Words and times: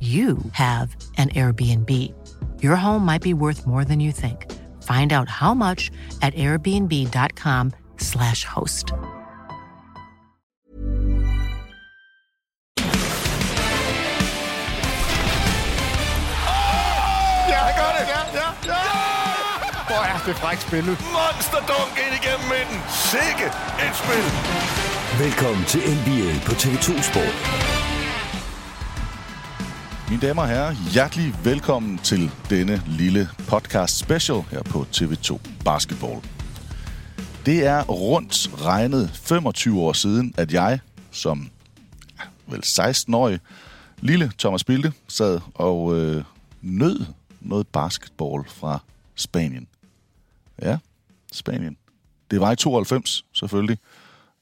you 0.00 0.38
have 0.52 0.96
an 1.18 1.28
Airbnb. 1.30 1.90
Your 2.62 2.76
home 2.76 3.04
might 3.04 3.20
be 3.22 3.34
worth 3.34 3.66
more 3.66 3.84
than 3.84 4.00
you 4.00 4.12
think. 4.12 4.50
Find 4.82 5.12
out 5.12 5.28
how 5.28 5.52
much 5.54 5.90
at 6.22 6.32
airbnb.com/slash 6.34 8.44
host. 8.44 8.92
Ja, 17.48 17.64
jeg 17.64 17.74
gør 17.76 17.90
det. 17.98 18.04
Ja, 18.14 18.20
ja, 18.40 18.48
ja. 18.64 18.80
Hvor 19.88 20.02
er 20.12 20.18
det 20.26 20.36
frækt 20.36 20.62
spillet. 20.62 20.98
Monster 21.00 21.58
dunk 21.70 21.92
ind 22.04 22.14
igennem 22.20 22.48
midten. 22.48 22.78
Sikke 22.88 23.46
et 23.84 23.94
spil. 24.02 24.26
Velkommen 25.24 25.64
til 25.64 25.80
NBA 25.80 26.32
på 26.46 26.52
TV2 26.52 27.02
Sport. 27.02 27.79
Mine 30.10 30.22
damer 30.22 30.42
og 30.42 30.48
herrer, 30.48 30.74
hjertelig 30.92 31.34
velkommen 31.44 31.98
til 31.98 32.30
denne 32.50 32.82
lille 32.86 33.28
podcast 33.48 33.98
special 33.98 34.42
her 34.50 34.62
på 34.62 34.86
TV2 34.96 35.38
Basketball. 35.64 36.24
Det 37.46 37.66
er 37.66 37.84
rundt 37.84 38.64
regnet 38.64 39.10
25 39.10 39.80
år 39.80 39.92
siden, 39.92 40.34
at 40.36 40.52
jeg 40.52 40.78
som 41.10 41.50
vel 42.46 42.62
16-årig 42.64 43.40
lille 44.00 44.32
Thomas 44.38 44.64
Bilde 44.64 44.92
sad 45.08 45.40
og 45.54 45.96
øh, 45.96 46.24
nød 46.60 47.04
noget 47.40 47.66
basketball 47.66 48.44
fra 48.48 48.78
Spanien. 49.14 49.68
Ja, 50.62 50.78
Spanien. 51.32 51.76
Det 52.30 52.40
var 52.40 52.52
i 52.52 52.56
92 52.56 53.24
selvfølgelig, 53.32 53.78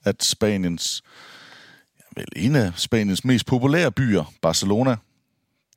at 0.04 0.24
Spaniens, 0.24 1.02
vel 2.16 2.26
en 2.36 2.56
af 2.56 2.72
Spaniens 2.76 3.24
mest 3.24 3.46
populære 3.46 3.92
byer, 3.92 4.32
Barcelona, 4.42 4.96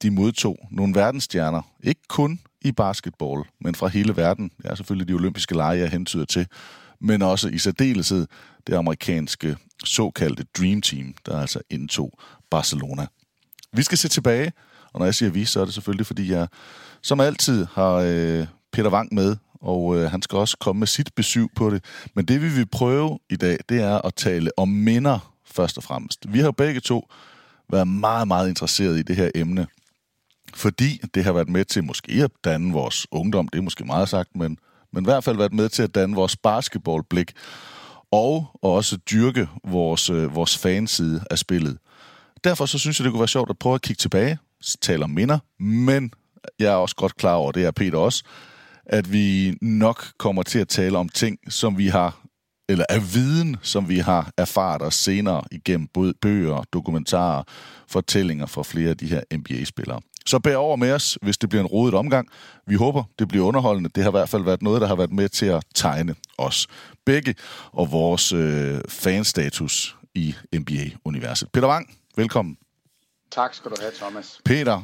de 0.02 0.12
modtog 0.12 0.68
nogle 0.72 0.96
verdensstjerner. 0.96 1.62
Ikke 1.84 2.02
kun 2.08 2.40
i 2.62 2.72
basketball, 2.72 3.44
men 3.62 3.76
fra 3.76 3.88
hele 3.88 4.18
verden. 4.18 4.52
Ja, 4.66 4.76
selvfølgelig 4.76 5.08
de 5.08 5.14
olympiske 5.14 5.56
lege, 5.56 5.80
jeg 5.80 5.90
hentyder 5.90 6.26
til. 6.26 6.48
Men 7.00 7.22
også 7.22 7.50
i 7.50 7.58
særdeleshed 7.58 8.28
det 8.68 8.76
amerikanske 8.76 9.58
såkaldte 9.84 10.46
Dream 10.58 10.82
Team, 10.82 11.14
der 11.26 11.40
altså 11.40 11.60
indtog 11.70 12.20
Barcelona. 12.50 13.08
Vi 13.74 13.84
skal 13.84 13.98
se 13.98 14.08
tilbage, 14.08 14.52
og 14.94 15.00
når 15.00 15.06
jeg 15.06 15.16
siger 15.16 15.30
vi, 15.30 15.46
så 15.46 15.62
er 15.62 15.66
det 15.66 15.74
selvfølgelig, 15.74 16.06
fordi 16.06 16.32
jeg 16.32 16.48
som 17.02 17.20
altid 17.20 17.68
har 17.74 17.94
øh, 17.94 18.48
Peter 18.72 18.90
Wang 18.90 19.14
med, 19.14 19.36
og 19.62 19.98
øh, 19.98 20.12
han 20.12 20.22
skal 20.22 20.38
også 20.38 20.58
komme 20.58 20.80
med 20.80 20.88
sit 20.88 21.16
besøg 21.16 21.48
på 21.56 21.70
det. 21.70 21.84
Men 22.16 22.26
det 22.26 22.42
vi 22.42 22.50
vil 22.50 22.66
prøve 22.66 23.20
i 23.30 23.36
dag, 23.36 23.58
det 23.70 23.82
er 23.82 23.98
at 23.98 24.16
tale 24.16 24.52
om 24.58 24.70
minder 24.70 25.34
først 25.46 25.78
og 25.78 25.84
fremmest. 25.84 26.34
Vi 26.34 26.40
har 26.40 26.52
begge 26.52 26.80
to 26.80 27.10
været 27.70 27.88
meget, 27.88 28.28
meget 28.28 28.50
interesseret 28.50 29.00
i 29.00 29.02
det 29.02 29.16
her 29.16 29.32
emne, 29.36 29.68
fordi 30.54 31.02
det 31.14 31.24
har 31.24 31.34
været 31.34 31.50
med 31.50 31.66
til 31.66 31.84
måske 31.84 32.12
at 32.24 32.32
danne 32.44 32.74
vores 32.74 33.08
ungdom, 33.12 33.48
det 33.48 33.60
er 33.60 33.64
måske 33.64 33.86
meget 33.86 34.10
sagt, 34.10 34.36
men, 34.36 34.58
men 34.94 35.04
i 35.04 35.08
hvert 35.08 35.24
fald 35.24 35.38
været 35.38 35.54
med 35.54 35.70
til 35.70 35.84
at 35.84 35.96
danne 35.96 36.16
vores 36.16 36.38
basketballblik, 36.38 37.32
og 38.12 38.60
også 38.62 38.98
dyrke 38.98 39.48
vores, 39.64 40.10
øh, 40.10 40.36
vores 40.36 40.58
fanside 40.58 41.24
af 41.32 41.38
spillet. 41.38 41.78
Derfor 42.44 42.66
så 42.66 42.80
synes 42.80 43.00
jeg, 43.00 43.04
det 43.04 43.12
kunne 43.12 43.20
være 43.20 43.28
sjovt 43.28 43.50
at 43.50 43.60
prøve 43.60 43.76
at 43.76 43.82
kigge 43.82 44.00
tilbage, 44.00 44.38
tale 44.82 45.04
om 45.04 45.10
minder, 45.10 45.40
men 45.60 46.14
jeg 46.60 46.72
er 46.72 46.76
også 46.76 46.96
godt 46.96 47.16
klar 47.16 47.34
over, 47.34 47.52
det 47.52 47.66
er 47.66 47.72
Peter 47.72 47.98
også, 47.98 48.24
at 48.86 49.14
vi 49.14 49.58
nok 49.62 50.06
kommer 50.18 50.44
til 50.44 50.60
at 50.60 50.68
tale 50.68 50.98
om 50.98 51.10
ting, 51.10 51.38
som 51.50 51.78
vi 51.78 51.88
har, 51.88 52.22
eller 52.70 52.86
af 52.90 53.14
viden, 53.14 53.58
som 53.62 53.90
vi 53.90 54.00
har 54.00 54.32
erfaret 54.38 54.82
os 54.82 54.96
senere 54.96 55.44
igennem 55.52 55.88
både 55.94 56.14
bøger, 56.22 56.64
dokumentarer, 56.74 57.44
fortællinger 57.88 58.46
fra 58.46 58.64
flere 58.64 58.90
af 58.90 58.98
de 58.98 59.08
her 59.08 59.22
NBA-spillere. 59.34 60.02
Så 60.26 60.40
bær 60.40 60.56
over 60.56 60.76
med 60.76 60.92
os, 60.92 61.18
hvis 61.22 61.38
det 61.38 61.50
bliver 61.50 61.62
en 61.64 61.68
rodet 61.68 61.94
omgang. 61.94 62.30
Vi 62.68 62.76
håber, 62.76 63.04
det 63.20 63.28
bliver 63.28 63.46
underholdende. 63.46 63.90
Det 63.96 64.04
har 64.04 64.10
i 64.10 64.18
hvert 64.18 64.30
fald 64.30 64.44
været 64.44 64.62
noget, 64.62 64.82
der 64.82 64.88
har 64.88 64.96
været 64.96 65.12
med 65.12 65.30
til 65.30 65.46
at 65.46 65.64
tegne 65.76 66.16
os 66.38 66.68
begge 67.06 67.36
og 67.72 67.92
vores 67.92 68.34
øh, 68.34 68.82
fanstatus 68.90 69.96
i 70.16 70.36
NBA-universet. 70.56 71.52
Peter 71.52 71.68
Wang, 71.68 71.98
velkommen. 72.16 72.58
Tak 73.32 73.54
skal 73.54 73.72
du 73.72 73.76
have, 73.80 73.92
Thomas. 73.92 74.42
Peter, 74.46 74.82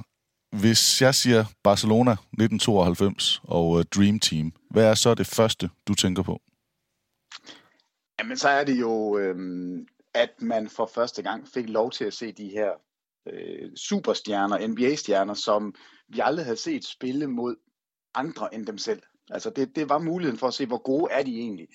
hvis 0.52 1.02
jeg 1.02 1.16
siger 1.16 1.46
Barcelona 1.64 2.12
1992 2.12 3.42
og 3.44 3.70
uh, 3.70 3.84
Dream 3.96 4.20
Team, 4.20 4.52
hvad 4.70 4.86
er 4.86 4.94
så 4.94 5.14
det 5.14 5.28
første, 5.28 5.70
du 5.88 5.94
tænker 5.94 6.24
på? 6.24 6.42
Jamen, 8.20 8.38
så 8.38 8.50
er 8.50 8.64
det 8.64 8.80
jo, 8.80 9.18
øhm, 9.18 9.88
at 10.14 10.30
man 10.40 10.70
for 10.70 10.90
første 10.96 11.22
gang 11.22 11.48
fik 11.54 11.70
lov 11.70 11.92
til 11.92 12.06
at 12.06 12.14
se 12.14 12.32
de 12.32 12.50
her 12.50 12.70
øh, 13.34 13.76
superstjerner, 13.76 14.68
NBA-stjerner, 14.68 15.34
som 15.34 15.76
vi 16.08 16.20
aldrig 16.24 16.46
havde 16.46 16.58
set 16.58 16.86
spille 16.86 17.28
mod 17.28 17.56
andre 18.16 18.54
end 18.56 18.66
dem 18.66 18.78
selv. 18.78 19.02
Altså, 19.30 19.50
det, 19.50 19.76
det 19.76 19.90
var 19.90 20.00
muligheden 20.00 20.40
for 20.40 20.48
at 20.48 20.54
se, 20.54 20.66
hvor 20.66 20.82
gode 20.82 21.12
er 21.12 21.24
de 21.24 21.40
egentlig. 21.40 21.68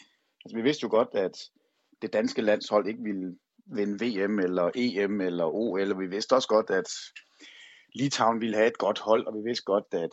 Altså, 0.45 0.57
vi 0.57 0.63
vidste 0.63 0.83
jo 0.83 0.89
godt, 0.89 1.09
at 1.13 1.39
det 2.03 2.13
danske 2.13 2.43
landshold 2.43 2.87
ikke 2.87 3.03
ville 3.03 3.37
vinde 3.67 4.05
VM 4.05 4.39
eller 4.39 4.71
EM 4.75 5.21
eller 5.21 5.45
OL, 5.45 5.93
og 5.93 6.01
vi 6.01 6.07
vidste 6.07 6.33
også 6.33 6.49
godt, 6.49 6.71
at 6.71 6.89
Litauen 7.95 8.41
ville 8.41 8.57
have 8.57 8.67
et 8.67 8.79
godt 8.79 8.99
hold, 8.99 9.27
og 9.27 9.35
vi 9.35 9.41
vidste 9.49 9.65
godt, 9.65 9.85
at 9.93 10.11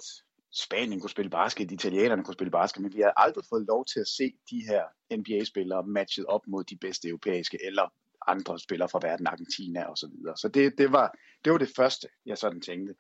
Spanien 0.53 1.00
kunne 1.00 1.09
spille 1.09 1.30
basket, 1.30 1.71
italienerne 1.71 2.24
kunne 2.24 2.33
spille 2.33 2.51
basket, 2.51 2.81
men 2.81 2.94
vi 2.94 3.01
har 3.01 3.13
aldrig 3.18 3.44
fået 3.50 3.65
lov 3.68 3.85
til 3.85 4.00
at 4.00 4.07
se 4.07 4.31
de 4.51 4.62
her 4.69 4.83
NBA-spillere 5.18 5.83
matchet 5.88 6.25
op 6.25 6.47
mod 6.47 6.63
de 6.63 6.77
bedste 6.77 7.07
europæiske 7.07 7.57
eller 7.65 7.94
andre 8.27 8.60
spillere 8.60 8.89
fra 8.89 9.00
verden, 9.01 9.27
Argentina 9.27 9.83
og 9.83 9.98
så 9.98 10.07
videre. 10.07 10.38
Så 10.38 10.48
det, 10.48 10.77
det, 10.77 10.92
var, 10.92 11.18
det 11.45 11.51
var 11.51 11.57
det 11.57 11.71
første, 11.75 12.07
jeg 12.25 12.38
sådan 12.38 12.62
tænkte. 12.62 12.95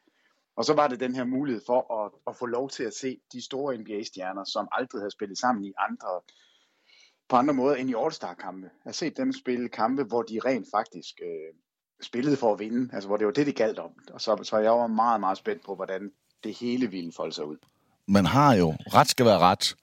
Og 0.55 0.65
så 0.65 0.73
var 0.73 0.87
det 0.87 0.99
den 0.99 1.15
her 1.15 1.23
mulighed 1.23 1.61
for 1.65 2.05
at, 2.05 2.11
at 2.27 2.35
få 2.35 2.45
lov 2.45 2.69
til 2.69 2.83
at 2.83 2.93
se 2.93 3.19
de 3.33 3.45
store 3.45 3.77
NBA-stjerner, 3.77 4.43
som 4.43 4.67
aldrig 4.71 5.01
havde 5.01 5.11
spillet 5.11 5.37
sammen 5.37 5.65
i 5.65 5.73
andre 5.89 6.21
på 7.29 7.35
andre 7.35 7.53
måder 7.53 7.75
end 7.75 7.89
i 7.89 7.95
All-Star-kampe. 7.97 8.69
At 8.85 8.95
se 8.95 9.09
dem 9.09 9.33
spille 9.33 9.69
kampe, 9.69 10.03
hvor 10.03 10.21
de 10.21 10.39
rent 10.45 10.67
faktisk 10.75 11.15
øh, 11.23 11.53
spillede 12.01 12.37
for 12.37 12.53
at 12.53 12.59
vinde, 12.59 12.89
altså 12.93 13.07
hvor 13.07 13.17
det 13.17 13.25
var 13.25 13.33
det, 13.33 13.45
det 13.45 13.55
galt 13.55 13.79
om. 13.79 13.91
Og 14.13 14.21
så, 14.21 14.39
så 14.43 14.57
jeg 14.57 14.71
var 14.71 14.87
meget, 14.87 15.19
meget 15.19 15.37
spændt 15.37 15.65
på, 15.65 15.75
hvordan 15.75 16.11
det 16.43 16.53
hele 16.53 16.87
ville 16.87 17.11
folde 17.15 17.33
sig 17.33 17.45
ud. 17.45 17.57
Man 18.07 18.25
har 18.25 18.55
jo, 18.55 18.73
ret 18.93 19.07
skal 19.09 19.25
være 19.25 19.39
ret, 19.39 19.75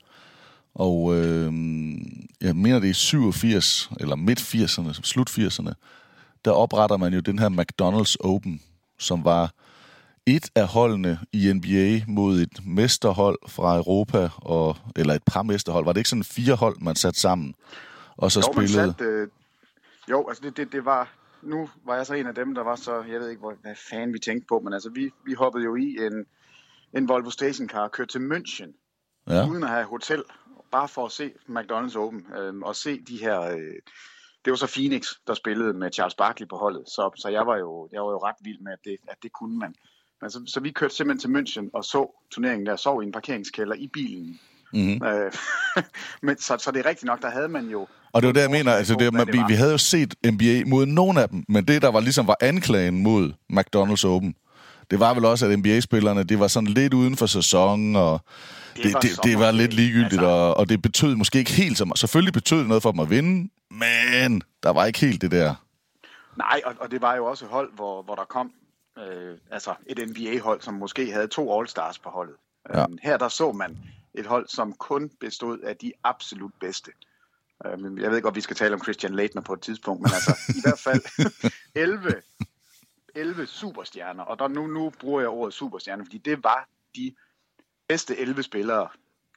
og 0.75 1.17
øh, 1.17 1.53
jeg 2.41 2.57
mener 2.57 2.79
det 2.79 2.91
er 2.91 2.95
87, 2.95 3.91
eller 4.01 4.17
midt 4.17 4.41
80'erne, 4.41 4.93
slut 5.03 5.31
80'erne, 5.31 5.73
der 6.45 6.51
opretter 6.51 6.97
man 6.97 7.15
jo 7.15 7.21
den 7.21 7.39
her 7.39 7.49
McDonald's 7.49 8.17
Open, 8.21 8.63
som 8.99 9.25
var 9.25 9.53
et 10.27 10.51
af 10.55 10.67
holdene 10.67 11.19
i 11.33 11.53
NBA 11.53 12.05
mod 12.13 12.41
et 12.41 12.67
mesterhold 12.67 13.39
fra 13.49 13.77
Europa, 13.77 14.29
og, 14.37 14.77
eller 14.97 15.15
et 15.15 15.23
par 15.27 15.43
mesterhold. 15.43 15.85
Var 15.85 15.93
det 15.93 16.01
ikke 16.01 16.09
sådan 16.09 16.25
fire 16.25 16.55
hold, 16.55 16.77
man 16.81 16.97
satte 16.97 17.21
sammen? 17.21 17.55
Og 18.17 18.33
så 18.33 18.41
jo, 18.41 18.53
spillede... 18.53 18.95
Sat, 18.99 19.07
øh, 19.07 19.29
jo, 20.11 20.29
altså 20.29 20.43
det, 20.43 20.57
det, 20.57 20.73
det 20.73 20.85
var... 20.85 21.13
Nu 21.43 21.69
var 21.85 21.97
jeg 21.97 22.07
så 22.07 22.15
en 22.15 22.27
af 22.27 22.35
dem, 22.35 22.55
der 22.55 22.63
var 22.63 22.77
så... 22.77 23.03
Jeg 23.03 23.21
ved 23.21 23.29
ikke, 23.29 23.41
hvor, 23.41 23.55
hvad 23.63 23.75
fanden 23.91 24.13
vi 24.13 24.19
tænkte 24.19 24.47
på, 24.49 24.61
men 24.65 24.73
altså 24.73 24.91
vi, 24.91 25.11
vi 25.25 25.35
hoppede 25.35 25.65
jo 25.65 25.77
i 25.77 25.97
en, 26.01 26.27
en 26.93 27.09
Volvo 27.09 27.31
Stationcar 27.31 27.81
og 27.81 27.93
kørte 27.93 28.13
til 28.13 28.19
München, 28.19 28.73
ja. 29.29 29.49
uden 29.49 29.63
at 29.63 29.69
have 29.69 29.85
hotel, 29.85 30.23
bare 30.73 30.89
for 30.89 31.07
at 31.07 31.13
se 31.13 31.33
McDonald's 31.49 31.99
Open, 31.99 32.27
øh, 32.39 32.55
og 32.63 32.77
se 32.77 33.01
de 33.01 33.17
her... 33.17 33.41
Øh, 33.41 33.75
det 34.45 34.51
var 34.51 34.57
så 34.57 34.73
Phoenix, 34.77 35.07
der 35.27 35.35
spillede 35.35 35.73
med 35.73 35.93
Charles 35.93 36.15
Barkley 36.15 36.49
på 36.49 36.57
holdet, 36.57 36.83
så, 36.87 37.11
så 37.17 37.29
jeg, 37.29 37.47
var 37.47 37.57
jo, 37.57 37.89
jeg 37.93 38.03
var 38.03 38.11
jo 38.11 38.19
ret 38.19 38.37
vild 38.41 38.61
med, 38.61 38.73
at 38.73 38.79
det, 38.85 38.97
at 39.09 39.17
det 39.23 39.33
kunne 39.33 39.59
man. 39.59 39.75
Men 40.21 40.31
så, 40.31 40.43
så 40.47 40.61
vi 40.61 40.71
kørte 40.71 40.95
simpelthen 40.95 41.45
til 41.47 41.61
München 41.61 41.71
og 41.73 41.85
så 41.85 42.21
turneringen 42.31 42.67
der, 42.67 42.77
sov 42.77 43.03
i 43.03 43.07
en 43.07 43.13
parkeringskælder 43.13 43.75
i 43.75 43.89
bilen. 43.93 44.41
Mm-hmm. 44.73 45.07
Øh, 45.07 45.33
men, 46.27 46.39
så, 46.39 46.57
så 46.59 46.71
det 46.71 46.81
er 46.81 46.89
rigtigt 46.89 47.05
nok, 47.05 47.23
der 47.23 47.31
havde 47.31 47.49
man 47.49 47.69
jo... 47.69 47.87
Og 48.13 48.23
det 48.23 48.27
var 48.27 48.33
det, 48.33 48.41
jeg 48.41 48.51
mener, 48.51 48.73
altså 48.73 48.95
det, 48.95 49.13
man, 49.13 49.27
det 49.27 49.35
vi, 49.35 49.39
vi 49.49 49.55
havde 49.55 49.71
jo 49.71 49.79
set 49.79 50.15
NBA 50.27 50.65
mod 50.67 50.87
nogle 50.87 51.23
af 51.23 51.29
dem, 51.29 51.45
men 51.49 51.65
det, 51.65 51.83
der 51.83 51.89
var 51.89 52.01
ligesom 52.01 52.27
var 52.27 52.37
anklagen 52.41 53.03
mod 53.03 53.33
McDonald's 53.53 54.07
Open, 54.07 54.35
det 54.91 55.01
var 55.01 55.15
vel 55.15 55.25
også, 55.25 55.47
at 55.47 55.59
NBA-spillerne, 55.59 56.23
det 56.23 56.41
var 56.41 56.49
sådan 56.49 56.69
lidt 56.69 56.95
uden 56.95 57.17
for 57.17 57.27
sæson, 57.27 57.97
og 57.97 58.21
det, 58.77 58.85
det, 58.85 59.03
det, 59.03 59.25
det 59.25 59.39
var 59.39 59.51
lidt 59.51 59.73
ligegyldigt, 59.73 60.13
altså. 60.13 60.27
og, 60.27 60.57
og 60.57 60.69
det 60.69 60.83
betød 60.83 61.15
måske 61.15 61.39
ikke 61.39 61.53
helt 61.53 61.79
så 61.79 61.85
meget. 61.85 61.99
Selvfølgelig 61.99 62.33
betød 62.33 62.59
det 62.59 62.69
noget 62.69 62.83
for 62.83 62.91
dem 62.91 63.01
at 63.01 63.11
vinde, 63.11 63.51
men 63.71 64.43
der 64.63 64.71
var 64.71 64.85
ikke 64.85 65.01
helt 65.01 65.23
det 65.23 65.31
der. 65.31 65.55
Nej, 66.37 66.61
og, 66.65 66.75
og 66.81 66.91
det 66.91 67.03
var 67.03 67.15
jo 67.15 67.25
også 67.25 67.45
et 67.45 67.51
hold, 67.51 67.73
hvor, 67.75 68.03
hvor 68.03 68.15
der 68.15 68.25
kom 68.25 68.53
øh, 68.99 69.37
altså 69.51 69.75
et 69.87 70.09
NBA-hold, 70.09 70.61
som 70.61 70.75
måske 70.75 71.13
havde 71.13 71.27
to 71.27 71.61
All-Stars 71.61 71.99
på 72.05 72.11
holdet. 72.11 72.35
Ja. 72.75 72.83
Øh, 72.83 72.87
her 73.03 73.17
der 73.17 73.29
så 73.29 73.53
man 73.53 73.79
et 74.15 74.27
hold, 74.27 74.49
som 74.49 74.73
kun 74.73 75.11
bestod 75.21 75.59
af 75.59 75.77
de 75.77 75.93
absolut 76.05 76.53
bedste. 76.61 76.91
Øh, 77.67 78.03
jeg 78.03 78.11
ved 78.11 78.23
godt, 78.23 78.37
vi 78.37 78.41
skal 78.41 78.57
tale 78.57 78.75
om 78.75 78.83
Christian 78.83 79.15
Leitner 79.15 79.43
på 79.43 79.53
et 79.53 79.61
tidspunkt, 79.61 80.03
men 80.03 80.11
altså 80.15 80.37
i 80.49 80.61
hvert 80.65 80.79
fald 80.79 81.03
11, 81.75 82.15
11 83.17 83.47
superstjerner. 83.47 84.25
Og 84.25 84.39
der, 84.39 84.49
nu, 84.49 84.67
nu 84.67 84.91
bruger 85.01 85.21
jeg 85.21 85.29
ordet 85.29 85.55
superstjerner, 85.55 86.05
fordi 86.05 86.19
det 86.19 86.45
var 86.45 86.69
de 86.97 87.15
bedste 87.89 88.17
11 88.19 88.43
spillere, 88.43 88.89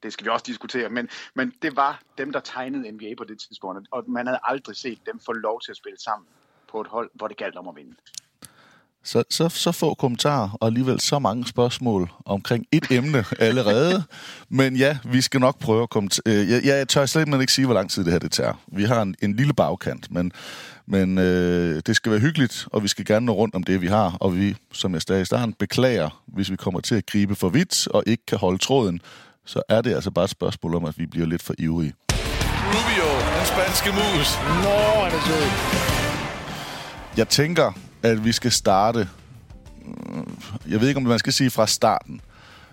det 0.04 0.14
skal 0.14 0.26
vi 0.26 0.30
også 0.30 0.46
diskutere, 0.48 0.90
men, 0.90 1.10
men 1.34 1.54
det 1.62 1.76
var 1.76 2.02
dem, 2.18 2.32
der 2.32 2.40
tegnede 2.40 2.92
NBA 2.92 3.14
på 3.18 3.24
det 3.24 3.40
tidspunkt, 3.40 3.88
og 3.92 4.04
man 4.08 4.28
havde 4.28 4.40
aldrig 4.44 4.76
set 4.76 5.06
dem 5.06 5.20
få 5.20 5.34
lov 5.34 5.62
til 5.62 5.72
at 5.72 5.78
spille 5.78 6.00
sammen 6.00 6.28
på 6.68 6.82
et 6.82 6.88
hold, 6.88 7.12
hvor 7.14 7.28
det 7.28 7.38
galt 7.38 7.56
om 7.56 7.68
at 7.68 7.76
vinde. 7.76 7.96
Så, 9.04 9.24
så, 9.30 9.50
så 9.50 9.72
få 9.72 9.94
kommentarer, 9.94 10.58
og 10.62 10.68
alligevel 10.68 11.00
så 11.00 11.20
mange 11.20 11.48
spørgsmål 11.48 12.12
omkring 12.26 12.66
et 12.72 12.86
emne 12.92 13.26
allerede. 13.40 14.04
Men 14.50 14.76
ja, 14.76 14.98
vi 15.04 15.22
skal 15.22 15.40
nok 15.40 15.60
prøve 15.60 15.84
at 15.84 15.90
komme 15.90 16.10
til... 16.10 16.24
Øh, 16.26 16.50
jeg, 16.50 16.66
jeg 16.66 16.88
tør 16.88 17.06
slet 17.06 17.42
ikke 17.42 17.54
sige, 17.54 17.66
hvor 17.66 17.76
lang 17.76 17.90
tid 17.90 18.04
det 18.04 18.12
her 18.12 18.20
det 18.20 18.32
tager. 18.32 18.54
Vi 18.68 18.84
har 18.84 19.02
en, 19.02 19.16
en 19.22 19.36
lille 19.36 19.54
bagkant, 19.54 20.12
men, 20.12 20.32
men 20.88 21.18
øh, 21.18 21.82
det 21.86 21.96
skal 21.96 22.12
være 22.12 22.22
hyggeligt, 22.22 22.68
og 22.72 22.84
vi 22.84 22.88
skal 22.88 23.06
gerne 23.06 23.26
nå 23.26 23.34
rundt 23.34 23.56
om 23.56 23.64
det, 23.64 23.82
vi 23.82 23.88
har. 23.88 24.18
Og 24.20 24.38
vi, 24.38 24.56
som 24.74 24.94
jeg 24.94 25.02
stadig 25.02 25.22
i 25.22 25.26
starten, 25.26 25.54
beklager, 25.54 26.24
hvis 26.28 26.52
vi 26.52 26.56
kommer 26.56 26.80
til 26.80 26.96
at 26.96 27.06
gribe 27.06 27.36
for 27.36 27.50
vidt 27.50 27.88
og 27.88 28.04
ikke 28.08 28.26
kan 28.26 28.38
holde 28.38 28.58
tråden, 28.58 29.02
så 29.46 29.62
er 29.70 29.82
det 29.82 29.94
altså 29.94 30.12
bare 30.12 30.26
et 30.26 30.32
spørgsmål 30.32 30.76
om, 30.76 30.86
at 30.86 30.98
vi 30.98 31.06
bliver 31.06 31.28
lidt 31.28 31.44
for 31.44 31.54
ivrige. 31.58 31.94
Rubio, 32.74 33.10
den 33.38 33.46
spanske 33.46 33.90
mus. 33.90 34.30
Nå, 34.64 34.78
er 35.06 35.10
det. 35.10 35.80
Jeg 37.18 37.28
tænker, 37.28 37.74
at 38.04 38.26
vi 38.26 38.32
skal 38.32 38.52
starte... 38.52 39.10
Mm, 39.86 40.38
jeg 40.70 40.82
ved 40.82 40.88
ikke, 40.88 40.98
om 40.98 41.04
man 41.04 41.20
skal 41.20 41.34
sige 41.34 41.50
fra 41.50 41.68
starten, 41.68 42.22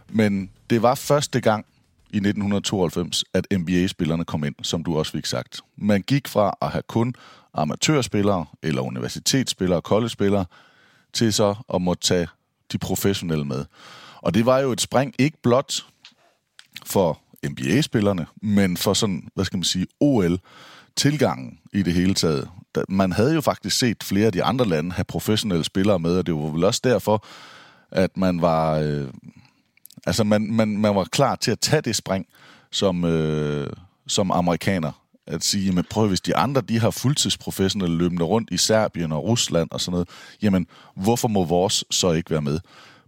men 0.09 0.51
det 0.71 0.83
var 0.83 0.95
første 0.95 1.41
gang 1.41 1.67
i 2.11 2.17
1992, 2.17 3.25
at 3.35 3.47
NBA-spillerne 3.53 4.25
kom 4.25 4.45
ind, 4.45 4.55
som 4.63 4.85
du 4.85 4.99
også 4.99 5.13
fik 5.13 5.27
sagt. 5.27 5.61
Man 5.77 6.03
gik 6.03 6.29
fra 6.29 6.55
at 6.63 6.71
have 6.71 6.83
kun 6.83 7.15
amatørspillere, 7.55 8.47
eller 8.63 8.83
universitetsspillere, 8.83 9.81
college-spillere, 9.81 10.45
til 11.13 11.33
så 11.33 11.55
at 11.75 11.83
måtte 11.83 12.03
tage 12.03 12.29
de 12.73 12.79
professionelle 12.79 13.45
med. 13.45 13.65
Og 14.17 14.35
det 14.35 14.47
var 14.47 14.59
jo 14.59 14.73
et 14.73 14.81
spring 14.81 15.15
ikke 15.19 15.43
blot 15.43 15.75
for 16.87 17.21
NBA-spillerne, 17.47 18.27
men 18.43 18.77
for 18.77 18.95
sådan, 18.95 19.29
hvad 19.35 19.45
skal 19.45 19.57
man 19.57 19.65
sige, 19.65 19.87
OL, 20.01 20.39
tilgangen 20.97 21.59
i 21.73 21.83
det 21.83 21.95
hele 21.95 22.15
taget 22.15 22.49
man 22.89 23.13
havde 23.13 23.35
jo 23.35 23.41
faktisk 23.41 23.79
set 23.79 24.03
flere 24.03 24.27
af 24.27 24.33
de 24.33 24.45
andre 24.45 24.65
lande 24.65 24.93
have 24.93 25.05
professionelle 25.05 25.65
spillere 25.65 25.99
med, 25.99 26.19
og 26.19 26.27
det 26.27 26.35
var 26.35 26.41
vel 26.41 26.65
også 26.65 26.81
derfor, 26.85 27.27
at 27.91 28.17
man 28.17 28.41
var, 28.41 28.75
øh, 28.75 29.09
altså 30.07 30.25
man, 30.25 30.53
man, 30.53 30.69
man 30.69 30.95
var 30.95 31.05
klar 31.05 31.37
til 31.37 31.51
at 31.51 31.61
tage 31.61 31.83
det 31.83 31.97
spring 31.97 32.27
som, 32.71 33.05
øh, 33.05 33.71
som 34.07 34.31
amerikaner. 34.31 34.93
At 35.27 35.45
sige, 35.45 35.67
jamen 35.67 35.85
prøv 35.91 36.09
hvis 36.09 36.21
de 36.21 36.37
andre, 36.37 36.61
de 36.61 36.81
har 36.81 36.91
fuldtidsprofessionelle 36.91 37.97
løbende 37.97 38.25
rundt 38.25 38.51
i 38.53 38.57
Serbien 38.57 39.13
og 39.13 39.25
Rusland 39.25 39.71
og 39.71 39.81
sådan 39.81 39.93
noget, 39.93 40.09
jamen 40.43 40.67
hvorfor 40.97 41.29
må 41.29 41.45
vores 41.45 41.85
så 41.91 42.13
ikke 42.13 42.31
være 42.31 42.43
med? 42.43 42.61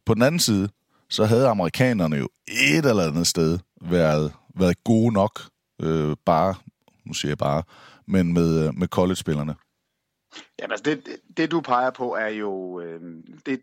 På 0.07 0.15
den 0.15 0.23
anden 0.23 0.41
side, 0.41 0.69
så 1.11 1.25
havde 1.25 1.49
amerikanerne 1.49 2.17
jo 2.17 2.29
et 2.49 2.87
eller 2.87 3.09
andet 3.09 3.27
sted 3.27 3.59
været, 3.83 4.33
været 4.57 4.85
gode 4.85 5.13
nok, 5.13 5.43
øh, 5.83 6.17
bare, 6.27 6.55
nu 7.09 7.15
siger 7.15 7.31
jeg 7.31 7.39
bare, 7.39 7.63
men 8.07 8.33
med, 8.33 8.67
øh, 8.67 8.75
med 8.75 8.89
college-spillerne? 8.89 9.55
Jamen 10.59 10.73
altså, 10.73 10.85
det, 10.85 11.07
det, 11.07 11.17
det 11.37 11.51
du 11.51 11.61
peger 11.61 11.91
på 11.91 12.17
er 12.17 12.29
jo, 12.29 12.81
øh, 12.81 13.01
det, 13.47 13.61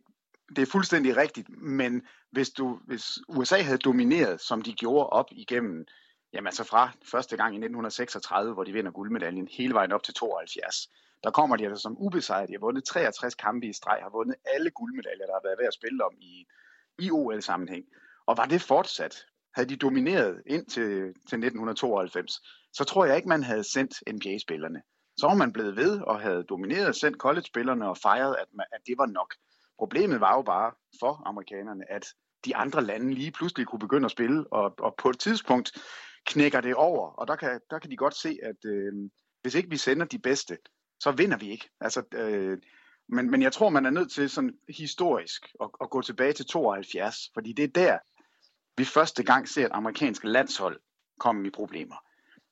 det 0.55 0.61
er 0.61 0.71
fuldstændig 0.71 1.17
rigtigt, 1.17 1.49
men 1.49 2.01
hvis, 2.31 2.49
du, 2.49 2.79
hvis 2.87 3.05
USA 3.27 3.61
havde 3.61 3.77
domineret, 3.77 4.41
som 4.41 4.61
de 4.61 4.73
gjorde 4.73 5.09
op 5.09 5.25
igennem, 5.31 5.85
jamen 6.33 6.47
altså 6.47 6.63
fra 6.63 6.91
første 7.11 7.37
gang 7.37 7.53
i 7.53 7.57
1936, 7.57 8.53
hvor 8.53 8.63
de 8.63 8.73
vinder 8.73 8.91
guldmedaljen, 8.91 9.47
hele 9.51 9.73
vejen 9.73 9.91
op 9.91 10.03
til 10.03 10.13
72, 10.13 10.89
der 11.23 11.31
kommer 11.31 11.55
de 11.55 11.65
altså 11.65 11.81
som 11.81 11.97
ubesejret. 11.97 12.47
De 12.47 12.53
har 12.53 12.59
vundet 12.59 12.83
63 12.83 13.35
kampe 13.35 13.67
i 13.67 13.73
streg, 13.73 13.99
har 14.01 14.09
vundet 14.09 14.35
alle 14.55 14.71
guldmedaljer, 14.71 15.25
der 15.25 15.33
har 15.33 15.47
været 15.47 15.59
ved 15.59 15.67
at 15.67 15.73
spille 15.73 16.03
om 16.05 16.13
i, 16.21 16.45
i 16.99 17.11
OL-sammenhæng. 17.11 17.85
Og 18.25 18.37
var 18.37 18.45
det 18.45 18.61
fortsat, 18.61 19.25
havde 19.55 19.69
de 19.69 19.75
domineret 19.75 20.41
ind 20.45 20.65
til, 20.65 20.89
til 21.29 21.37
1992, 21.37 22.41
så 22.77 22.83
tror 22.83 23.05
jeg 23.05 23.15
ikke, 23.15 23.29
man 23.29 23.43
havde 23.43 23.71
sendt 23.71 23.93
NBA-spillerne. 24.13 24.81
Så 25.17 25.27
var 25.27 25.33
man 25.33 25.53
blevet 25.53 25.75
ved 25.75 26.01
og 26.01 26.19
havde 26.19 26.43
domineret, 26.43 26.95
sendt 26.95 27.17
college-spillerne 27.17 27.89
og 27.89 27.97
fejret, 27.97 28.35
at, 28.41 28.47
man, 28.53 28.65
at 28.71 28.81
det 28.87 28.97
var 28.97 29.05
nok. 29.05 29.35
Problemet 29.77 30.21
var 30.21 30.35
jo 30.35 30.41
bare 30.41 30.71
for 30.99 31.23
amerikanerne, 31.25 31.91
at 31.91 32.05
de 32.45 32.55
andre 32.55 32.83
lande 32.83 33.13
lige 33.13 33.31
pludselig 33.31 33.67
kunne 33.67 33.79
begynde 33.79 34.05
at 34.05 34.11
spille, 34.11 34.53
og, 34.53 34.75
og 34.79 34.95
på 34.97 35.09
et 35.09 35.19
tidspunkt 35.19 35.71
knækker 36.25 36.61
det 36.61 36.75
over, 36.75 37.09
og 37.09 37.27
der 37.27 37.35
kan, 37.35 37.59
der 37.69 37.79
kan 37.79 37.91
de 37.91 37.97
godt 37.97 38.15
se, 38.15 38.37
at 38.43 38.65
øh, 38.65 38.93
hvis 39.41 39.55
ikke 39.55 39.69
vi 39.69 39.77
sender 39.77 40.05
de 40.05 40.19
bedste, 40.19 40.57
så 40.99 41.11
vinder 41.11 41.37
vi 41.37 41.49
ikke. 41.49 41.69
Altså, 41.81 42.03
øh, 42.13 42.57
men, 43.09 43.31
men 43.31 43.41
jeg 43.41 43.53
tror, 43.53 43.69
man 43.69 43.85
er 43.85 43.89
nødt 43.89 44.11
til 44.11 44.29
sådan 44.29 44.57
historisk 44.77 45.45
at, 45.61 45.69
at 45.81 45.89
gå 45.89 46.01
tilbage 46.01 46.33
til 46.33 46.45
72, 46.45 47.15
fordi 47.33 47.53
det 47.53 47.63
er 47.63 47.67
der, 47.67 47.97
vi 48.77 48.85
første 48.85 49.23
gang 49.23 49.49
ser 49.49 49.65
et 49.65 49.71
amerikansk 49.71 50.23
landshold 50.23 50.79
komme 51.19 51.47
i 51.47 51.51
problemer. 51.51 52.04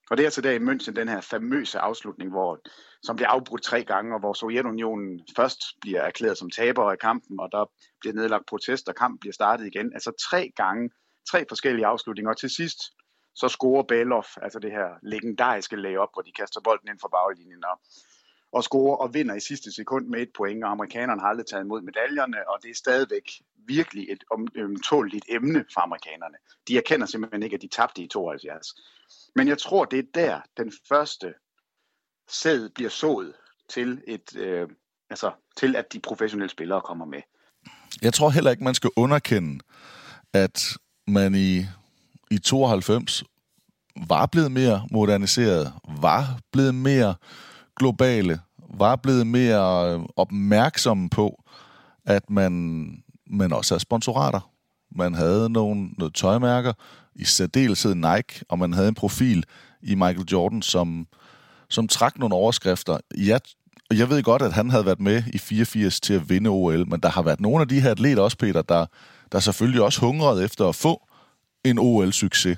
Og 0.09 0.17
det 0.17 0.23
er 0.23 0.27
altså 0.27 0.41
der 0.41 0.51
i 0.51 0.57
München, 0.57 0.93
den 0.93 1.07
her 1.07 1.21
famøse 1.21 1.79
afslutning, 1.79 2.31
hvor, 2.31 2.59
som 3.03 3.15
bliver 3.15 3.29
afbrudt 3.29 3.63
tre 3.63 3.83
gange, 3.83 4.13
og 4.15 4.19
hvor 4.19 4.33
Sovjetunionen 4.33 5.19
først 5.35 5.59
bliver 5.81 6.01
erklæret 6.01 6.37
som 6.37 6.49
taber 6.49 6.91
af 6.91 6.99
kampen, 6.99 7.39
og 7.39 7.49
der 7.51 7.65
bliver 7.99 8.13
nedlagt 8.13 8.45
protest, 8.45 8.89
og 8.89 8.95
kampen 8.95 9.19
bliver 9.19 9.33
startet 9.33 9.67
igen. 9.67 9.93
Altså 9.93 10.11
tre 10.29 10.51
gange, 10.55 10.89
tre 11.31 11.45
forskellige 11.49 11.85
afslutninger, 11.85 12.31
og 12.31 12.37
til 12.37 12.49
sidst 12.49 12.79
så 13.35 13.47
scorer 13.47 13.83
Belov, 13.83 14.25
altså 14.41 14.59
det 14.59 14.71
her 14.71 14.89
legendariske 15.03 15.75
layup, 15.75 16.09
hvor 16.13 16.21
de 16.21 16.31
kaster 16.31 16.61
bolden 16.63 16.89
ind 16.89 16.99
for 17.01 17.07
baglinjen, 17.07 17.63
og 17.65 17.79
og 18.53 18.63
scorer 18.63 18.95
og 18.95 19.13
vinder 19.13 19.35
i 19.35 19.39
sidste 19.39 19.71
sekund 19.71 20.07
med 20.07 20.19
et 20.21 20.29
point, 20.37 20.63
og 20.63 20.71
amerikanerne 20.71 21.21
har 21.21 21.27
aldrig 21.27 21.45
taget 21.45 21.63
imod 21.63 21.81
medaljerne, 21.81 22.49
og 22.49 22.59
det 22.63 22.69
er 22.71 22.75
stadigvæk 22.75 23.31
virkelig 23.67 24.11
et 24.11 24.23
omtåligt 24.31 25.25
emne 25.29 25.65
for 25.73 25.81
amerikanerne. 25.81 26.37
De 26.67 26.77
erkender 26.77 27.05
simpelthen 27.05 27.43
ikke, 27.43 27.55
at 27.55 27.61
de 27.61 27.67
tabte 27.67 28.01
i 28.01 28.07
72. 28.07 28.67
Men 29.35 29.47
jeg 29.47 29.57
tror, 29.57 29.85
det 29.85 29.99
er 29.99 30.03
der, 30.13 30.41
den 30.57 30.73
første 30.89 31.33
sæd 32.29 32.69
bliver 32.69 32.89
sået 32.89 33.33
til, 33.69 34.01
et, 34.07 34.35
øh, 34.35 34.69
altså, 35.09 35.31
til 35.57 35.75
at 35.75 35.93
de 35.93 35.99
professionelle 35.99 36.49
spillere 36.49 36.81
kommer 36.81 37.05
med. 37.05 37.21
Jeg 38.01 38.13
tror 38.13 38.29
heller 38.29 38.51
ikke, 38.51 38.63
man 38.63 38.75
skal 38.75 38.89
underkende, 38.95 39.63
at 40.33 40.77
man 41.07 41.35
i, 41.35 41.65
i 42.31 42.37
92 42.37 43.23
var 44.07 44.25
blevet 44.25 44.51
mere 44.51 44.87
moderniseret, 44.91 45.73
var 46.01 46.39
blevet 46.51 46.75
mere 46.75 47.15
globale, 47.79 48.39
var 48.77 48.95
blevet 48.95 49.27
mere 49.27 49.93
øh, 49.93 49.99
opmærksomme 50.15 51.09
på, 51.09 51.43
at 52.05 52.29
man, 52.29 52.53
man 53.27 53.53
også 53.53 53.73
havde 53.73 53.81
sponsorater. 53.81 54.49
Man 54.95 55.13
havde 55.13 55.49
nogle, 55.49 55.89
noget 55.97 56.13
tøjmærker, 56.13 56.73
i 57.15 57.23
særdeleshed 57.25 57.95
Nike, 57.95 58.45
og 58.49 58.59
man 58.59 58.73
havde 58.73 58.87
en 58.87 58.93
profil 58.93 59.45
i 59.81 59.95
Michael 59.95 60.27
Jordan, 60.31 60.61
som, 60.61 61.07
som 61.69 61.87
trak 61.87 62.19
nogle 62.19 62.35
overskrifter. 62.35 62.97
Jeg, 63.17 63.41
jeg 63.93 64.09
ved 64.09 64.23
godt, 64.23 64.41
at 64.41 64.53
han 64.53 64.69
havde 64.69 64.85
været 64.85 64.99
med 64.99 65.23
i 65.33 65.37
84 65.37 65.99
til 65.99 66.13
at 66.13 66.29
vinde 66.29 66.49
OL, 66.49 66.89
men 66.89 66.99
der 66.99 67.09
har 67.09 67.21
været 67.21 67.39
nogle 67.39 67.61
af 67.61 67.67
de 67.67 67.81
her 67.81 67.91
atleter 67.91 68.21
også, 68.21 68.37
Peter, 68.37 68.61
der, 68.61 68.85
der 69.31 69.39
selvfølgelig 69.39 69.81
også 69.81 69.99
hungrede 69.99 70.43
efter 70.43 70.67
at 70.67 70.75
få 70.75 71.07
en 71.63 71.79
OL-succes. 71.79 72.57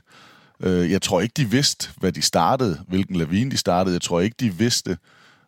Øh, 0.60 0.92
jeg 0.92 1.02
tror 1.02 1.22
ikke, 1.22 1.34
de 1.38 1.50
vidste, 1.50 1.90
hvad 1.98 2.12
de 2.12 2.22
startede, 2.22 2.86
hvilken 2.88 3.16
lavine 3.16 3.52
de 3.52 3.58
startede. 3.58 3.94
Jeg 3.94 4.02
tror 4.02 4.20
ikke, 4.20 4.36
de 4.40 4.54
vidste, 4.54 4.98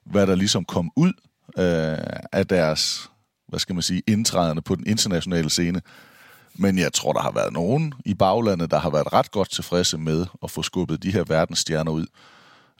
hvad 0.06 0.28
der 0.28 0.36
ligesom 0.36 0.66
kom 0.66 0.92
ud 0.96 1.14
øh, 1.58 2.22
af 2.32 2.48
deres, 2.50 3.10
hvad 3.48 3.60
skal 3.60 3.76
man 3.76 3.82
sige, 3.82 4.04
indtrædende 4.08 4.62
på 4.62 4.76
den 4.76 4.88
internationale 4.88 5.50
scene. 5.50 5.82
Men 6.56 6.78
jeg 6.78 6.94
tror, 6.94 7.14
der 7.14 7.20
har 7.20 7.32
været 7.32 7.54
nogen 7.54 7.94
i 8.06 8.14
baglandet, 8.14 8.72
der 8.72 8.80
har 8.80 8.90
været 8.90 9.14
ret 9.14 9.32
godt 9.32 9.52
tilfredse 9.52 9.98
med 9.98 10.26
at 10.44 10.52
få 10.52 10.64
skubbet 10.64 11.04
de 11.04 11.12
her 11.12 11.24
verdensstjerner 11.24 11.92
ud. 11.92 12.06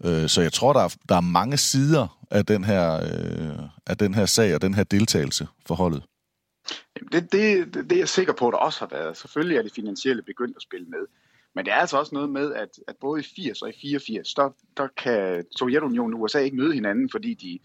Øh, 0.04 0.30
så 0.30 0.42
jeg 0.42 0.54
tror, 0.54 0.74
der 0.74 0.80
er, 0.80 0.96
der 1.10 1.16
er 1.16 1.22
mange 1.22 1.58
sider 1.58 2.18
af 2.32 2.46
den, 2.46 2.64
her, 2.64 2.94
øh, 2.94 3.60
af 3.88 3.98
den 3.98 4.14
her 4.14 4.26
sag 4.26 4.56
og 4.56 4.62
den 4.62 4.74
her 4.74 4.84
deltagelse 4.84 5.48
forholdet. 5.66 6.04
Det, 7.12 7.32
det, 7.32 7.74
det, 7.74 7.90
det 7.90 7.92
er 7.92 8.00
jeg 8.00 8.10
sikker 8.10 8.34
på, 8.34 8.48
at 8.48 8.52
der 8.52 8.58
også 8.58 8.80
har 8.80 8.88
været. 8.92 9.18
Selvfølgelig 9.18 9.58
er 9.58 9.62
det 9.62 9.72
finansielle 9.76 10.22
begyndt 10.22 10.56
at 10.56 10.62
spille 10.62 10.88
med. 10.88 11.06
Men 11.58 11.66
det 11.66 11.74
er 11.74 11.78
altså 11.78 11.98
også 11.98 12.16
noget 12.16 12.30
med, 12.30 12.54
at, 12.54 12.70
at 12.88 12.96
både 13.02 13.20
i 13.20 13.24
80 13.36 13.62
og 13.62 13.70
i 13.70 13.74
84, 13.82 14.34
der, 14.34 14.50
der 14.78 14.88
kan 14.98 15.46
Sovjetunionen 15.56 16.14
og 16.14 16.22
USA 16.22 16.40
ikke 16.40 16.58
møde 16.58 16.74
hinanden, 16.74 17.10
fordi 17.12 17.34
de, 17.34 17.60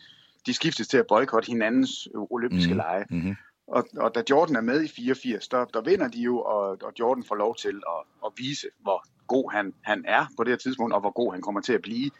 de 0.46 0.54
skiftes 0.54 0.88
til 0.88 0.98
at 0.98 1.06
boykotte 1.06 1.46
hinandens 1.46 2.08
olympiske 2.14 2.72
mm. 2.72 2.76
lege. 2.76 3.04
Mm-hmm. 3.10 3.36
Og, 3.66 3.88
og 3.96 4.14
da 4.14 4.22
Jordan 4.30 4.56
er 4.56 4.60
med 4.60 4.84
i 4.84 4.88
84, 4.88 5.48
der, 5.48 5.64
der 5.64 5.80
vinder 5.80 6.08
de 6.08 6.18
jo, 6.18 6.40
og, 6.40 6.78
og 6.82 6.92
Jordan 6.98 7.24
får 7.24 7.34
lov 7.34 7.56
til 7.56 7.82
at, 7.88 8.26
at 8.26 8.32
vise, 8.36 8.66
hvor 8.80 9.04
god 9.26 9.52
han, 9.52 9.74
han 9.82 10.04
er 10.08 10.26
på 10.36 10.44
det 10.44 10.50
her 10.50 10.56
tidspunkt, 10.56 10.94
og 10.94 11.00
hvor 11.00 11.10
god 11.10 11.32
han 11.32 11.42
kommer 11.42 11.60
til 11.60 11.72
at 11.72 11.82
blive. 11.82 12.10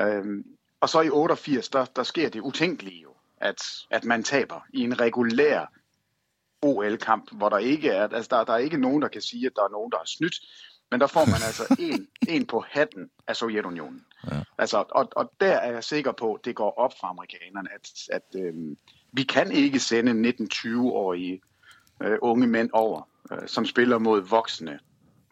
Øhm, 0.00 0.44
og 0.80 0.88
så 0.88 1.00
i 1.00 1.10
88, 1.10 1.68
der, 1.68 1.84
der 1.84 2.02
sker 2.02 2.28
det 2.28 2.40
utænkelige 2.40 3.02
jo, 3.02 3.10
at, 3.36 3.62
at 3.90 4.04
man 4.04 4.22
taber 4.22 4.60
i 4.72 4.80
en 4.80 5.00
regulær 5.00 5.66
OL-kamp, 6.62 7.30
hvor 7.32 7.48
der 7.48 7.58
ikke 7.58 7.88
er, 7.88 8.08
altså 8.08 8.28
der, 8.36 8.44
der 8.44 8.52
er 8.52 8.58
ikke 8.58 8.76
nogen, 8.76 9.02
der 9.02 9.08
kan 9.08 9.20
sige, 9.20 9.46
at 9.46 9.52
der 9.56 9.62
er 9.62 9.68
nogen, 9.68 9.92
der 9.92 9.98
har 9.98 10.06
snydt, 10.06 10.34
men 10.90 11.00
der 11.00 11.06
får 11.06 11.24
man 11.26 11.42
altså 11.48 11.76
en, 11.78 12.08
en 12.28 12.46
på 12.46 12.64
hatten 12.68 13.10
af 13.26 13.36
Sovjetunionen. 13.36 14.04
Ja. 14.30 14.40
Altså, 14.58 14.84
og, 14.90 15.08
og 15.16 15.32
der 15.40 15.52
er 15.52 15.72
jeg 15.72 15.84
sikker 15.84 16.12
på, 16.12 16.34
at 16.34 16.44
det 16.44 16.54
går 16.54 16.78
op 16.78 16.92
for 17.00 17.06
amerikanerne, 17.06 17.68
at, 17.74 17.90
at 18.12 18.40
øhm, 18.40 18.76
vi 19.12 19.22
kan 19.22 19.52
ikke 19.52 19.80
sende 19.80 20.28
19-20-årige 20.28 21.40
øh, 22.02 22.18
unge 22.22 22.46
mænd 22.46 22.70
over, 22.72 23.08
øh, 23.32 23.38
som 23.48 23.66
spiller 23.66 23.98
mod 23.98 24.20
voksne 24.20 24.78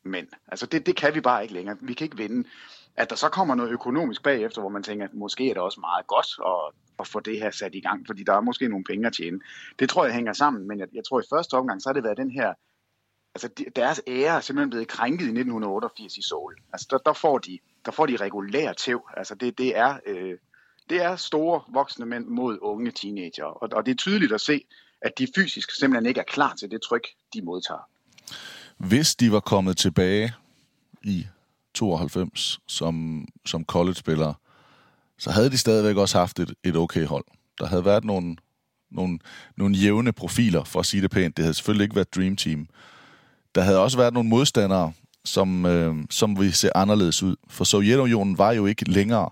mænd. 0.04 0.28
Altså 0.48 0.66
det, 0.66 0.86
det 0.86 0.96
kan 0.96 1.14
vi 1.14 1.20
bare 1.20 1.42
ikke 1.42 1.54
længere. 1.54 1.76
Vi 1.80 1.94
kan 1.94 2.04
ikke 2.04 2.16
vinde. 2.16 2.48
At 2.96 3.10
der 3.10 3.16
så 3.16 3.28
kommer 3.28 3.54
noget 3.54 3.70
økonomisk 3.70 4.22
bagefter, 4.22 4.60
hvor 4.60 4.70
man 4.70 4.82
tænker, 4.82 5.04
at 5.04 5.14
måske 5.14 5.50
er 5.50 5.54
det 5.54 5.62
også 5.62 5.80
meget 5.80 6.06
godt 6.06 6.26
at, 6.46 6.74
at 7.00 7.06
få 7.06 7.20
det 7.20 7.38
her 7.38 7.50
sat 7.50 7.74
i 7.74 7.80
gang, 7.80 8.06
fordi 8.06 8.22
der 8.22 8.32
er 8.32 8.40
måske 8.40 8.68
nogle 8.68 8.84
penge 8.84 9.06
at 9.06 9.12
tjene. 9.12 9.40
Det 9.78 9.88
tror 9.88 10.04
jeg 10.04 10.14
hænger 10.14 10.32
sammen, 10.32 10.68
men 10.68 10.78
jeg, 10.78 10.88
jeg 10.94 11.02
tror 11.08 11.20
i 11.20 11.30
første 11.32 11.54
omgang, 11.54 11.82
så 11.82 11.88
har 11.88 11.94
det 11.94 12.04
været 12.04 12.16
den 12.16 12.30
her, 12.30 12.54
altså 13.34 13.48
deres 13.76 14.00
ære 14.06 14.36
er 14.36 14.40
simpelthen 14.40 14.70
blevet 14.70 14.88
krænket 14.88 15.24
i 15.24 15.28
1988 15.28 16.16
i 16.16 16.22
Seoul. 16.22 16.54
Altså 16.72 16.86
der, 16.90 16.98
der, 16.98 17.12
får, 17.12 17.38
de, 17.38 17.58
der 17.84 17.92
får 17.92 18.06
de 18.06 18.16
regulær 18.16 18.72
tæv. 18.72 19.08
Altså 19.16 19.34
det, 19.34 19.58
det 19.58 19.76
er... 19.76 19.98
Øh, 20.06 20.38
det 20.90 21.02
er 21.02 21.16
store 21.16 21.60
voksne 21.68 22.06
mænd 22.06 22.26
mod 22.26 22.58
unge 22.62 22.90
teenager. 22.90 23.44
Og, 23.44 23.68
og 23.72 23.86
det 23.86 23.90
er 23.90 23.96
tydeligt 23.96 24.32
at 24.32 24.40
se, 24.40 24.64
at 25.02 25.12
de 25.18 25.26
fysisk 25.34 25.70
simpelthen 25.78 26.06
ikke 26.06 26.20
er 26.20 26.24
klar 26.24 26.54
til 26.54 26.70
det 26.70 26.82
tryk, 26.82 27.06
de 27.34 27.42
modtager. 27.42 27.88
Hvis 28.76 29.14
de 29.14 29.32
var 29.32 29.40
kommet 29.40 29.76
tilbage 29.76 30.34
i 31.02 31.26
92 31.74 32.60
som, 32.66 33.26
som 33.46 33.64
college-spillere, 33.64 34.34
så 35.18 35.30
havde 35.30 35.50
de 35.50 35.58
stadigvæk 35.58 35.96
også 35.96 36.18
haft 36.18 36.38
et, 36.38 36.54
et 36.64 36.76
okay 36.76 37.06
hold. 37.06 37.24
Der 37.58 37.66
havde 37.66 37.84
været 37.84 38.04
nogle, 38.04 38.36
nogle, 38.90 39.18
nogle 39.56 39.76
jævne 39.76 40.12
profiler, 40.12 40.64
for 40.64 40.80
at 40.80 40.86
sige 40.86 41.02
det 41.02 41.10
pænt. 41.10 41.36
Det 41.36 41.44
havde 41.44 41.54
selvfølgelig 41.54 41.84
ikke 41.84 41.96
været 41.96 42.14
Dream 42.14 42.36
Team. 42.36 42.68
Der 43.54 43.60
havde 43.60 43.78
også 43.78 43.96
været 43.96 44.14
nogle 44.14 44.28
modstandere, 44.28 44.92
som, 45.24 45.66
øh, 45.66 45.94
som 46.10 46.38
ville 46.38 46.52
se 46.52 46.76
anderledes 46.76 47.22
ud. 47.22 47.36
For 47.48 47.64
Sovjetunionen 47.64 48.38
var 48.38 48.52
jo 48.52 48.66
ikke 48.66 48.90
længere 48.90 49.30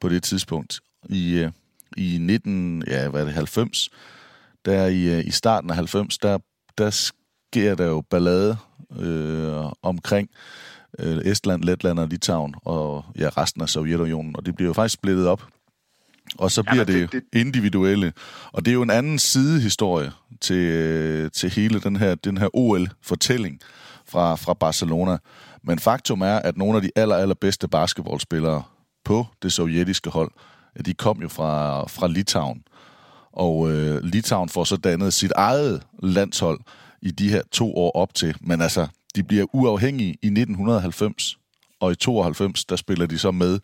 på 0.00 0.08
det 0.08 0.22
tidspunkt. 0.22 0.80
I, 1.08 1.32
øh, 1.32 1.50
i 1.96 2.18
19, 2.20 2.84
ja, 2.86 3.08
hvad 3.08 3.20
er 3.20 3.24
det, 3.24 3.34
90, 3.34 3.88
der 4.64 4.86
i, 4.86 5.18
øh, 5.18 5.26
i 5.26 5.30
starten 5.30 5.70
af 5.70 5.76
90, 5.76 6.18
der, 6.18 6.38
der 6.78 6.90
sker 6.90 7.74
der 7.74 7.86
jo 7.86 8.00
ballade 8.10 8.56
øh, 8.98 9.64
omkring 9.82 10.30
øh, 10.98 11.18
Estland, 11.18 11.64
Letland 11.64 11.98
og 11.98 12.08
Litauen 12.08 12.54
og 12.64 13.04
ja, 13.18 13.28
resten 13.28 13.62
af 13.62 13.68
Sovjetunionen, 13.68 14.36
og 14.36 14.46
det 14.46 14.56
bliver 14.56 14.68
jo 14.68 14.72
faktisk 14.72 14.94
splittet 14.94 15.26
op. 15.26 15.46
Og 16.38 16.50
så 16.50 16.62
bliver 16.62 16.76
ja, 16.76 16.84
det, 16.84 17.12
det, 17.12 17.22
det 17.32 17.40
individuelle. 17.40 18.12
Og 18.52 18.64
det 18.64 18.70
er 18.70 18.74
jo 18.74 18.82
en 18.82 18.90
anden 18.90 19.18
sidehistorie 19.18 20.12
til, 20.40 20.56
øh, 20.56 21.30
til 21.30 21.50
hele 21.50 21.80
den 21.80 21.96
her, 21.96 22.14
den 22.14 22.38
her 22.38 22.56
OL-fortælling 22.56 23.60
fra, 24.06 24.34
fra 24.34 24.54
Barcelona. 24.54 25.18
Men 25.62 25.78
faktum 25.78 26.20
er, 26.20 26.36
at 26.36 26.56
nogle 26.56 26.76
af 26.76 26.82
de 26.82 26.90
aller, 26.96 27.16
allerbedste 27.16 27.68
basketballspillere 27.68 28.62
på 29.04 29.26
det 29.42 29.52
sovjetiske 29.52 30.10
hold, 30.10 30.30
de 30.86 30.94
kom 30.94 31.22
jo 31.22 31.28
fra, 31.28 31.84
fra 31.86 32.08
Litauen. 32.08 32.62
Og 33.32 33.72
øh, 33.72 34.04
Litauen 34.04 34.48
får 34.48 34.64
så 34.64 34.76
dannet 34.76 35.12
sit 35.12 35.32
eget 35.36 35.82
landshold 36.02 36.60
i 37.02 37.10
de 37.10 37.28
her 37.28 37.42
to 37.52 37.76
år 37.76 37.90
op 37.96 38.14
til. 38.14 38.36
Men 38.40 38.60
altså, 38.60 38.86
de 39.16 39.22
bliver 39.22 39.46
uafhængige 39.52 40.10
i 40.10 40.26
1990, 40.26 41.38
og 41.80 41.92
i 41.92 41.94
92, 41.94 42.64
der 42.64 42.76
spiller 42.76 43.06
de 43.06 43.18
så 43.18 43.30
med. 43.30 43.58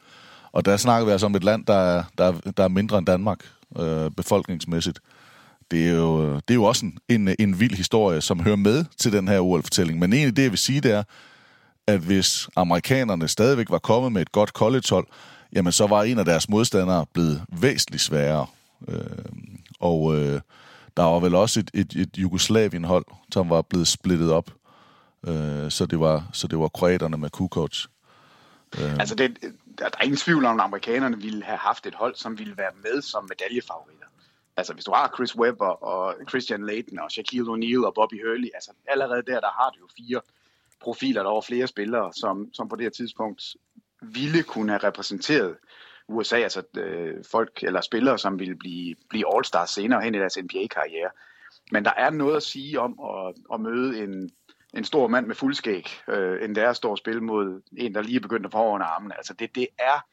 Og 0.57 0.65
der 0.65 0.77
snakker 0.77 1.07
vi 1.07 1.13
altså 1.13 1.27
om 1.27 1.35
et 1.35 1.45
land, 1.45 1.67
der 1.67 1.75
er, 1.75 2.05
der, 2.19 2.33
der 2.57 2.65
er 2.65 2.69
mindre 2.69 2.99
end 2.99 3.07
Danmark 3.07 3.39
øh, 3.79 4.11
befolkningsmæssigt. 4.11 5.01
Det 5.71 5.89
er, 5.89 5.93
jo, 5.93 6.27
øh, 6.27 6.35
det 6.35 6.51
er 6.51 6.55
jo 6.55 6.65
også 6.65 6.87
en, 6.87 6.99
en, 7.09 7.37
en 7.39 7.61
vild 7.61 7.75
historie, 7.77 8.21
som 8.21 8.41
hører 8.41 8.57
med 8.57 8.85
til 8.99 9.13
den 9.13 9.29
her 9.29 9.41
OL-fortælling. 9.41 9.99
Men 9.99 10.13
egentlig 10.13 10.37
det, 10.37 10.43
jeg 10.43 10.51
vil 10.51 10.59
sige, 10.59 10.81
det 10.81 10.93
er, 10.93 11.03
at 11.87 12.01
hvis 12.01 12.49
amerikanerne 12.57 13.29
stadigvæk 13.29 13.71
var 13.71 13.79
kommet 13.79 14.13
med 14.13 14.23
et 14.23 14.33
godt 14.33 14.51
collegehold, 14.51 15.07
jamen 15.53 15.73
så 15.73 15.87
var 15.87 16.03
en 16.03 16.19
af 16.19 16.25
deres 16.25 16.49
modstandere 16.49 17.07
blevet 17.13 17.43
væsentligt 17.61 18.03
sværere. 18.03 18.47
Øh, 18.89 19.01
og 19.81 20.17
øh, 20.17 20.41
der 20.97 21.03
var 21.03 21.21
vel 21.21 21.35
også 21.35 21.61
et, 21.61 21.71
et, 21.75 21.93
et 21.97 22.19
Jugoslavien-hold, 22.19 23.05
som 23.33 23.51
var 23.51 23.63
blevet 23.63 23.89
splittet 23.89 24.33
op. 24.33 24.51
Øh, 25.27 25.71
så 25.71 25.87
det 25.87 26.01
var 26.01 26.29
så 26.33 26.49
det 26.49 26.59
var 26.59 26.69
kroaterne 26.69 27.17
med 27.17 27.31
Kukoc. 27.31 27.85
Øh. 28.79 28.93
Altså, 28.93 29.15
det, 29.15 29.39
der 29.79 29.85
er 29.87 30.05
ingen 30.05 30.17
tvivl 30.17 30.45
om, 30.45 30.61
at 30.61 30.65
amerikanerne 30.65 31.23
ville 31.23 31.45
have 31.45 31.59
haft 31.59 31.87
et 31.87 31.95
hold, 31.95 32.15
som 32.15 32.39
ville 32.39 32.57
være 32.57 32.73
med 32.83 33.03
som 33.03 33.25
medaljefavoritter. 33.25 34.07
Altså, 34.57 34.73
hvis 34.73 34.85
du 34.85 34.93
har 34.93 35.13
Chris 35.17 35.37
Webber 35.37 35.85
og 35.85 36.15
Christian 36.29 36.67
Layton 36.67 36.99
og 36.99 37.11
Shaquille 37.11 37.53
O'Neal 37.53 37.87
og 37.87 37.95
Bobby 37.95 38.27
Hurley, 38.27 38.49
altså 38.55 38.71
allerede 38.87 39.23
der, 39.23 39.41
der 39.41 39.51
har 39.51 39.71
du 39.71 39.79
jo 39.81 39.89
fire 39.97 40.21
profiler, 40.81 41.23
der 41.23 41.31
over 41.31 41.43
flere 41.43 41.67
spillere, 41.67 42.13
som, 42.13 42.51
som 42.55 42.69
på 42.69 42.77
det 42.77 42.83
her 42.83 42.91
tidspunkt 42.91 43.43
ville 44.03 44.43
kunne 44.43 44.73
have 44.73 44.85
repræsenteret 44.85 45.57
USA, 46.09 46.37
altså 46.37 46.63
øh, 46.77 47.25
folk 47.31 47.63
eller 47.63 47.81
spillere, 47.81 48.19
som 48.19 48.39
ville 48.39 48.57
blive, 48.57 48.95
blive 49.09 49.37
all-stars 49.37 49.71
senere 49.71 50.03
hen 50.03 50.15
i 50.15 50.19
deres 50.19 50.39
NBA-karriere. 50.43 51.11
Men 51.73 51.85
der 51.85 51.93
er 51.97 52.11
noget 52.11 52.37
at 52.37 52.43
sige 52.43 52.81
om 52.81 53.01
at, 53.01 53.35
at 53.55 53.61
møde 53.61 53.99
en, 53.99 54.31
en 54.75 54.85
stor 54.85 55.09
mand 55.09 55.27
med 55.27 55.35
fuldskæg, 55.35 55.89
øh, 56.09 56.45
end 56.45 56.55
det 56.55 56.65
er 56.65 56.71
at 56.71 56.77
stå 56.77 56.91
og 56.91 56.99
spille 56.99 57.21
mod 57.21 57.63
en, 57.77 57.95
der 57.95 58.03
lige 58.03 58.17
er 58.17 58.21
begyndt 58.21 58.47
at 58.47 58.53
få 58.53 58.59
over 58.59 58.81
armene. 58.81 59.17
Altså 59.17 59.35
det, 59.35 59.55
det 59.55 59.67
er 59.79 60.07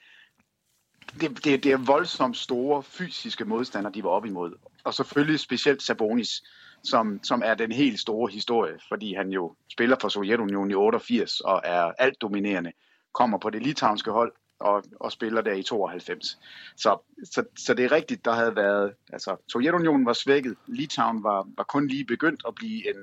det, 1.21 1.45
det, 1.45 1.63
det 1.63 1.71
er 1.71 1.77
voldsomt 1.77 2.37
store 2.37 2.83
fysiske 2.83 3.45
modstandere, 3.45 3.93
de 3.93 4.03
var 4.03 4.09
op 4.09 4.25
imod. 4.25 4.53
Og 4.83 4.93
selvfølgelig 4.93 5.39
specielt 5.39 5.83
Sabonis, 5.83 6.43
som, 6.83 7.19
som 7.23 7.41
er 7.45 7.53
den 7.55 7.71
helt 7.71 7.99
store 7.99 8.31
historie, 8.31 8.79
fordi 8.87 9.13
han 9.13 9.29
jo 9.29 9.55
spiller 9.71 9.95
for 10.01 10.09
Sovjetunionen 10.09 10.71
i 10.71 10.73
88 10.73 11.39
og 11.39 11.61
er 11.63 11.91
alt 11.99 12.21
dominerende, 12.21 12.71
kommer 13.13 13.37
på 13.37 13.49
det 13.49 13.61
litauiske 13.61 14.11
hold 14.11 14.33
og, 14.59 14.83
og 14.99 15.11
spiller 15.11 15.41
der 15.41 15.53
i 15.53 15.63
92. 15.63 16.39
Så, 16.77 16.97
så, 17.23 17.43
så 17.57 17.73
det 17.73 17.85
er 17.85 17.91
rigtigt, 17.91 18.25
der 18.25 18.33
havde 18.33 18.55
været, 18.55 18.93
altså 19.13 19.35
Sovjetunionen 19.47 20.05
var 20.05 20.13
svækket, 20.13 20.55
Litauen 20.67 21.23
var, 21.23 21.47
var 21.57 21.63
kun 21.63 21.87
lige 21.87 22.05
begyndt 22.05 22.41
at 22.47 22.55
blive 22.55 22.89
en, 22.89 22.95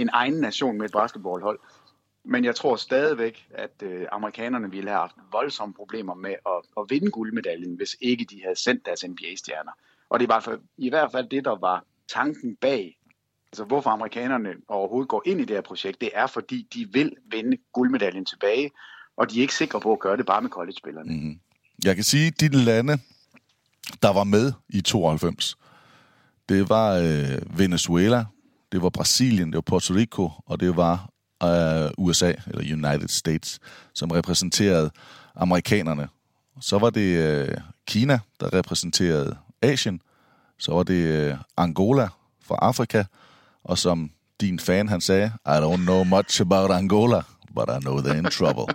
en 0.00 0.10
egen 0.12 0.34
nation 0.34 0.78
med 0.78 0.86
et 0.86 0.92
basketballhold. 0.92 1.58
Men 2.24 2.44
jeg 2.44 2.54
tror 2.54 2.76
stadigvæk, 2.76 3.48
at 3.54 3.82
øh, 3.82 4.06
amerikanerne 4.12 4.70
ville 4.70 4.90
have 4.90 5.00
haft 5.00 5.14
voldsomme 5.32 5.74
problemer 5.74 6.14
med 6.14 6.34
at, 6.46 6.60
at 6.76 6.84
vinde 6.88 7.10
guldmedaljen, 7.10 7.74
hvis 7.74 7.96
ikke 8.00 8.24
de 8.24 8.42
havde 8.42 8.62
sendt 8.62 8.86
deres 8.86 9.04
NBA-stjerner. 9.08 9.72
Og 10.10 10.20
det 10.20 10.28
var 10.28 10.40
for, 10.40 10.58
i 10.76 10.88
hvert 10.88 11.12
fald 11.12 11.28
det, 11.28 11.44
der 11.44 11.58
var 11.58 11.84
tanken 12.08 12.56
bag 12.56 12.98
Altså 13.52 13.64
hvorfor 13.64 13.90
amerikanerne 13.90 14.48
overhovedet 14.68 15.08
går 15.08 15.22
ind 15.26 15.40
i 15.40 15.44
det 15.44 15.56
her 15.56 15.60
projekt, 15.60 16.00
det 16.00 16.10
er 16.14 16.26
fordi, 16.26 16.66
de 16.74 16.88
vil 16.92 17.12
vinde 17.30 17.56
guldmedaljen 17.72 18.24
tilbage, 18.24 18.70
og 19.16 19.30
de 19.30 19.38
er 19.38 19.40
ikke 19.40 19.54
sikre 19.54 19.80
på 19.80 19.92
at 19.92 19.98
gøre 19.98 20.16
det 20.16 20.26
bare 20.26 20.42
med 20.42 20.50
college-spillerne. 20.50 21.12
Mm-hmm. 21.12 21.40
Jeg 21.84 21.94
kan 21.94 22.04
sige, 22.04 22.26
at 22.26 22.40
de 22.40 22.48
lande, 22.48 22.98
der 24.02 24.12
var 24.12 24.24
med 24.24 24.52
i 24.68 24.80
92, 24.80 25.58
det 26.48 26.68
var 26.68 26.94
øh, 26.94 27.58
Venezuela, 27.58 28.24
det 28.72 28.82
var 28.82 28.88
Brasilien, 28.88 29.48
det 29.48 29.54
var 29.54 29.60
Puerto 29.60 29.94
Rico, 29.94 30.30
og 30.46 30.60
det 30.60 30.76
var 30.76 31.10
øh, 31.42 31.90
USA, 31.98 32.32
eller 32.46 32.74
United 32.74 33.08
States, 33.08 33.58
som 33.94 34.10
repræsenterede 34.10 34.90
amerikanerne. 35.36 36.08
Så 36.60 36.78
var 36.78 36.90
det 36.90 37.16
øh, 37.16 37.56
Kina, 37.86 38.18
der 38.40 38.52
repræsenterede 38.52 39.36
Asien. 39.62 40.00
Så 40.58 40.72
var 40.72 40.82
det 40.82 40.94
øh, 40.94 41.36
Angola 41.56 42.08
fra 42.44 42.56
Afrika. 42.62 43.04
Og 43.64 43.78
som 43.78 44.10
din 44.40 44.58
fan 44.58 44.88
han 44.88 45.00
sagde, 45.00 45.32
I 45.46 45.50
don't 45.50 45.76
know 45.76 46.04
much 46.04 46.40
about 46.40 46.70
Angola, 46.70 47.22
but 47.54 47.68
I 47.68 47.80
know 47.80 47.98
they're 48.00 48.16
in 48.16 48.24
trouble. 48.24 48.74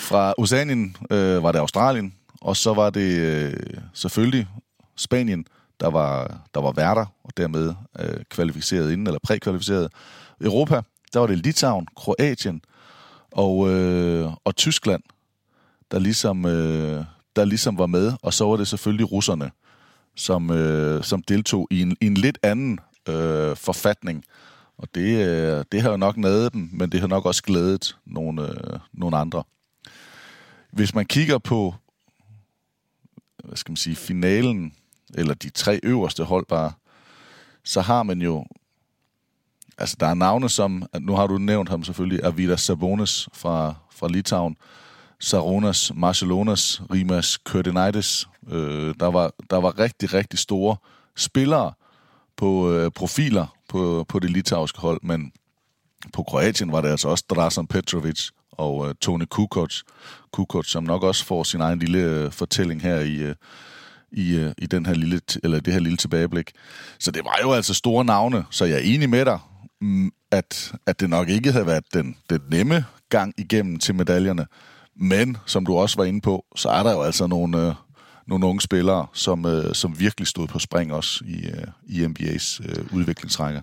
Fra 0.00 0.34
Oceanien 0.38 0.96
øh, 1.10 1.42
var 1.42 1.52
det 1.52 1.58
Australien, 1.58 2.14
og 2.40 2.56
så 2.56 2.74
var 2.74 2.90
det 2.90 3.18
øh, 3.18 3.54
selvfølgelig 3.94 4.48
Spanien, 4.96 5.46
der 5.80 5.90
var, 5.90 6.40
der 6.54 6.60
var 6.60 6.72
værter, 6.72 7.06
og 7.24 7.36
dermed 7.36 7.74
øh, 7.98 8.24
kvalificeret 8.30 8.92
inden, 8.92 9.06
eller 9.06 9.20
prækvalificeret. 9.22 9.92
Europa, 10.40 10.80
der 11.12 11.20
var 11.20 11.26
det 11.26 11.38
Litauen, 11.38 11.86
Kroatien 11.96 12.62
og, 13.32 13.70
øh, 13.70 14.30
og 14.44 14.56
Tyskland, 14.56 15.02
der 15.90 15.98
ligesom, 15.98 16.46
øh, 16.46 17.04
der 17.36 17.44
ligesom 17.44 17.78
var 17.78 17.86
med, 17.86 18.12
og 18.22 18.34
så 18.34 18.44
var 18.44 18.56
det 18.56 18.68
selvfølgelig 18.68 19.12
russerne, 19.12 19.50
som, 20.16 20.50
øh, 20.50 21.04
som 21.04 21.22
deltog 21.22 21.68
i 21.70 21.82
en, 21.82 21.96
i 22.00 22.06
en 22.06 22.14
lidt 22.14 22.38
anden 22.42 22.78
øh, 23.08 23.56
forfatning. 23.56 24.24
Og 24.78 24.88
det, 24.94 25.26
øh, 25.26 25.64
det 25.72 25.82
har 25.82 25.90
jo 25.90 25.96
nok 25.96 26.16
nadet 26.16 26.52
dem, 26.52 26.70
men 26.72 26.92
det 26.92 27.00
har 27.00 27.06
nok 27.06 27.26
også 27.26 27.42
glædet 27.42 27.96
nogle, 28.06 28.42
øh, 28.42 28.78
nogle 28.92 29.16
andre. 29.16 29.42
Hvis 30.72 30.94
man 30.94 31.06
kigger 31.06 31.38
på, 31.38 31.74
hvad 33.44 33.56
skal 33.56 33.70
man 33.70 33.76
sige, 33.76 33.96
finalen, 33.96 34.72
eller 35.14 35.34
de 35.34 35.50
tre 35.50 35.80
øverste 35.82 36.24
hold 36.24 36.46
bare, 36.46 36.72
så 37.64 37.80
har 37.80 38.02
man 38.02 38.22
jo, 38.22 38.44
altså 39.78 39.96
der 40.00 40.06
er 40.06 40.14
navne 40.14 40.48
som, 40.48 40.82
nu 41.00 41.16
har 41.16 41.26
du 41.26 41.38
nævnt 41.38 41.68
ham 41.68 41.84
selvfølgelig, 41.84 42.24
Avidas 42.24 42.60
Sabonis 42.60 43.28
fra, 43.32 43.74
fra 43.90 44.08
Litauen, 44.08 44.56
Saronas, 45.20 45.92
Marcelonas, 45.94 46.82
Rimas 46.92 47.36
Kurtinaitis. 47.36 48.28
Øh, 48.50 48.94
der, 49.00 49.06
var, 49.06 49.32
der 49.50 49.56
var 49.56 49.78
rigtig, 49.78 50.14
rigtig 50.14 50.38
store 50.38 50.76
spillere 51.16 51.72
på 52.36 52.72
øh, 52.72 52.90
profiler 52.90 53.46
på, 53.68 54.04
på 54.08 54.18
det 54.18 54.30
litauiske 54.30 54.80
hold, 54.80 55.00
men 55.02 55.32
på 56.12 56.22
Kroatien 56.22 56.72
var 56.72 56.80
det 56.80 56.88
altså 56.88 57.08
også 57.08 57.24
Drasan 57.30 57.66
Petrovic 57.66 58.28
og 58.52 58.88
øh, 58.88 58.94
Tone 58.94 59.26
Kukoc, 59.26 59.82
Kukoc, 60.32 60.66
som 60.66 60.84
nok 60.84 61.02
også 61.02 61.24
får 61.24 61.42
sin 61.42 61.60
egen 61.60 61.78
lille 61.78 61.98
øh, 61.98 62.32
fortælling 62.32 62.82
her 62.82 63.00
i, 63.00 63.14
øh, 63.14 63.34
i, 64.12 64.36
øh, 64.36 64.52
i 64.58 64.66
den 64.66 64.86
her 64.86 64.94
lille, 64.94 65.20
eller 65.42 65.60
det 65.60 65.72
her 65.72 65.80
lille 65.80 65.96
tilbageblik. 65.96 66.52
Så 66.98 67.10
det 67.10 67.24
var 67.24 67.38
jo 67.42 67.52
altså 67.52 67.74
store 67.74 68.04
navne, 68.04 68.44
så 68.50 68.64
jeg 68.64 68.74
er 68.74 68.82
enig 68.94 69.10
med 69.10 69.24
dig, 69.24 69.38
mm, 69.80 70.10
at, 70.30 70.72
at 70.86 71.00
det 71.00 71.10
nok 71.10 71.28
ikke 71.28 71.52
havde 71.52 71.66
været 71.66 71.84
den, 71.94 72.16
den 72.30 72.40
nemme 72.50 72.84
gang 73.08 73.34
igennem 73.38 73.78
til 73.78 73.94
medaljerne. 73.94 74.46
Men, 74.96 75.36
som 75.46 75.66
du 75.66 75.76
også 75.76 75.96
var 75.96 76.04
inde 76.04 76.20
på, 76.20 76.44
så 76.56 76.68
er 76.68 76.82
der 76.82 76.92
jo 76.92 77.02
altså 77.02 77.26
nogle, 77.26 77.68
øh, 77.68 77.74
nogle 78.26 78.46
unge 78.46 78.60
spillere, 78.60 79.06
som, 79.12 79.46
øh, 79.46 79.74
som 79.74 80.00
virkelig 80.00 80.26
stod 80.26 80.46
på 80.46 80.58
spring 80.58 80.92
også 80.92 81.24
i, 81.26 81.46
øh, 81.46 81.66
i 81.86 82.04
NBA's 82.04 82.60
øh, 82.68 82.94
udviklingsrækker. 82.94 83.62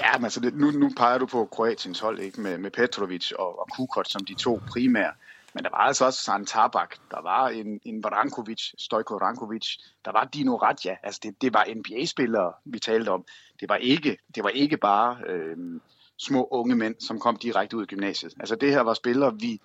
Ja, 0.00 0.18
men 0.18 0.24
altså 0.24 0.40
det, 0.40 0.54
nu, 0.54 0.70
nu 0.70 0.90
peger 0.96 1.18
du 1.18 1.26
på 1.26 1.48
Kroatiens 1.52 2.00
hold 2.00 2.18
ikke 2.18 2.40
med, 2.40 2.58
med 2.58 2.70
Petrovic 2.70 3.32
og, 3.38 3.60
og 3.60 3.66
Kukoc 3.76 4.06
som 4.08 4.24
de 4.24 4.34
to 4.34 4.60
primære. 4.68 5.12
Men 5.54 5.64
der 5.64 5.70
var 5.70 5.78
altså 5.78 6.04
også 6.04 6.22
San 6.22 6.46
Tabak, 6.46 6.96
der 7.10 7.22
var 7.22 7.48
en, 7.48 7.80
en 7.84 8.04
Vrankovic, 8.04 8.72
Stojko 8.78 9.16
Rankovic, 9.16 9.76
der 10.04 10.12
var 10.12 10.24
Dino 10.24 10.56
Radja. 10.56 10.96
Altså 11.02 11.20
det, 11.22 11.42
det 11.42 11.52
var 11.52 11.66
NBA-spillere, 11.76 12.52
vi 12.64 12.78
talte 12.78 13.08
om. 13.08 13.24
Det 13.60 13.68
var 13.68 13.76
ikke, 13.76 14.18
det 14.34 14.44
var 14.44 14.50
ikke 14.50 14.76
bare 14.76 15.18
øh, 15.26 15.56
små 16.16 16.48
unge 16.50 16.76
mænd, 16.76 16.94
som 16.98 17.20
kom 17.20 17.36
direkte 17.36 17.76
ud 17.76 17.82
af 17.82 17.88
gymnasiet. 17.88 18.34
Altså 18.40 18.54
det 18.54 18.70
her 18.70 18.80
var 18.80 18.94
spillere, 18.94 19.34
vi 19.40 19.60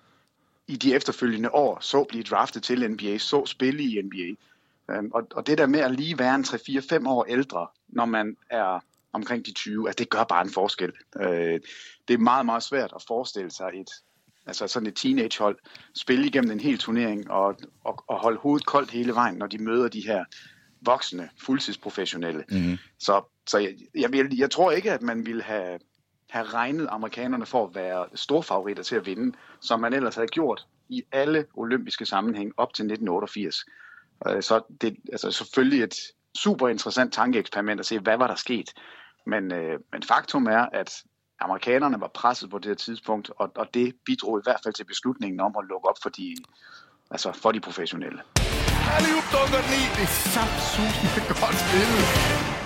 i 0.66 0.76
de 0.76 0.94
efterfølgende 0.94 1.50
år 1.54 1.80
så 1.80 2.04
blive 2.04 2.24
draftet 2.24 2.62
til 2.62 2.90
NBA, 2.90 3.18
så 3.18 3.46
spille 3.46 3.82
i 3.82 4.02
NBA. 4.02 4.34
Øhm, 4.94 5.10
og, 5.14 5.26
og 5.34 5.46
det 5.46 5.58
der 5.58 5.66
med 5.66 5.80
at 5.80 5.94
lige 5.94 6.18
være 6.18 6.34
en 6.34 6.44
3-4-5 6.44 7.08
år 7.08 7.24
ældre, 7.24 7.66
når 7.88 8.04
man 8.04 8.36
er 8.50 8.80
omkring 9.12 9.46
de 9.46 9.52
20, 9.52 9.88
altså 9.88 9.98
det 9.98 10.10
gør 10.10 10.24
bare 10.24 10.42
en 10.42 10.50
forskel. 10.50 10.92
Øh, 11.20 11.60
det 12.08 12.14
er 12.14 12.18
meget, 12.18 12.46
meget 12.46 12.62
svært 12.62 12.92
at 12.96 13.04
forestille 13.08 13.50
sig 13.50 13.70
et, 13.74 13.90
altså 14.48 14.66
sådan 14.66 14.86
et 14.86 14.96
teenagehold, 14.96 15.58
spille 15.94 16.26
igennem 16.26 16.50
en 16.50 16.60
hel 16.60 16.78
turnering 16.78 17.30
og, 17.30 17.56
og, 17.84 18.04
og 18.08 18.20
holde 18.20 18.38
hovedet 18.38 18.66
koldt 18.66 18.90
hele 18.90 19.14
vejen, 19.14 19.34
når 19.34 19.46
de 19.46 19.58
møder 19.58 19.88
de 19.88 20.06
her 20.06 20.24
voksne, 20.80 21.28
fuldtidsprofessionelle. 21.40 22.44
Mm-hmm. 22.50 22.78
Så, 22.98 23.22
så 23.46 23.58
jeg, 23.58 23.74
jeg, 23.94 24.14
jeg, 24.14 24.38
jeg 24.38 24.50
tror 24.50 24.70
ikke, 24.70 24.92
at 24.92 25.02
man 25.02 25.26
ville 25.26 25.42
have, 25.42 25.78
have 26.30 26.44
regnet 26.44 26.88
amerikanerne 26.90 27.46
for 27.46 27.66
at 27.66 27.74
være 27.74 28.06
storfavoritter 28.14 28.82
til 28.82 28.96
at 28.96 29.06
vinde, 29.06 29.36
som 29.60 29.80
man 29.80 29.92
ellers 29.92 30.14
havde 30.14 30.28
gjort 30.28 30.66
i 30.88 31.02
alle 31.12 31.44
olympiske 31.54 32.06
sammenhæng 32.06 32.52
op 32.56 32.74
til 32.74 32.82
1988. 32.82 33.56
Øh, 34.28 34.42
så 34.42 34.60
det 34.80 34.88
er 34.88 34.94
altså 35.12 35.30
selvfølgelig 35.30 35.82
et 35.82 35.94
super 36.38 36.68
interessant 36.68 37.12
tankeeksperiment 37.12 37.80
at 37.80 37.86
se, 37.86 37.98
hvad 37.98 38.16
var 38.16 38.26
der 38.26 38.34
sket. 38.34 38.70
Men, 39.26 39.52
øh, 39.52 39.80
men 39.92 40.02
faktum 40.02 40.46
er, 40.46 40.66
at 40.72 41.02
amerikanerne 41.40 42.00
var 42.00 42.10
presset 42.14 42.50
på 42.50 42.58
det 42.58 42.66
her 42.66 42.74
tidspunkt, 42.74 43.30
og, 43.36 43.50
og 43.56 43.66
det 43.74 43.94
bidrog 44.06 44.38
i 44.38 44.42
hvert 44.44 44.60
fald 44.64 44.74
til 44.74 44.84
beslutningen 44.84 45.40
om 45.40 45.54
at 45.58 45.64
lukke 45.68 45.88
op 45.88 45.96
for 46.02 46.08
de, 46.08 46.36
altså 47.10 47.32
for 47.42 47.52
de 47.52 47.60
professionelle. 47.60 48.18
Det 48.36 50.02
er 50.02 50.06
samt 50.36 50.50
godt 51.40 51.56
spillet. 51.68 52.58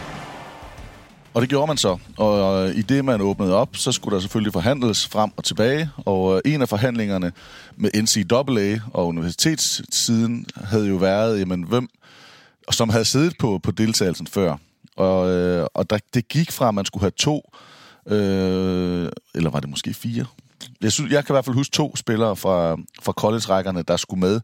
Og 1.35 1.43
det 1.43 1.49
gjorde 1.49 1.67
man 1.67 1.77
så. 1.77 1.99
Og 2.19 2.69
øh, 2.69 2.77
i 2.77 2.83
det, 2.83 3.05
man 3.05 3.21
åbnede 3.21 3.55
op, 3.55 3.77
så 3.77 3.93
skulle 3.93 4.15
der 4.15 4.21
selvfølgelig 4.21 4.53
forhandles 4.53 5.09
frem 5.09 5.31
og 5.37 5.45
tilbage. 5.45 5.91
Og 5.97 6.35
øh, 6.35 6.41
en 6.45 6.63
af 6.63 6.69
forhandlingerne 6.69 7.33
med 7.77 7.91
NCAA 8.03 8.81
og 8.95 9.07
universitetssiden 9.07 10.47
havde 10.57 10.89
jo 10.89 10.97
været, 10.97 11.41
jamen, 11.41 11.63
hvem, 11.63 11.89
som 12.71 12.89
havde 12.89 13.05
siddet 13.05 13.35
på, 13.39 13.61
på 13.63 13.71
deltagelsen 13.71 14.27
før. 14.27 14.57
Og, 14.97 15.31
øh, 15.31 15.67
og 15.75 15.91
der, 15.91 15.99
det 16.15 16.29
gik 16.29 16.53
fra, 16.53 16.69
at 16.69 16.75
man 16.75 16.85
skulle 16.85 17.03
have 17.03 17.11
to, 17.11 17.53
øh, 18.07 19.09
eller 19.35 19.51
var 19.51 19.61
det 19.61 19.71
måske 19.71 19.95
fire? 19.95 20.27
Jeg, 20.81 20.93
synes, 20.93 21.13
jeg 21.13 21.25
kan 21.25 21.33
i 21.33 21.35
hvert 21.35 21.45
fald 21.45 21.57
huske 21.57 21.73
to 21.73 21.97
spillere 21.97 22.37
fra, 22.37 22.77
fra 23.03 23.13
college-rækkerne, 23.13 23.83
der 23.83 23.97
skulle 23.97 24.21
med, 24.21 24.41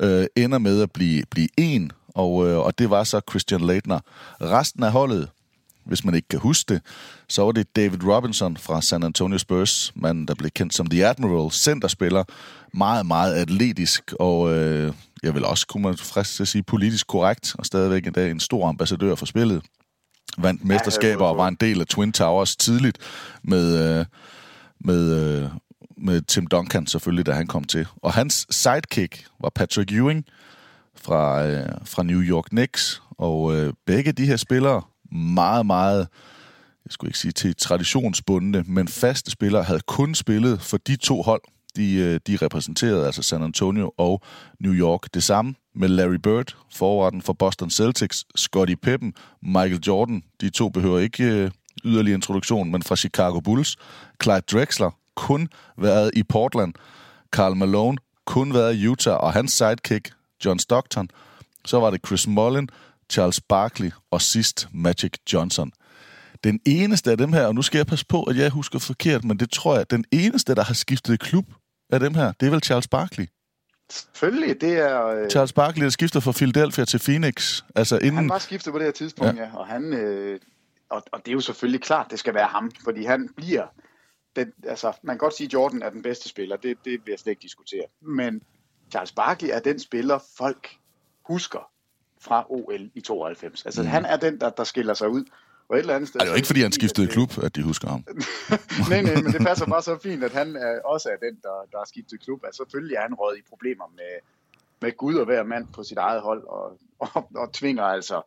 øh, 0.00 0.26
ender 0.36 0.58
med 0.58 0.82
at 0.82 0.92
blive, 0.92 1.22
blive 1.30 1.48
en, 1.58 1.92
og, 2.08 2.48
øh, 2.48 2.58
og 2.58 2.78
det 2.78 2.90
var 2.90 3.04
så 3.04 3.20
Christian 3.30 3.60
Leitner. 3.60 4.00
Resten 4.40 4.82
af 4.82 4.92
holdet, 4.92 5.28
hvis 5.84 6.04
man 6.04 6.14
ikke 6.14 6.28
kan 6.28 6.38
huske 6.38 6.74
det, 6.74 6.82
så 7.28 7.42
var 7.42 7.52
det 7.52 7.76
David 7.76 8.04
Robinson 8.04 8.56
fra 8.56 8.82
San 8.82 9.02
Antonio 9.02 9.38
Spurs, 9.38 9.92
manden 9.94 10.28
der 10.28 10.34
blev 10.34 10.50
kendt 10.50 10.74
som 10.74 10.86
The 10.86 11.06
Admiral, 11.06 11.52
centerspiller, 11.52 12.24
meget, 12.74 13.06
meget 13.06 13.34
atletisk, 13.34 14.12
og 14.20 14.54
øh, 14.54 14.92
jeg 15.22 15.34
vil 15.34 15.44
også 15.44 15.66
kunne 15.66 15.82
man 15.82 15.96
frisk 15.96 16.34
til 16.34 16.42
at 16.42 16.48
sige 16.48 16.62
politisk 16.62 17.06
korrekt, 17.06 17.54
og 17.58 17.66
stadigvæk 17.66 18.06
en 18.06 18.12
dag 18.12 18.30
en 18.30 18.40
stor 18.40 18.68
ambassadør 18.68 19.14
for 19.14 19.26
spillet. 19.26 19.62
Vandt 20.38 20.64
mesterskaber 20.64 21.24
og 21.24 21.36
var 21.36 21.48
en 21.48 21.54
del 21.54 21.80
af 21.80 21.86
Twin 21.86 22.12
Towers 22.12 22.56
tidligt 22.56 22.98
med, 23.42 23.98
øh, 23.98 24.06
med, 24.80 25.12
øh, 25.12 25.50
med 25.96 26.20
Tim 26.20 26.46
Duncan 26.46 26.86
selvfølgelig, 26.86 27.26
da 27.26 27.32
han 27.32 27.46
kom 27.46 27.64
til. 27.64 27.86
Og 28.02 28.12
hans 28.12 28.46
sidekick 28.50 29.26
var 29.40 29.50
Patrick 29.54 29.92
Ewing 29.92 30.24
fra, 30.96 31.46
øh, 31.46 31.68
fra 31.84 32.02
New 32.02 32.20
York 32.20 32.44
Knicks, 32.44 33.02
og 33.10 33.56
øh, 33.56 33.72
begge 33.86 34.12
de 34.12 34.26
her 34.26 34.36
spillere 34.36 34.82
meget, 35.12 35.66
meget, 35.66 36.08
jeg 36.84 36.90
skulle 36.90 37.08
ikke 37.08 37.18
sige 37.18 37.32
til 37.32 37.56
traditionsbundne, 37.56 38.64
men 38.66 38.88
faste 38.88 39.30
spillere 39.30 39.62
havde 39.62 39.80
kun 39.80 40.14
spillet 40.14 40.62
for 40.62 40.76
de 40.76 40.96
to 40.96 41.22
hold, 41.22 41.42
de, 41.76 41.94
øh, 41.94 42.20
de 42.26 42.36
repræsenterede, 42.36 43.06
altså 43.06 43.22
San 43.22 43.42
Antonio 43.42 43.92
og 43.98 44.22
New 44.60 44.72
York. 44.72 45.14
Det 45.14 45.22
samme 45.22 45.54
med 45.74 45.88
Larry 45.88 46.18
Bird, 46.22 46.56
forretten 46.72 47.22
for 47.22 47.32
Boston 47.32 47.70
Celtics, 47.70 48.24
Scottie 48.36 48.76
Pippen, 48.76 49.14
Michael 49.42 49.80
Jordan. 49.86 50.22
De 50.40 50.50
to 50.50 50.68
behøver 50.68 50.98
ikke 50.98 51.24
øh, 51.24 51.50
yderligere 51.84 52.14
introduktion, 52.14 52.70
men 52.70 52.82
fra 52.82 52.96
Chicago 52.96 53.40
Bulls. 53.40 53.76
Clyde 54.22 54.40
Drexler, 54.40 54.90
kun 55.14 55.48
været 55.78 56.10
i 56.14 56.22
Portland. 56.22 56.74
Karl 57.32 57.56
Malone, 57.56 57.98
kun 58.26 58.54
været 58.54 58.74
i 58.76 58.88
Utah, 58.88 59.16
og 59.16 59.32
hans 59.32 59.52
sidekick, 59.52 60.12
John 60.44 60.58
Stockton. 60.58 61.08
Så 61.64 61.80
var 61.80 61.90
det 61.90 62.00
Chris 62.06 62.26
Mullin, 62.26 62.68
Charles 63.10 63.40
Barkley 63.40 63.90
og 64.10 64.22
sidst 64.22 64.68
Magic 64.72 65.12
Johnson. 65.32 65.72
Den 66.44 66.60
eneste 66.66 67.10
af 67.10 67.18
dem 67.18 67.32
her, 67.32 67.46
og 67.46 67.54
nu 67.54 67.62
skal 67.62 67.78
jeg 67.78 67.86
passe 67.86 68.06
på, 68.06 68.22
at 68.22 68.36
jeg 68.36 68.50
husker 68.50 68.78
forkert, 68.78 69.24
men 69.24 69.38
det 69.38 69.50
tror 69.50 69.76
jeg, 69.76 69.90
den 69.90 70.04
eneste, 70.12 70.54
der 70.54 70.64
har 70.64 70.74
skiftet 70.74 71.20
klub 71.20 71.44
af 71.90 72.00
dem 72.00 72.14
her, 72.14 72.32
det 72.40 72.46
er 72.46 72.50
vel 72.50 72.62
Charles 72.62 72.88
Barkley. 72.88 73.26
Selvfølgelig, 73.90 74.60
det 74.60 74.72
er... 74.72 75.06
Øh... 75.06 75.30
Charles 75.30 75.52
Barkley, 75.52 75.84
der 75.84 75.90
skifter 75.90 76.20
fra 76.20 76.32
Philadelphia 76.32 76.84
til 76.84 76.98
Phoenix. 76.98 77.62
Altså 77.74 77.98
inden... 77.98 78.16
Han 78.16 78.28
var 78.28 78.38
skiftet 78.38 78.72
på 78.72 78.78
det 78.78 78.84
her 78.84 78.92
tidspunkt, 78.92 79.36
ja. 79.36 79.42
ja. 79.42 79.56
Og, 79.56 79.66
han, 79.66 79.92
øh... 79.92 80.40
og, 80.88 81.02
og 81.12 81.18
det 81.18 81.28
er 81.28 81.32
jo 81.32 81.40
selvfølgelig 81.40 81.80
klart, 81.80 82.06
det 82.10 82.18
skal 82.18 82.34
være 82.34 82.46
ham, 82.46 82.70
fordi 82.84 83.04
han 83.04 83.28
bliver 83.36 83.66
det, 84.36 84.52
altså, 84.68 84.92
man 85.02 85.14
kan 85.14 85.18
godt 85.18 85.34
sige, 85.34 85.46
at 85.46 85.52
Jordan 85.52 85.82
er 85.82 85.90
den 85.90 86.02
bedste 86.02 86.28
spiller. 86.28 86.56
Det, 86.56 86.78
det 86.84 86.92
vil 86.92 87.10
jeg 87.10 87.18
slet 87.18 87.30
ikke 87.30 87.42
diskutere. 87.42 87.84
Men 88.00 88.42
Charles 88.90 89.12
Barkley 89.12 89.48
er 89.52 89.58
den 89.58 89.78
spiller, 89.78 90.18
folk 90.36 90.76
husker 91.26 91.70
fra 92.20 92.46
OL 92.48 92.90
i 92.94 93.00
92. 93.00 93.64
Altså, 93.64 93.82
mm. 93.82 93.88
han 93.88 94.04
er 94.04 94.16
den, 94.16 94.40
der, 94.40 94.50
der 94.50 94.64
skiller 94.64 94.94
sig 94.94 95.08
ud. 95.08 95.24
Og 95.68 95.76
et 95.76 95.80
eller 95.80 95.94
andet 95.94 96.08
sted... 96.08 96.20
Er 96.20 96.24
det 96.24 96.30
jo 96.30 96.36
ikke, 96.36 96.46
fordi 96.46 96.60
han 96.60 96.72
skiftede 96.72 97.08
klub, 97.08 97.30
at 97.42 97.56
de 97.56 97.62
husker 97.62 97.88
ham? 97.88 98.04
nej, 98.90 99.02
nej, 99.02 99.14
men 99.14 99.32
det 99.32 99.46
passer 99.46 99.66
bare 99.66 99.82
så 99.82 99.98
fint, 100.02 100.24
at 100.24 100.32
han 100.32 100.56
er, 100.56 100.80
også 100.84 101.08
er 101.08 101.16
den, 101.26 101.34
der, 101.42 101.56
der 101.72 101.78
har 101.78 101.84
skiftet 101.88 102.20
klub. 102.20 102.40
Altså, 102.44 102.62
selvfølgelig 102.62 102.96
er 102.96 103.02
han 103.02 103.14
råd 103.14 103.36
i 103.36 103.42
problemer 103.48 103.84
med, 103.96 104.12
med 104.82 104.96
Gud 104.96 105.14
og 105.14 105.24
hver 105.24 105.42
mand 105.42 105.66
på 105.74 105.82
sit 105.82 105.98
eget 105.98 106.22
hold, 106.22 106.42
og, 106.46 106.78
og, 106.98 107.28
og 107.36 107.52
tvinger 107.52 107.82
altså 107.82 108.22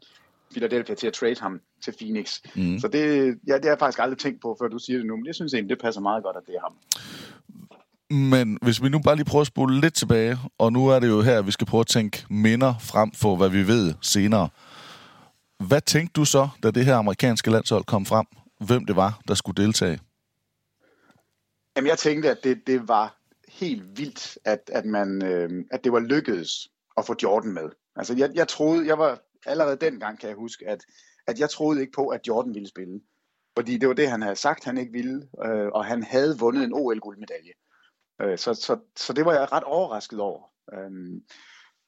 Philadelphia 0.51 0.95
til 0.95 1.07
at 1.07 1.13
trade 1.13 1.39
ham 1.39 1.61
til 1.81 1.93
Phoenix. 1.99 2.39
Mm. 2.55 2.79
Så 2.79 2.87
det, 2.87 3.03
ja, 3.47 3.53
det 3.53 3.63
har 3.63 3.71
jeg 3.71 3.79
faktisk 3.79 3.99
aldrig 3.99 4.19
tænkt 4.19 4.41
på, 4.41 4.57
før 4.59 4.67
du 4.67 4.79
siger 4.79 4.97
det 4.97 5.07
nu, 5.07 5.15
men 5.15 5.25
jeg 5.25 5.35
synes 5.35 5.53
egentlig, 5.53 5.69
det 5.69 5.83
passer 5.83 6.01
meget 6.01 6.23
godt, 6.23 6.37
at 6.37 6.43
det 6.47 6.55
er 6.55 6.61
ham. 6.61 6.73
Men 8.09 8.57
hvis 8.61 8.83
vi 8.83 8.89
nu 8.89 8.99
bare 8.99 9.15
lige 9.15 9.25
prøver 9.25 9.41
at 9.41 9.47
spole 9.47 9.81
lidt 9.81 9.93
tilbage, 9.93 10.37
og 10.57 10.73
nu 10.73 10.87
er 10.87 10.99
det 10.99 11.07
jo 11.07 11.21
her, 11.21 11.41
vi 11.41 11.51
skal 11.51 11.67
prøve 11.67 11.81
at 11.81 11.87
tænke 11.87 12.25
minder 12.29 12.73
frem 12.79 13.11
for, 13.11 13.35
hvad 13.35 13.49
vi 13.49 13.67
ved 13.67 13.93
senere. 14.01 14.49
Hvad 15.59 15.81
tænkte 15.81 16.13
du 16.13 16.25
så, 16.25 16.49
da 16.63 16.71
det 16.71 16.85
her 16.85 16.95
amerikanske 16.95 17.51
landshold 17.51 17.83
kom 17.83 18.05
frem? 18.05 18.25
Hvem 18.67 18.85
det 18.85 18.95
var, 18.95 19.21
der 19.27 19.33
skulle 19.33 19.63
deltage? 19.63 19.99
Jamen, 21.75 21.89
jeg 21.89 21.97
tænkte, 21.97 22.29
at 22.29 22.37
det, 22.43 22.67
det 22.67 22.87
var 22.87 23.17
helt 23.47 23.97
vildt, 23.97 24.37
at, 24.45 24.69
at, 24.73 24.85
man, 24.85 25.25
øh, 25.25 25.65
at 25.71 25.83
det 25.83 25.91
var 25.91 25.99
lykkedes 25.99 26.69
at 26.97 27.05
få 27.05 27.15
Jordan 27.23 27.53
med. 27.53 27.69
Altså, 27.95 28.15
jeg, 28.17 28.31
jeg 28.33 28.47
troede, 28.47 28.87
jeg 28.87 28.97
var 28.97 29.19
allerede 29.45 29.77
dengang, 29.77 30.19
kan 30.19 30.29
jeg 30.29 30.37
huske, 30.37 30.67
at, 30.67 30.85
at 31.27 31.39
jeg 31.39 31.49
troede 31.49 31.81
ikke 31.81 31.93
på, 31.93 32.07
at 32.07 32.27
Jordan 32.27 32.53
ville 32.53 32.69
spille. 32.69 33.01
Fordi 33.57 33.77
det 33.77 33.87
var 33.87 33.95
det, 33.95 34.09
han 34.09 34.21
havde 34.21 34.35
sagt, 34.35 34.63
han 34.63 34.77
ikke 34.77 34.91
ville, 34.91 35.27
øh, 35.45 35.67
og 35.67 35.85
han 35.85 36.03
havde 36.03 36.39
vundet 36.39 36.63
en 36.63 36.73
OL-guldmedalje. 36.73 37.53
Øh, 38.21 38.37
så, 38.37 38.53
så, 38.53 38.77
så 38.95 39.13
det 39.13 39.25
var 39.25 39.33
jeg 39.33 39.51
ret 39.51 39.63
overrasket 39.63 40.19
over. 40.19 40.51
Øh, 40.73 41.21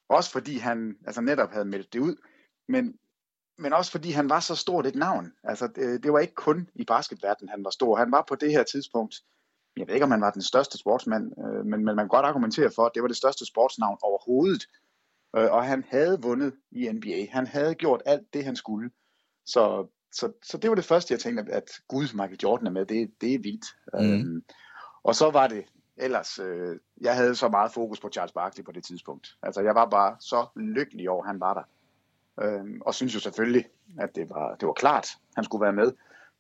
også 0.10 0.32
fordi 0.32 0.58
han 0.58 0.96
altså 1.06 1.22
netop 1.22 1.52
havde 1.52 1.66
meldt 1.66 1.94
det 1.94 2.00
ud, 2.00 2.16
men, 2.68 2.94
men 3.60 3.74
også 3.74 3.92
fordi 3.92 4.12
han 4.12 4.30
var 4.30 4.40
så 4.40 4.56
stort 4.56 4.86
et 4.86 4.96
navn. 4.96 5.34
Altså, 5.44 5.68
det, 5.68 6.04
det 6.04 6.14
var 6.14 6.20
ikke 6.20 6.36
kun 6.36 6.70
i 6.76 6.86
basketverdenen, 6.86 7.50
han 7.50 7.64
var 7.64 7.70
stor. 7.70 7.96
Han 7.96 8.12
var 8.12 8.26
på 8.28 8.36
det 8.36 8.52
her 8.52 8.64
tidspunkt, 8.64 9.16
jeg 9.78 9.88
ved 9.88 9.94
ikke, 9.94 10.04
om 10.04 10.12
han 10.12 10.22
var 10.22 10.32
den 10.32 10.42
største 10.42 10.78
sportsmand, 10.78 11.32
øh, 11.40 11.66
men, 11.66 11.86
men 11.86 11.96
man 11.96 11.98
kan 11.98 12.08
godt 12.08 12.26
argumentere 12.26 12.72
for, 12.76 12.86
at 12.86 12.92
det 12.96 13.02
var 13.02 13.08
det 13.08 13.18
største 13.18 13.46
sportsnavn 13.46 13.98
overhovedet. 14.02 14.68
Øh, 15.36 15.52
og 15.52 15.66
han 15.66 15.86
havde 15.90 16.22
vundet 16.22 16.54
i 16.72 16.92
NBA. 16.92 17.28
Han 17.32 17.48
havde 17.48 17.76
gjort 17.76 18.02
alt 18.06 18.34
det, 18.34 18.46
han 18.46 18.56
skulle. 18.56 18.92
Så, 19.46 19.88
så, 20.12 20.32
så 20.44 20.58
det 20.58 20.70
var 20.70 20.76
det 20.76 20.86
første, 20.86 21.12
jeg 21.12 21.20
tænkte, 21.20 21.54
at 21.54 21.72
Gud, 21.88 22.14
Michael 22.14 22.40
Jordan 22.44 22.68
er 22.68 22.72
med, 22.72 22.86
det, 22.86 23.12
det 23.22 23.34
er 23.34 23.40
vildt. 23.40 23.66
Mm. 23.94 24.00
Øhm, 24.00 24.44
og 25.04 25.16
så 25.16 25.32
var 25.32 25.48
det 25.48 25.66
ellers, 25.98 26.40
øh, 26.40 26.80
jeg 27.02 27.16
havde 27.16 27.36
så 27.36 27.50
meget 27.50 27.72
fokus 27.72 28.00
på 28.00 28.10
Charles 28.10 28.32
Barkley 28.32 28.64
på 28.64 28.72
det 28.72 28.84
tidspunkt. 28.84 29.38
Altså, 29.44 29.62
jeg 29.62 29.76
var 29.76 29.86
bare 29.86 30.16
så 30.20 30.46
lykkelig 30.56 31.10
over, 31.10 31.24
at 31.24 31.30
han 31.30 31.40
var 31.40 31.54
der. 31.54 31.64
Øhm, 32.42 32.82
og 32.86 32.96
synes 32.96 33.16
jo 33.16 33.20
selvfølgelig, 33.20 33.66
at 34.00 34.16
det 34.16 34.30
var, 34.30 34.56
det 34.56 34.68
var 34.68 34.74
klart, 34.74 35.08
han 35.36 35.44
skulle 35.44 35.64
være 35.64 35.74
med. 35.74 35.92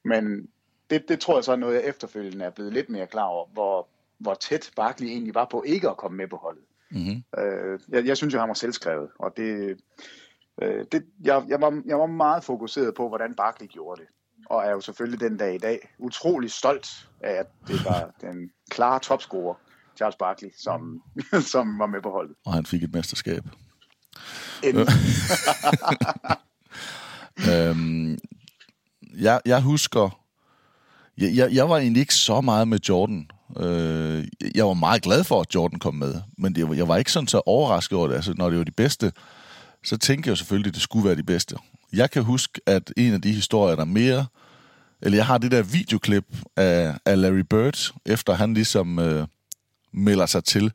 Men 0.06 0.48
det, 0.90 1.10
det 1.10 1.20
tror 1.20 1.38
jeg 1.38 1.44
så 1.44 1.52
er 1.52 1.56
noget, 1.56 1.76
jeg 1.76 1.86
efterfølgende 1.86 2.46
er 2.46 2.50
blevet 2.50 2.74
lidt 2.74 2.90
mere 2.90 3.08
klar 3.08 3.26
over, 3.26 3.48
hvor, 3.54 3.88
hvor 4.18 4.34
tæt 4.34 4.72
Barkley 4.76 5.08
egentlig 5.08 5.36
var 5.36 5.48
på 5.52 5.64
ikke 5.64 5.90
at 5.90 5.98
komme 5.98 6.18
med 6.18 6.28
på 6.28 6.38
holdet. 6.38 6.64
Mm-hmm. 6.92 7.24
Øh, 7.44 7.80
jeg, 7.90 8.06
jeg 8.06 8.18
synes 8.18 8.34
jo, 8.34 8.40
han 8.40 8.48
var 8.48 8.54
selvskrevet, 8.54 9.10
og 9.20 9.38
det, 9.38 9.78
øh, 10.62 10.86
det, 10.92 11.06
jeg, 11.24 11.46
jeg, 11.48 11.62
var, 11.62 11.82
jeg 11.86 12.00
var 12.00 12.06
meget 12.06 12.44
fokuseret 12.44 12.96
på, 12.96 13.08
hvordan 13.08 13.36
Barkley 13.36 13.68
gjorde 13.68 14.02
det. 14.02 14.08
Og 14.46 14.64
er 14.64 14.72
jo 14.72 14.82
selvfølgelig 14.82 15.20
den 15.20 15.38
dag 15.38 15.56
i 15.56 15.58
dag 15.58 15.90
utrolig 15.98 16.52
stolt 16.52 17.10
af, 17.22 17.32
at 17.32 17.48
det 17.68 17.86
var 17.86 18.12
den 18.28 18.52
klare 18.70 19.00
topscorer, 19.00 19.56
Charles 19.98 20.16
Barkley, 20.16 20.50
som, 20.58 21.04
som 21.52 21.80
var 21.80 21.88
med 21.88 22.02
på 22.02 22.10
holdet. 22.10 22.36
Og 22.46 22.54
han 22.54 22.66
fik 22.66 22.84
et 22.84 22.94
mesterskab 22.94 23.44
øhm, 27.50 28.18
jeg, 29.18 29.42
jeg 29.46 29.62
husker, 29.62 30.20
jeg, 31.18 31.36
jeg, 31.36 31.54
jeg 31.54 31.70
var 31.70 31.78
egentlig 31.78 32.02
ikke 32.02 32.16
så 32.16 32.42
meget 32.42 32.68
med 32.68 32.80
Jordan 32.90 33.30
Øh, 33.58 34.28
jeg 34.56 34.66
var 34.66 34.74
meget 34.74 35.02
glad 35.02 35.24
for, 35.24 35.42
at 35.42 35.56
Jordan 35.56 35.80
kom 35.80 35.96
med, 35.96 36.16
men 36.38 36.56
det, 36.56 36.78
jeg 36.78 36.88
var 36.88 36.98
ikke 36.98 37.12
sådan 37.12 37.28
så 37.28 37.42
overrasket 37.46 37.98
over 37.98 38.08
det. 38.08 38.16
Altså, 38.16 38.34
når 38.38 38.50
det 38.50 38.58
var 38.58 38.64
de 38.64 38.72
bedste, 38.72 39.12
så 39.84 39.98
tænkte 39.98 40.30
jeg 40.30 40.38
selvfølgelig, 40.38 40.70
at 40.70 40.74
det 40.74 40.82
skulle 40.82 41.06
være 41.06 41.16
de 41.16 41.24
bedste. 41.24 41.56
Jeg 41.94 42.12
kan 42.12 42.24
huske, 42.24 42.62
at 42.66 42.94
en 42.98 43.14
af 43.14 43.22
de 43.22 43.32
historier, 43.32 43.76
der 43.76 43.86
mere... 43.86 44.26
Eller 45.02 45.18
jeg 45.18 45.26
har 45.26 45.38
det 45.38 45.52
der 45.52 45.62
videoklip 45.62 46.26
af, 46.56 46.96
af 47.06 47.22
Larry 47.22 47.44
Bird, 47.50 47.94
efter 48.06 48.34
han 48.34 48.54
ligesom 48.54 49.00
øh, 49.00 49.28
melder 49.94 50.26
sig 50.26 50.44
til, 50.44 50.72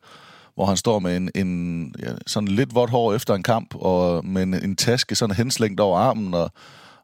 hvor 0.54 0.66
han 0.66 0.76
står 0.76 0.98
med 0.98 1.16
en, 1.16 1.30
en 1.34 1.94
ja, 2.02 2.12
sådan 2.26 2.48
lidt 2.48 2.74
vådt 2.74 2.90
hår 2.90 3.14
efter 3.14 3.34
en 3.34 3.42
kamp, 3.42 3.74
og 3.74 4.26
med 4.26 4.42
en, 4.42 4.54
en 4.54 4.76
taske 4.76 5.14
sådan 5.14 5.36
henslængt 5.36 5.80
over 5.80 5.98
armen, 5.98 6.34
og, 6.34 6.50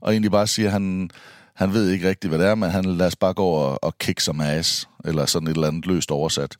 og 0.00 0.12
egentlig 0.12 0.30
bare 0.30 0.46
siger, 0.46 0.68
at 0.68 0.72
han, 0.72 1.10
han 1.54 1.72
ved 1.72 1.90
ikke 1.90 2.08
rigtigt, 2.08 2.30
hvad 2.30 2.38
det 2.38 2.46
er, 2.46 2.54
men 2.54 2.70
han 2.70 2.84
lader 2.84 3.06
os 3.06 3.16
bare 3.16 3.34
gå 3.34 3.46
og, 3.46 3.84
og 3.84 3.98
kick 3.98 4.20
som 4.20 4.40
ass, 4.40 4.88
eller 5.04 5.26
sådan 5.26 5.48
et 5.48 5.54
eller 5.54 5.68
andet 5.68 5.86
løst 5.86 6.10
oversat. 6.10 6.56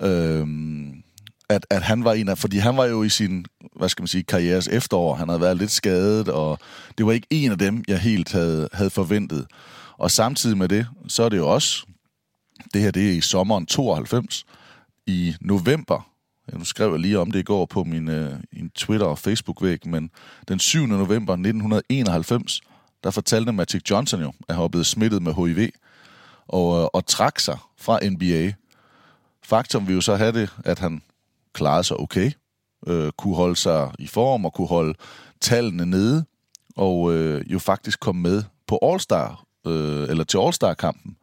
Øhm, 0.00 1.02
at, 1.48 1.66
at 1.70 1.82
han 1.82 2.04
var 2.04 2.12
en 2.12 2.28
af, 2.28 2.38
fordi 2.38 2.58
han 2.58 2.76
var 2.76 2.84
jo 2.84 3.02
i 3.02 3.08
sin, 3.08 3.46
hvad 3.76 3.88
skal 3.88 4.02
man 4.02 4.08
sige, 4.08 4.22
karrieres 4.22 4.68
efterår, 4.68 5.14
han 5.14 5.28
havde 5.28 5.40
været 5.40 5.56
lidt 5.56 5.70
skadet, 5.70 6.28
og 6.28 6.58
det 6.98 7.06
var 7.06 7.12
ikke 7.12 7.26
en 7.30 7.50
af 7.50 7.58
dem, 7.58 7.84
jeg 7.88 7.98
helt 7.98 8.32
havde, 8.32 8.68
havde 8.72 8.90
forventet. 8.90 9.46
Og 9.98 10.10
samtidig 10.10 10.58
med 10.58 10.68
det, 10.68 10.86
så 11.08 11.22
er 11.22 11.28
det 11.28 11.36
jo 11.36 11.48
også, 11.48 11.86
det 12.74 12.82
her 12.82 12.90
det 12.90 13.08
er 13.08 13.12
i 13.12 13.20
sommeren 13.20 13.66
92, 13.66 14.44
i 15.06 15.34
november, 15.40 16.11
Øh, 16.52 16.58
nu 16.58 16.64
skrev 16.64 16.90
jeg 16.90 17.00
lige 17.00 17.18
om 17.18 17.30
det 17.30 17.38
i 17.38 17.42
går 17.42 17.66
på 17.66 17.84
min, 17.84 18.08
øh, 18.08 18.34
min 18.52 18.70
Twitter- 18.70 19.06
og 19.06 19.18
Facebook-væg, 19.18 19.86
men 19.86 20.10
den 20.48 20.58
7. 20.58 20.86
november 20.86 21.32
1991, 21.32 22.60
der 23.04 23.10
fortalte 23.10 23.52
Magic 23.52 23.82
Johnson 23.90 24.20
jo, 24.20 24.32
at 24.48 24.54
han 24.54 24.62
var 24.62 24.68
blevet 24.68 24.86
smittet 24.86 25.22
med 25.22 25.34
HIV, 25.34 25.70
og, 26.48 26.82
øh, 26.82 26.88
og 26.92 27.06
trak 27.06 27.40
sig 27.40 27.58
fra 27.78 27.98
NBA. 28.02 28.52
Faktum 29.44 29.86
vil 29.86 29.94
jo 29.94 30.00
så 30.00 30.16
have 30.16 30.32
det, 30.32 30.50
at 30.64 30.78
han 30.78 31.02
klarede 31.52 31.84
sig 31.84 31.96
okay, 31.96 32.30
øh, 32.86 33.12
kunne 33.12 33.36
holde 33.36 33.56
sig 33.56 33.90
i 33.98 34.06
form 34.06 34.44
og 34.44 34.52
kunne 34.52 34.68
holde 34.68 34.94
tallene 35.40 35.86
nede, 35.86 36.24
og 36.76 37.14
øh, 37.14 37.52
jo 37.52 37.58
faktisk 37.58 38.00
kom 38.00 38.16
med 38.16 38.42
på 38.66 38.78
All-Star, 38.82 39.44
øh, 39.66 40.08
eller 40.08 40.24
til 40.24 40.38
All-Star-kampen, 40.38 41.16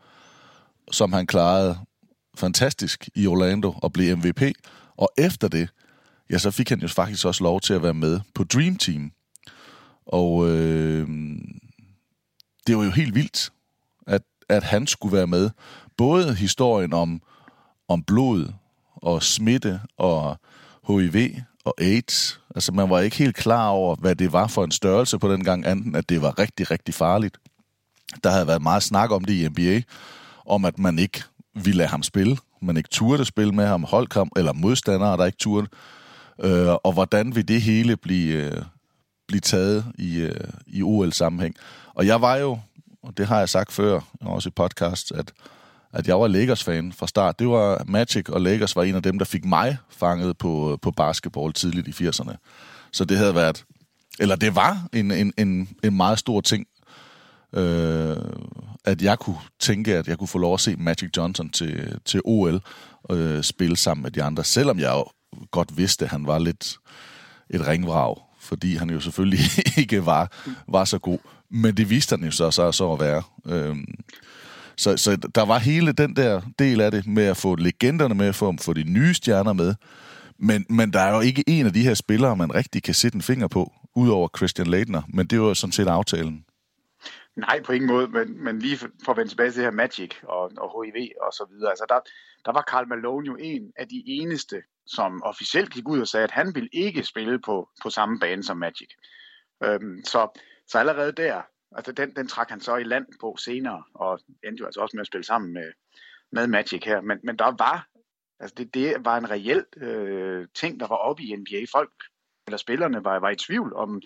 som 0.92 1.14
han 1.14 1.28
klarede 1.28 1.78
fantastisk 2.36 3.10
i 3.16 3.28
Orlando 3.28 3.74
og 3.82 3.94
blev 3.94 4.18
MVP. 4.18 4.42
Og 5.00 5.10
efter 5.18 5.48
det, 5.48 5.70
ja, 6.30 6.38
så 6.38 6.52
fik 6.52 6.70
han 6.70 6.80
jo 6.80 6.88
faktisk 6.88 7.26
også 7.26 7.44
lov 7.44 7.62
til 7.62 7.74
at 7.74 7.84
være 7.84 7.94
med 7.94 8.20
på 8.36 8.44
Dream 8.44 8.76
Team. 8.76 9.12
Og 10.06 10.50
øh, 10.50 11.08
det 12.68 12.78
var 12.78 12.84
jo 12.84 12.92
helt 12.92 13.16
vildt, 13.16 13.52
at, 14.08 14.22
at 14.50 14.64
han 14.64 14.88
skulle 14.88 15.18
være 15.18 15.28
med. 15.28 15.50
Både 15.98 16.36
historien 16.36 16.94
om, 16.94 17.22
om 17.88 18.04
blod 18.04 18.54
og 18.96 19.24
smitte 19.24 19.82
og 19.98 20.38
HIV 20.88 21.36
og 21.66 21.74
AIDS. 21.78 22.42
Altså 22.56 22.72
man 22.72 22.90
var 22.90 23.00
ikke 23.00 23.18
helt 23.18 23.36
klar 23.36 23.70
over, 23.70 23.96
hvad 23.96 24.16
det 24.16 24.34
var 24.34 24.48
for 24.48 24.64
en 24.64 24.72
størrelse 24.72 25.20
på 25.20 25.34
den 25.34 25.44
gang, 25.44 25.66
anden 25.66 25.96
at 25.96 26.10
det 26.10 26.22
var 26.22 26.40
rigtig, 26.40 26.72
rigtig 26.72 26.94
farligt. 26.94 27.38
Der 28.24 28.30
havde 28.30 28.48
været 28.48 28.62
meget 28.62 28.84
snak 28.84 29.12
om 29.12 29.26
det 29.26 29.34
i 29.34 29.48
NBA, 29.48 29.82
om 30.46 30.66
at 30.66 30.80
man 30.80 31.00
ikke 31.00 31.24
ville 31.54 31.78
lade 31.78 31.90
ham 31.90 32.04
spille. 32.04 32.38
Man 32.62 32.78
ikke 32.78 32.90
turde 32.90 33.26
spille 33.26 33.54
med 33.54 33.66
ham, 33.66 33.84
holdkamp 33.84 34.32
eller 34.38 34.54
modstandere, 34.54 35.18
der 35.18 35.26
ikke 35.26 35.38
turde. 35.38 35.68
Øh, 36.44 36.74
og 36.84 36.94
hvordan 36.94 37.36
vil 37.36 37.48
det 37.48 37.62
hele 37.62 37.98
blive, 37.98 38.34
øh, 38.34 38.62
blive 39.28 39.42
taget 39.42 39.86
i, 39.98 40.20
øh, 40.20 40.50
i 40.68 40.84
OL-sammenhæng? 40.84 41.56
Og 41.94 42.08
jeg 42.08 42.22
var 42.22 42.36
jo, 42.36 42.60
og 43.04 43.18
det 43.18 43.28
har 43.28 43.40
jeg 43.40 43.50
sagt 43.50 43.72
før, 43.72 44.00
også 44.22 44.50
i 44.50 44.52
podcast, 44.56 45.12
at, 45.12 45.32
at 45.94 46.08
jeg 46.08 46.20
var 46.20 46.28
Lakers-fan 46.28 46.92
fra 46.92 47.08
start. 47.08 47.40
Det 47.40 47.48
var 47.48 47.84
Magic, 47.88 48.30
og 48.30 48.42
Lakers 48.42 48.76
var 48.76 48.84
en 48.84 48.96
af 48.96 49.04
dem, 49.04 49.18
der 49.18 49.26
fik 49.26 49.46
mig 49.46 49.78
fanget 49.90 50.38
på, 50.38 50.72
øh, 50.72 50.78
på 50.82 50.92
basketball 50.92 51.54
tidligt 51.54 51.88
i 51.88 52.08
80'erne. 52.08 52.36
Så 52.92 53.06
det 53.06 53.18
havde 53.18 53.36
været, 53.36 53.66
eller 54.20 54.36
det 54.36 54.56
var 54.56 54.88
en, 54.94 55.12
en, 55.12 55.34
en, 55.38 55.70
en 55.84 55.98
meget 55.98 56.20
stor 56.20 56.42
ting, 56.42 56.68
øh, 57.54 58.18
at 58.86 59.02
jeg 59.02 59.20
kunne 59.20 59.38
tænke, 59.60 59.96
at 59.96 60.08
jeg 60.08 60.18
kunne 60.18 60.28
få 60.28 60.38
lov 60.38 60.54
at 60.54 60.60
se 60.60 60.76
Magic 60.76 61.10
Johnson 61.18 61.50
til, 61.50 62.00
til 62.06 62.22
OL 62.26 62.62
øh, 63.12 63.44
spille 63.44 63.78
sammen 63.78 64.04
med 64.04 64.12
de 64.12 64.24
andre, 64.24 64.44
selvom 64.44 64.80
jeg 64.80 64.90
jo 64.90 65.06
godt 65.52 65.78
vidste, 65.78 66.06
at 66.06 66.12
han 66.12 66.28
var 66.28 66.40
lidt 66.40 66.78
et 67.50 67.68
ringvrag, 67.68 68.16
fordi 68.40 68.76
han 68.76 68.90
jo 68.90 69.00
selvfølgelig 69.00 69.40
ikke 69.82 70.06
var, 70.06 70.32
var 70.68 70.86
så 70.86 71.00
god. 71.00 71.20
Men 71.52 71.78
det 71.78 71.90
viste 71.90 72.14
han 72.14 72.26
jo 72.26 72.32
så, 72.32 72.52
så, 72.52 72.72
så 72.72 72.94
at 72.94 73.00
være. 73.00 73.24
Øhm, 73.46 73.86
så, 74.78 74.98
så 74.98 75.16
der 75.16 75.46
var 75.46 75.60
hele 75.60 75.92
den 75.92 76.16
der 76.16 76.42
del 76.60 76.82
af 76.82 76.92
det 76.92 77.08
med 77.08 77.24
at 77.24 77.38
få 77.38 77.56
legenderne 77.56 78.16
med, 78.16 78.34
for 78.34 78.50
at 78.50 78.62
få 78.62 78.74
de 78.74 78.84
nye 78.84 79.14
stjerner 79.14 79.54
med. 79.54 79.76
Men, 80.40 80.66
men 80.70 80.94
der 80.94 81.00
er 81.00 81.16
jo 81.16 81.22
ikke 81.22 81.44
en 81.48 81.66
af 81.66 81.74
de 81.74 81.84
her 81.84 81.94
spillere, 81.94 82.36
man 82.36 82.56
rigtig 82.56 82.84
kan 82.84 82.94
sætte 82.94 83.16
en 83.16 83.22
finger 83.22 83.48
på, 83.48 83.74
udover 83.96 84.28
Christian 84.38 84.68
Leitner. 84.68 85.02
Men 85.14 85.28
det 85.28 85.42
var 85.42 85.54
sådan 85.54 85.72
set 85.72 85.88
aftalen. 85.88 86.44
Nej, 87.40 87.62
på 87.64 87.72
ingen 87.72 87.88
måde, 87.88 88.08
men, 88.08 88.44
men 88.44 88.60
lige 88.60 88.78
for, 88.78 89.12
at 89.12 89.18
vende 89.18 89.32
tilbage 89.32 89.52
til 89.52 89.56
det 89.56 89.64
her 89.64 89.72
Magic 89.72 90.16
og, 90.24 90.52
og 90.58 90.84
HIV 90.84 91.12
og 91.22 91.34
så 91.34 91.46
videre. 91.50 91.70
Altså 91.70 91.86
der, 91.90 92.00
der 92.46 92.52
var 92.52 92.62
Karl 92.62 92.88
Malone 92.88 93.26
jo 93.26 93.36
en 93.40 93.74
af 93.78 93.88
de 93.88 94.04
eneste, 94.06 94.64
som 94.88 95.24
officielt 95.24 95.74
gik 95.74 95.88
ud 95.88 96.00
og 96.00 96.08
sagde, 96.08 96.24
at 96.24 96.32
han 96.32 96.56
ville 96.56 96.70
ikke 96.72 97.04
spille 97.04 97.40
på, 97.40 97.70
på 97.84 97.90
samme 97.90 98.20
bane 98.20 98.44
som 98.44 98.58
Magic. 98.58 98.90
Øhm, 99.64 100.04
så, 100.06 100.40
så 100.68 100.78
allerede 100.80 101.12
der, 101.12 101.42
altså 101.72 101.92
den, 101.92 102.16
den 102.16 102.28
trak 102.28 102.50
han 102.50 102.62
så 102.62 102.76
i 102.76 102.84
land 102.84 103.06
på 103.22 103.36
senere, 103.40 103.84
og 103.94 104.20
endte 104.44 104.62
jo 104.62 104.66
altså 104.66 104.82
også 104.82 104.98
med 104.98 105.02
at 105.02 105.08
spille 105.08 105.26
sammen 105.26 105.54
med, 105.54 105.72
med 106.32 106.48
Magic 106.48 106.84
her. 106.86 107.02
Men, 107.02 107.20
men 107.24 107.38
der 107.38 107.56
var, 107.60 107.88
altså 108.40 108.56
det, 108.56 108.74
det 108.74 109.06
var 109.06 109.18
en 109.18 109.30
reel 109.30 109.66
øh, 109.78 110.48
ting, 110.56 110.80
der 110.80 110.88
var 110.88 110.96
oppe 110.96 111.24
i 111.24 111.36
NBA. 111.36 111.66
Folk, 111.72 111.94
eller 112.48 112.58
spillerne, 112.58 113.04
var, 113.04 113.20
var 113.20 113.30
i 113.30 113.36
tvivl 113.36 113.74
om, 113.74 114.02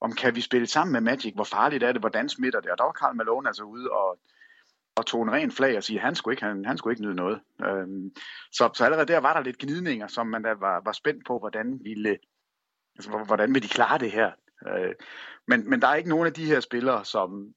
om 0.00 0.12
kan 0.12 0.34
vi 0.34 0.40
spille 0.40 0.66
sammen 0.66 0.92
med 0.92 1.00
Magic, 1.00 1.34
hvor 1.34 1.44
farligt 1.44 1.82
er 1.82 1.92
det, 1.92 2.02
hvordan 2.02 2.28
smitter 2.28 2.60
det, 2.60 2.70
og 2.70 2.78
der 2.78 2.84
var 2.84 2.92
Karl 2.92 3.16
Malone 3.16 3.48
altså 3.48 3.62
ude 3.62 3.90
og, 3.90 4.18
og 4.96 5.06
tog 5.06 5.22
en 5.22 5.32
ren 5.32 5.52
flag 5.52 5.76
og 5.76 5.84
sige, 5.84 5.98
at 5.98 6.04
han 6.04 6.14
skulle 6.14 6.32
ikke, 6.32 6.44
han, 6.44 6.64
han 6.64 6.78
skulle 6.78 6.92
ikke 6.92 7.02
nyde 7.02 7.14
noget. 7.14 7.40
Øhm, 7.64 8.10
så, 8.52 8.70
så 8.74 8.84
allerede 8.84 9.12
der 9.12 9.18
var 9.18 9.34
der 9.34 9.42
lidt 9.42 9.58
gnidninger, 9.58 10.06
som 10.06 10.26
man 10.26 10.42
da 10.42 10.54
var, 10.54 10.80
var 10.84 10.92
spændt 10.92 11.26
på, 11.26 11.38
hvordan 11.38 11.80
ville, 11.82 12.18
altså, 12.96 13.10
hvordan 13.26 13.54
vil 13.54 13.62
de 13.62 13.68
klare 13.68 13.98
det 13.98 14.10
her. 14.10 14.30
Øh, 14.66 14.94
men, 15.46 15.70
men 15.70 15.80
der 15.82 15.88
er 15.88 15.94
ikke 15.94 16.08
nogen 16.08 16.26
af 16.26 16.32
de 16.32 16.46
her 16.46 16.60
spillere, 16.60 17.04
som, 17.04 17.54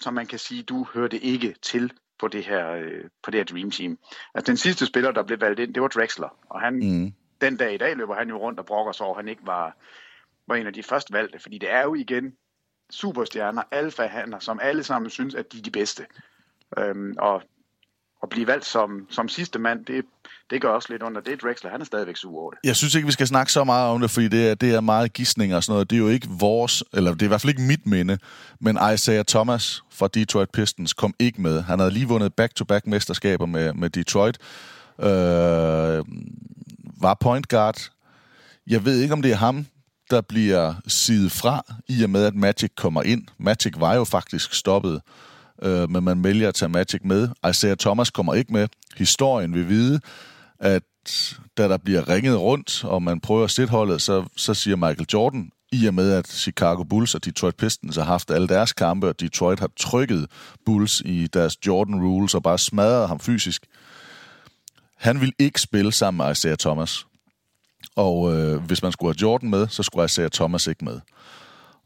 som 0.00 0.14
man 0.14 0.26
kan 0.26 0.38
sige, 0.38 0.62
du 0.62 0.86
hørte 0.94 1.18
ikke 1.18 1.54
til 1.62 1.92
på 2.18 2.28
det 2.28 2.44
her, 2.44 2.72
øh, 2.72 3.04
på 3.22 3.30
det 3.30 3.40
her 3.40 3.44
Dream 3.44 3.70
Team. 3.70 3.98
Altså 4.34 4.50
den 4.50 4.56
sidste 4.56 4.86
spiller, 4.86 5.10
der 5.10 5.22
blev 5.22 5.40
valgt 5.40 5.60
ind, 5.60 5.74
det 5.74 5.82
var 5.82 5.88
Drexler, 5.88 6.28
og 6.50 6.60
han, 6.60 6.74
mm. 6.74 7.12
den 7.40 7.56
dag 7.56 7.74
i 7.74 7.78
dag 7.78 7.96
løber 7.96 8.14
han 8.14 8.28
jo 8.28 8.36
rundt 8.36 8.58
og 8.58 8.66
brokker 8.66 8.92
sig 8.92 9.06
over, 9.06 9.16
han 9.16 9.28
ikke 9.28 9.46
var, 9.46 9.76
var 10.48 10.54
en 10.54 10.66
af 10.66 10.72
de 10.72 10.82
først 10.82 11.12
valgte, 11.12 11.38
fordi 11.38 11.58
det 11.58 11.72
er 11.72 11.82
jo 11.82 11.94
igen 11.94 12.32
superstjerner, 12.90 13.62
alfahander, 13.70 14.38
som 14.38 14.58
alle 14.62 14.84
sammen 14.84 15.10
synes, 15.10 15.34
at 15.34 15.52
de 15.52 15.58
er 15.58 15.62
de 15.62 15.70
bedste. 15.70 16.06
Øhm, 16.78 17.14
og 17.18 17.42
at 18.22 18.28
blive 18.28 18.46
valgt 18.46 18.64
som, 18.64 19.06
som 19.10 19.28
sidste 19.28 19.58
mand, 19.58 19.84
det, 19.86 20.04
det 20.50 20.60
gør 20.60 20.68
også 20.68 20.88
lidt 20.92 21.02
under 21.02 21.20
det. 21.20 21.42
Drexler, 21.42 21.70
han 21.70 21.80
er 21.80 21.84
stadigvæk 21.84 22.16
sur 22.16 22.40
over 22.40 22.50
det. 22.50 22.58
Jeg 22.64 22.76
synes 22.76 22.94
ikke, 22.94 23.06
vi 23.06 23.12
skal 23.12 23.26
snakke 23.26 23.52
så 23.52 23.64
meget 23.64 23.90
om 23.90 24.00
det, 24.00 24.10
fordi 24.10 24.28
det 24.28 24.50
er, 24.50 24.54
det 24.54 24.74
er 24.74 24.80
meget 24.80 25.12
gissninger 25.12 25.56
og 25.56 25.64
sådan 25.64 25.72
noget. 25.72 25.90
Det 25.90 25.96
er 25.96 26.00
jo 26.00 26.08
ikke 26.08 26.28
vores, 26.28 26.84
eller 26.92 27.12
det 27.12 27.22
er 27.22 27.26
i 27.26 27.28
hvert 27.28 27.40
fald 27.40 27.50
ikke 27.50 27.62
mit 27.62 27.86
minde, 27.86 28.18
men 28.60 28.78
Isaiah 28.94 29.24
Thomas 29.24 29.82
fra 29.90 30.08
Detroit 30.08 30.50
Pistons 30.50 30.92
kom 30.92 31.14
ikke 31.18 31.42
med. 31.42 31.62
Han 31.62 31.78
havde 31.78 31.90
lige 31.90 32.08
vundet 32.08 32.34
back-to-back 32.34 32.86
mesterskaber 32.86 33.46
med, 33.46 33.72
med 33.72 33.90
Detroit. 33.90 34.38
Øh, 35.00 36.04
var 37.00 37.16
point 37.20 37.48
guard. 37.48 37.90
Jeg 38.66 38.84
ved 38.84 39.00
ikke, 39.00 39.14
om 39.14 39.22
det 39.22 39.32
er 39.32 39.36
ham, 39.36 39.66
der 40.12 40.20
bliver 40.20 40.74
sidet 40.88 41.32
fra, 41.32 41.74
i 41.88 42.02
og 42.02 42.10
med, 42.10 42.24
at 42.24 42.34
Magic 42.34 42.70
kommer 42.76 43.02
ind. 43.02 43.22
Magic 43.38 43.72
var 43.76 43.94
jo 43.94 44.04
faktisk 44.04 44.54
stoppet 44.54 45.00
øh, 45.62 45.90
men 45.90 46.04
man 46.04 46.24
vælger 46.24 46.48
at 46.48 46.54
tage 46.54 46.68
Magic 46.68 47.00
med. 47.04 47.28
Isaiah 47.50 47.76
Thomas 47.76 48.10
kommer 48.10 48.34
ikke 48.34 48.52
med. 48.52 48.68
Historien 48.96 49.54
vil 49.54 49.68
vide, 49.68 50.00
at 50.58 50.82
da 51.58 51.68
der 51.68 51.76
bliver 51.76 52.08
ringet 52.08 52.40
rundt, 52.40 52.84
og 52.84 53.02
man 53.02 53.20
prøver 53.20 53.44
at 53.44 53.50
sætte 53.50 53.70
holdet, 53.70 54.02
så, 54.02 54.24
så 54.36 54.54
siger 54.54 54.76
Michael 54.76 55.06
Jordan, 55.12 55.50
i 55.72 55.86
og 55.86 55.94
med 55.94 56.12
at 56.12 56.28
Chicago 56.28 56.82
Bulls 56.82 57.14
og 57.14 57.24
Detroit 57.24 57.56
Pistons 57.56 57.96
har 57.96 58.04
haft 58.04 58.30
alle 58.30 58.48
deres 58.48 58.72
kampe, 58.72 59.08
og 59.08 59.20
Detroit 59.20 59.60
har 59.60 59.70
trykket 59.76 60.26
Bulls 60.66 61.02
i 61.04 61.26
deres 61.26 61.66
Jordan 61.66 61.94
rules 61.94 62.34
og 62.34 62.42
bare 62.42 62.58
smadret 62.58 63.08
ham 63.08 63.20
fysisk. 63.20 63.66
Han 64.96 65.20
vil 65.20 65.32
ikke 65.38 65.60
spille 65.60 65.92
sammen 65.92 66.26
med 66.26 66.32
Isaiah 66.32 66.56
Thomas. 66.56 67.06
Og 67.96 68.34
øh, 68.34 68.62
hvis 68.62 68.82
man 68.82 68.92
skulle 68.92 69.14
have 69.14 69.22
Jordan 69.22 69.50
med, 69.50 69.68
så 69.68 69.82
skulle 69.82 70.04
Isaiah 70.04 70.30
Thomas 70.30 70.66
ikke 70.66 70.84
med. 70.84 71.00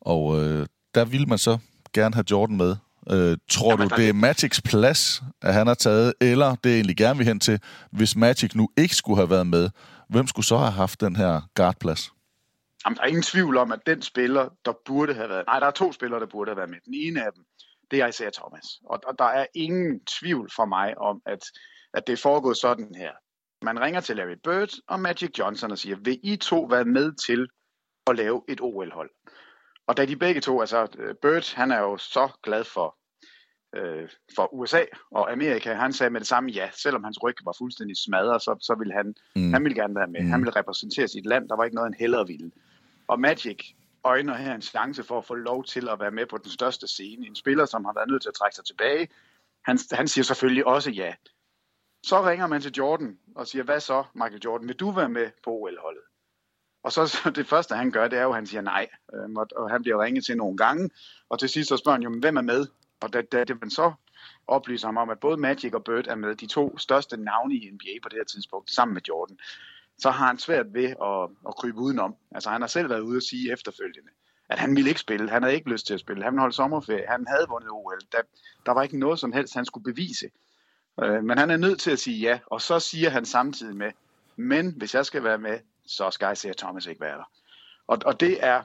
Og 0.00 0.44
øh, 0.44 0.66
der 0.94 1.04
vil 1.04 1.28
man 1.28 1.38
så 1.38 1.58
gerne 1.92 2.14
have 2.14 2.24
Jordan 2.30 2.56
med, 2.56 2.76
Øh, 3.10 3.36
tror 3.50 3.70
Jamen, 3.70 3.88
du, 3.88 3.96
det 3.96 4.08
er 4.08 4.12
Magics 4.12 4.62
plads, 4.62 5.22
at 5.42 5.54
han 5.54 5.66
har 5.66 5.74
taget, 5.74 6.14
eller 6.20 6.54
det 6.54 6.70
er 6.70 6.74
egentlig 6.74 6.96
gerne 6.96 7.16
vil 7.16 7.26
hen 7.26 7.40
til, 7.40 7.60
hvis 7.90 8.16
Magic 8.16 8.54
nu 8.54 8.68
ikke 8.76 8.94
skulle 8.94 9.16
have 9.16 9.30
været 9.30 9.46
med, 9.46 9.70
hvem 10.08 10.26
skulle 10.26 10.46
så 10.46 10.56
have 10.56 10.70
haft 10.70 11.00
den 11.00 11.16
her 11.16 11.40
guardplads? 11.54 12.12
Jamen, 12.84 12.96
der 12.96 13.02
er 13.02 13.06
ingen 13.06 13.22
tvivl 13.22 13.56
om, 13.56 13.72
at 13.72 13.80
den 13.86 14.02
spiller, 14.02 14.48
der 14.64 14.72
burde 14.86 15.14
have 15.14 15.28
været... 15.28 15.46
Nej, 15.46 15.60
der 15.60 15.66
er 15.66 15.70
to 15.70 15.92
spillere, 15.92 16.20
der 16.20 16.26
burde 16.26 16.50
have 16.50 16.56
været 16.56 16.70
med. 16.70 16.78
Den 16.84 16.94
ene 16.94 17.26
af 17.26 17.32
dem, 17.36 17.44
det 17.90 18.00
er 18.00 18.06
Isaiah 18.06 18.32
Thomas. 18.32 18.64
Og, 18.90 19.00
og 19.06 19.14
der 19.18 19.24
er 19.24 19.46
ingen 19.54 20.00
tvivl 20.20 20.50
for 20.56 20.64
mig 20.64 20.98
om, 20.98 21.22
at, 21.26 21.44
at 21.94 22.06
det 22.06 22.12
er 22.12 22.16
foregået 22.16 22.56
sådan 22.56 22.94
her. 22.96 23.10
Man 23.66 23.80
ringer 23.80 24.00
til 24.00 24.16
Larry 24.16 24.36
Bird 24.44 24.70
og 24.86 25.00
Magic 25.00 25.30
Johnson 25.38 25.70
og 25.70 25.78
siger, 25.78 25.96
vil 25.96 26.20
I 26.22 26.36
to 26.36 26.60
være 26.70 26.84
med 26.84 27.12
til 27.12 27.48
at 28.06 28.16
lave 28.16 28.42
et 28.48 28.60
OL-hold? 28.60 29.10
Og 29.86 29.96
da 29.96 30.04
de 30.04 30.16
begge 30.16 30.40
to, 30.40 30.60
altså 30.60 30.88
øh, 30.98 31.14
Bird, 31.22 31.54
han 31.54 31.70
er 31.70 31.80
jo 31.80 31.96
så 31.96 32.28
glad 32.42 32.64
for, 32.64 32.96
øh, 33.76 34.08
for 34.36 34.54
USA 34.54 34.82
og 35.10 35.32
Amerika, 35.32 35.74
han 35.74 35.92
sagde 35.92 36.10
med 36.10 36.20
det 36.20 36.28
samme 36.28 36.50
ja, 36.50 36.70
selvom 36.72 37.04
hans 37.04 37.22
ryg 37.22 37.36
var 37.44 37.54
fuldstændig 37.58 37.96
smadret, 37.96 38.42
så, 38.42 38.56
så 38.60 38.74
ville 38.74 38.92
han, 38.92 39.14
mm. 39.36 39.52
han 39.52 39.64
ville 39.64 39.74
gerne 39.82 39.94
være 39.94 40.06
med. 40.06 40.20
Mm. 40.20 40.30
Han 40.30 40.40
ville 40.40 40.56
repræsentere 40.56 41.08
sit 41.08 41.26
land, 41.26 41.48
der 41.48 41.56
var 41.56 41.64
ikke 41.64 41.74
noget, 41.74 41.90
han 41.92 42.00
hellere 42.00 42.26
ville. 42.26 42.50
Og 43.08 43.20
Magic 43.20 43.58
øjner 44.04 44.34
her 44.34 44.54
en 44.54 44.62
chance 44.62 45.02
for 45.02 45.18
at 45.18 45.24
få 45.24 45.34
lov 45.34 45.64
til 45.64 45.88
at 45.88 46.00
være 46.00 46.10
med 46.10 46.26
på 46.26 46.38
den 46.38 46.50
største 46.50 46.86
scene. 46.88 47.26
En 47.26 47.34
spiller, 47.34 47.66
som 47.66 47.84
har 47.84 47.92
været 47.92 48.08
nødt 48.10 48.22
til 48.22 48.28
at 48.28 48.34
trække 48.34 48.56
sig 48.56 48.64
tilbage. 48.64 49.08
Han, 49.64 49.78
han 49.92 50.08
siger 50.08 50.24
selvfølgelig 50.24 50.66
også 50.66 50.90
ja. 50.90 51.14
Så 52.06 52.22
ringer 52.26 52.46
man 52.46 52.60
til 52.60 52.72
Jordan 52.72 53.18
og 53.34 53.46
siger, 53.46 53.62
hvad 53.62 53.80
så, 53.80 54.04
Michael 54.14 54.40
Jordan, 54.44 54.68
vil 54.68 54.76
du 54.76 54.90
være 54.90 55.08
med 55.08 55.30
på 55.44 55.50
OL-holdet? 55.50 56.02
Og 56.82 56.92
så, 56.92 57.06
så 57.06 57.30
det 57.30 57.46
første, 57.46 57.74
han 57.74 57.90
gør, 57.90 58.08
det 58.08 58.18
er 58.18 58.22
jo, 58.22 58.28
at 58.28 58.34
han 58.34 58.46
siger 58.46 58.60
nej. 58.60 58.88
Øhm, 59.14 59.36
og, 59.36 59.46
og 59.56 59.70
han 59.70 59.82
bliver 59.82 60.02
ringet 60.02 60.24
til 60.24 60.36
nogle 60.36 60.56
gange. 60.56 60.90
Og 61.28 61.38
til 61.38 61.48
sidst 61.48 61.68
så 61.68 61.76
spørger 61.76 61.96
han 61.96 62.02
jo, 62.02 62.20
hvem 62.20 62.36
er 62.36 62.40
med? 62.40 62.66
Og 63.00 63.12
da, 63.12 63.22
da 63.22 63.44
det 63.44 63.60
man 63.60 63.70
så 63.70 63.92
oplyser 64.46 64.88
ham 64.88 64.96
om, 64.96 65.10
at 65.10 65.20
både 65.20 65.36
Magic 65.36 65.74
og 65.74 65.84
Bird 65.84 66.06
er 66.06 66.14
med, 66.14 66.34
de 66.34 66.46
to 66.46 66.78
største 66.78 67.16
navne 67.16 67.54
i 67.54 67.70
NBA 67.70 67.98
på 68.02 68.08
det 68.08 68.18
her 68.18 68.24
tidspunkt, 68.24 68.70
sammen 68.70 68.94
med 68.94 69.02
Jordan, 69.08 69.38
så 69.98 70.10
har 70.10 70.26
han 70.26 70.38
svært 70.38 70.74
ved 70.74 70.84
at, 70.84 71.48
at 71.48 71.56
krybe 71.56 71.78
udenom. 71.78 72.14
Altså 72.30 72.50
han 72.50 72.60
har 72.60 72.68
selv 72.68 72.90
været 72.90 73.00
ude 73.00 73.16
og 73.16 73.22
sige 73.22 73.52
efterfølgende, 73.52 74.10
at 74.48 74.58
han 74.58 74.76
ville 74.76 74.88
ikke 74.88 75.00
spille, 75.00 75.30
han 75.30 75.42
havde 75.42 75.54
ikke 75.54 75.70
lyst 75.70 75.86
til 75.86 75.94
at 75.94 76.00
spille, 76.00 76.22
han 76.22 76.32
ville 76.32 76.40
holde 76.40 76.56
sommerferie, 76.56 77.06
han 77.08 77.26
havde 77.28 77.46
vundet 77.48 77.70
OL, 77.70 78.00
der, 78.12 78.22
der 78.66 78.72
var 78.72 78.82
ikke 78.82 78.98
noget 78.98 79.18
som 79.18 79.32
helst, 79.32 79.54
han 79.54 79.64
skulle 79.64 79.84
bevise. 79.84 80.26
Øh, 81.04 81.24
men 81.24 81.38
han 81.38 81.50
er 81.50 81.56
nødt 81.56 81.80
til 81.80 81.90
at 81.90 81.98
sige 81.98 82.18
ja, 82.20 82.38
og 82.46 82.60
så 82.60 82.80
siger 82.80 83.10
han 83.10 83.24
samtidig 83.24 83.76
med, 83.76 83.90
men 84.36 84.74
hvis 84.76 84.94
jeg 84.94 85.06
skal 85.06 85.24
være 85.24 85.38
med, 85.38 85.58
så 85.86 86.10
skal 86.10 86.32
Isaiah 86.32 86.54
Thomas 86.54 86.86
ikke 86.86 87.00
være 87.00 87.18
der. 87.18 87.30
Og, 87.86 87.98
og 88.04 88.20
det 88.20 88.44
er 88.44 88.62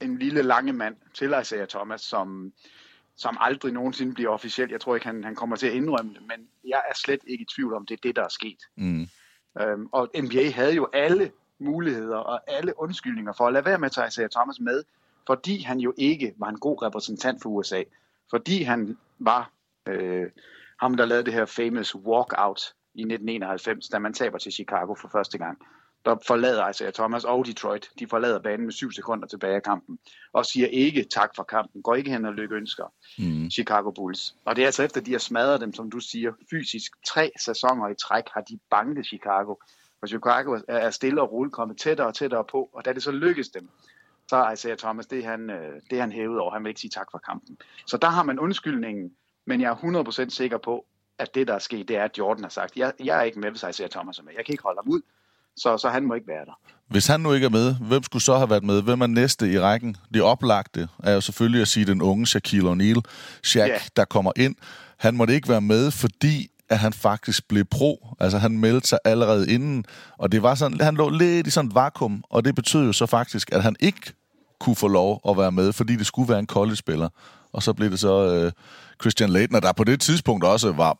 en 0.00 0.18
lille 0.18 0.42
lange 0.42 0.72
mand 0.72 0.96
til 1.14 1.34
Isaiah 1.42 1.68
Thomas, 1.68 2.00
som, 2.00 2.52
som 3.16 3.36
aldrig 3.40 3.72
nogensinde 3.72 4.14
bliver 4.14 4.30
officiel. 4.30 4.70
Jeg 4.70 4.80
tror 4.80 4.94
ikke, 4.94 5.06
han, 5.06 5.24
han 5.24 5.34
kommer 5.34 5.56
til 5.56 5.66
at 5.66 5.72
indrømme 5.72 6.14
det, 6.14 6.22
men 6.22 6.48
jeg 6.64 6.82
er 6.90 6.94
slet 6.94 7.20
ikke 7.26 7.42
i 7.42 7.46
tvivl 7.56 7.74
om, 7.74 7.86
det 7.86 7.94
er 7.94 8.00
det, 8.02 8.16
der 8.16 8.24
er 8.24 8.28
sket. 8.28 8.58
Mm. 8.76 9.08
Øhm, 9.60 9.88
og 9.92 10.10
NBA 10.22 10.50
havde 10.50 10.74
jo 10.74 10.88
alle 10.92 11.32
muligheder 11.58 12.16
og 12.16 12.40
alle 12.46 12.72
undskyldninger 12.76 13.32
for 13.32 13.46
at 13.46 13.52
lade 13.52 13.64
være 13.64 13.78
med 13.78 13.86
at 13.86 13.92
tage 13.92 14.08
Isaiah 14.08 14.30
Thomas 14.30 14.60
med, 14.60 14.82
fordi 15.26 15.62
han 15.62 15.78
jo 15.78 15.94
ikke 15.98 16.34
var 16.36 16.48
en 16.48 16.58
god 16.58 16.82
repræsentant 16.82 17.42
for 17.42 17.50
USA. 17.50 17.82
Fordi 18.30 18.62
han 18.62 18.98
var 19.18 19.50
øh, 19.88 20.30
ham, 20.80 20.96
der 20.96 21.04
lavede 21.04 21.24
det 21.24 21.34
her 21.34 21.44
famous 21.44 21.94
walkout 21.94 22.60
i 22.94 23.02
1991, 23.02 23.88
da 23.88 23.98
man 23.98 24.14
taber 24.14 24.38
til 24.38 24.52
Chicago 24.52 24.94
for 24.94 25.08
første 25.08 25.38
gang 25.38 25.58
der 26.04 26.16
forlader 26.26 26.68
Isaiah 26.68 26.92
Thomas 26.92 27.24
og 27.24 27.46
Detroit. 27.46 27.90
De 27.98 28.06
forlader 28.06 28.38
banen 28.38 28.66
med 28.66 28.72
syv 28.72 28.92
sekunder 28.92 29.26
tilbage 29.26 29.54
af 29.54 29.62
kampen, 29.62 29.98
og 30.32 30.46
siger 30.46 30.66
ikke 30.66 31.06
tak 31.14 31.30
for 31.36 31.42
kampen, 31.42 31.82
går 31.82 31.94
ikke 31.94 32.10
hen 32.10 32.24
og 32.24 32.34
lykke 32.34 32.54
ønsker 32.54 32.92
mm. 33.18 33.50
Chicago 33.50 33.90
Bulls. 33.90 34.34
Og 34.44 34.56
det 34.56 34.62
er 34.62 34.66
altså 34.66 34.82
efter, 34.82 35.00
de 35.00 35.12
har 35.12 35.18
smadret 35.18 35.60
dem, 35.60 35.74
som 35.74 35.90
du 35.90 36.00
siger, 36.00 36.32
fysisk. 36.50 36.92
Tre 37.06 37.30
sæsoner 37.44 37.88
i 37.88 37.94
træk 37.94 38.24
har 38.34 38.40
de 38.40 38.58
banket 38.70 39.06
Chicago. 39.06 39.54
Og 40.02 40.08
Chicago 40.08 40.60
er 40.68 40.90
stille 40.90 41.22
og 41.22 41.32
roligt 41.32 41.54
kommet 41.54 41.78
tættere 41.78 42.06
og 42.06 42.14
tættere 42.14 42.44
på, 42.44 42.70
og 42.72 42.84
da 42.84 42.92
det 42.92 43.02
så 43.02 43.10
lykkes 43.10 43.48
dem, 43.48 43.68
så 44.28 44.36
er 44.36 44.52
Isaiah 44.52 44.76
Thomas, 44.76 45.06
det 45.06 45.24
er 45.24 45.30
han, 45.30 45.50
øh, 45.50 45.80
det 45.90 46.00
han 46.00 46.12
hævet 46.12 46.40
over. 46.40 46.52
Han 46.52 46.64
vil 46.64 46.70
ikke 46.70 46.80
sige 46.80 46.90
tak 46.90 47.06
for 47.10 47.18
kampen. 47.18 47.58
Så 47.86 47.96
der 47.96 48.08
har 48.08 48.22
man 48.22 48.38
undskyldningen, 48.38 49.10
men 49.50 49.60
jeg 49.60 49.70
er 49.70 50.24
100% 50.26 50.30
sikker 50.30 50.58
på, 50.58 50.84
at 51.18 51.34
det, 51.34 51.48
der 51.48 51.54
er 51.54 51.58
sket, 51.58 51.88
det 51.88 51.96
er, 51.96 52.04
at 52.04 52.18
Jordan 52.18 52.44
har 52.44 52.50
sagt, 52.50 52.76
jeg, 52.76 52.92
jeg 53.04 53.18
er 53.18 53.22
ikke 53.22 53.40
med, 53.40 53.50
hvis 53.50 53.64
Isaiah 53.70 53.90
Thomas 53.90 54.18
er 54.18 54.22
med. 54.22 54.32
Jeg 54.36 54.44
kan 54.44 54.52
ikke 54.52 54.62
holde 54.62 54.80
ham 54.84 54.92
ud 54.92 55.00
så, 55.56 55.78
så 55.78 55.88
han 55.88 56.02
må 56.02 56.14
ikke 56.14 56.28
være 56.28 56.44
der. 56.44 56.58
Hvis 56.88 57.06
han 57.06 57.20
nu 57.20 57.32
ikke 57.32 57.44
er 57.44 57.50
med, 57.50 57.74
hvem 57.74 58.02
skulle 58.02 58.22
så 58.22 58.36
have 58.36 58.50
været 58.50 58.64
med? 58.64 58.82
Hvem 58.82 59.00
er 59.00 59.06
næste 59.06 59.52
i 59.52 59.58
rækken? 59.58 59.96
Det 60.14 60.22
oplagte 60.22 60.88
er 61.02 61.12
jo 61.12 61.20
selvfølgelig 61.20 61.62
at 61.62 61.68
sige 61.68 61.86
den 61.86 62.02
unge 62.02 62.26
Shaquille 62.26 62.70
O'Neal, 62.72 63.00
Shaq, 63.44 63.68
yeah. 63.68 63.80
der 63.96 64.04
kommer 64.04 64.32
ind. 64.36 64.54
Han 64.96 65.16
måtte 65.16 65.34
ikke 65.34 65.48
være 65.48 65.60
med, 65.60 65.90
fordi 65.90 66.50
at 66.68 66.78
han 66.78 66.92
faktisk 66.92 67.48
blev 67.48 67.64
pro. 67.64 68.06
Altså 68.20 68.38
han 68.38 68.58
meldte 68.58 68.88
sig 68.88 68.98
allerede 69.04 69.52
inden, 69.54 69.84
og 70.18 70.32
det 70.32 70.42
var 70.42 70.54
sådan, 70.54 70.80
han 70.80 70.94
lå 70.94 71.08
lidt 71.08 71.46
i 71.46 71.50
sådan 71.50 71.68
et 71.68 71.74
vakuum, 71.74 72.24
og 72.30 72.44
det 72.44 72.54
betød 72.54 72.86
jo 72.86 72.92
så 72.92 73.06
faktisk, 73.06 73.52
at 73.52 73.62
han 73.62 73.76
ikke 73.80 74.12
kunne 74.60 74.76
få 74.76 74.88
lov 74.88 75.20
at 75.28 75.36
være 75.36 75.52
med, 75.52 75.72
fordi 75.72 75.96
det 75.96 76.06
skulle 76.06 76.28
være 76.28 76.38
en 76.38 76.46
college-spiller. 76.46 77.08
Og 77.52 77.62
så 77.62 77.72
blev 77.72 77.90
det 77.90 78.00
så 78.00 78.34
øh, 78.34 78.52
Christian 79.00 79.30
Leitner, 79.30 79.60
der 79.60 79.72
på 79.72 79.84
det 79.84 80.00
tidspunkt 80.00 80.44
også 80.44 80.72
var 80.72 80.96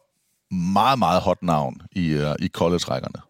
meget, 0.54 0.98
meget 0.98 1.22
hot 1.22 1.42
navn 1.42 1.82
i, 1.92 2.08
øh, 2.08 2.34
i 2.38 2.48
college-rækkerne. 2.48 3.22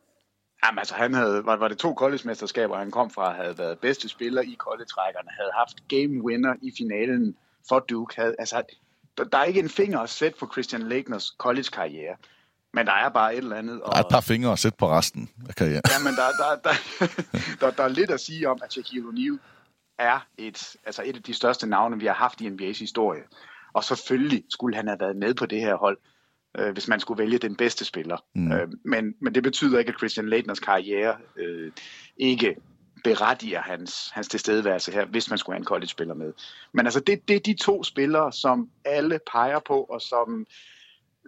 Jamen 0.64 0.78
altså, 0.78 0.94
han 0.94 1.14
havde, 1.14 1.42
var, 1.44 1.56
var 1.56 1.68
det 1.68 1.78
to 1.78 1.94
college-mesterskaber, 1.94 2.78
han 2.78 2.90
kom 2.90 3.10
fra, 3.10 3.34
havde 3.34 3.58
været 3.58 3.78
bedste 3.78 4.08
spiller 4.08 4.42
i 4.42 4.56
college-rækkerne, 4.58 5.28
havde 5.38 5.50
haft 5.54 5.88
game 5.88 6.24
winner 6.24 6.54
i 6.62 6.72
finalen 6.78 7.34
for 7.68 7.78
Duke. 7.78 8.20
Havde, 8.20 8.34
altså, 8.38 8.62
der, 9.18 9.24
der 9.24 9.38
er 9.38 9.44
ikke 9.44 9.60
en 9.60 9.68
finger 9.68 9.98
at 10.00 10.10
sætte 10.10 10.38
på 10.38 10.48
Christian 10.52 10.82
Lagners 10.82 11.34
college-karriere. 11.38 12.16
Men 12.74 12.86
der 12.86 12.92
er 12.92 13.08
bare 13.08 13.34
et 13.34 13.38
eller 13.38 13.56
andet. 13.56 13.80
Og... 13.82 13.92
Der 13.92 13.98
er 13.98 14.04
et 14.04 14.10
par 14.10 14.20
fingre 14.20 14.52
at 14.52 14.58
sætte 14.58 14.78
på 14.78 14.90
resten 14.90 15.30
af 15.48 15.54
karrieren. 15.54 15.82
Ja, 15.90 16.04
men 16.04 16.14
der, 16.14 16.28
der, 16.42 16.56
der, 16.64 16.74
der, 17.60 17.70
der 17.70 17.84
er 17.84 17.88
lidt 17.88 18.10
at 18.10 18.20
sige 18.20 18.48
om, 18.48 18.60
at 18.64 18.72
Shaquille 18.72 19.08
O'Neal 19.08 19.38
er 20.00 20.26
et, 20.38 20.76
altså 20.86 21.02
et 21.06 21.16
af 21.16 21.22
de 21.22 21.34
største 21.34 21.66
navne, 21.66 21.98
vi 21.98 22.06
har 22.06 22.14
haft 22.14 22.40
i 22.40 22.48
NBA's 22.48 22.78
historie. 22.78 23.22
Og 23.72 23.84
selvfølgelig 23.84 24.44
skulle 24.50 24.76
han 24.76 24.86
have 24.86 25.00
været 25.00 25.16
med 25.16 25.34
på 25.34 25.46
det 25.46 25.60
her 25.60 25.74
hold, 25.74 25.98
øh, 26.58 26.72
hvis 26.72 26.88
man 26.88 27.00
skulle 27.00 27.18
vælge 27.18 27.38
den 27.38 27.56
bedste 27.56 27.84
spiller. 27.84 28.16
Mm. 28.34 28.52
Øh, 28.52 28.68
men, 28.84 29.14
men 29.20 29.34
det 29.34 29.42
betyder 29.42 29.78
ikke, 29.78 29.88
at 29.88 29.98
Christian 29.98 30.28
Leitners 30.28 30.60
karriere 30.60 31.16
øh, 31.36 31.72
ikke 32.16 32.56
berettiger 33.04 33.62
hans, 33.62 34.10
hans 34.10 34.28
tilstedeværelse 34.28 34.92
her, 34.92 35.04
hvis 35.04 35.30
man 35.30 35.38
skulle 35.38 35.54
have 35.54 35.60
en 35.60 35.64
college-spiller 35.64 36.14
med. 36.14 36.32
Men 36.72 36.86
altså, 36.86 37.00
det, 37.00 37.28
det 37.28 37.36
er 37.36 37.40
de 37.40 37.54
to 37.54 37.84
spillere, 37.84 38.32
som 38.32 38.70
alle 38.84 39.20
peger 39.32 39.58
på, 39.66 39.82
og 39.82 40.00
som, 40.00 40.46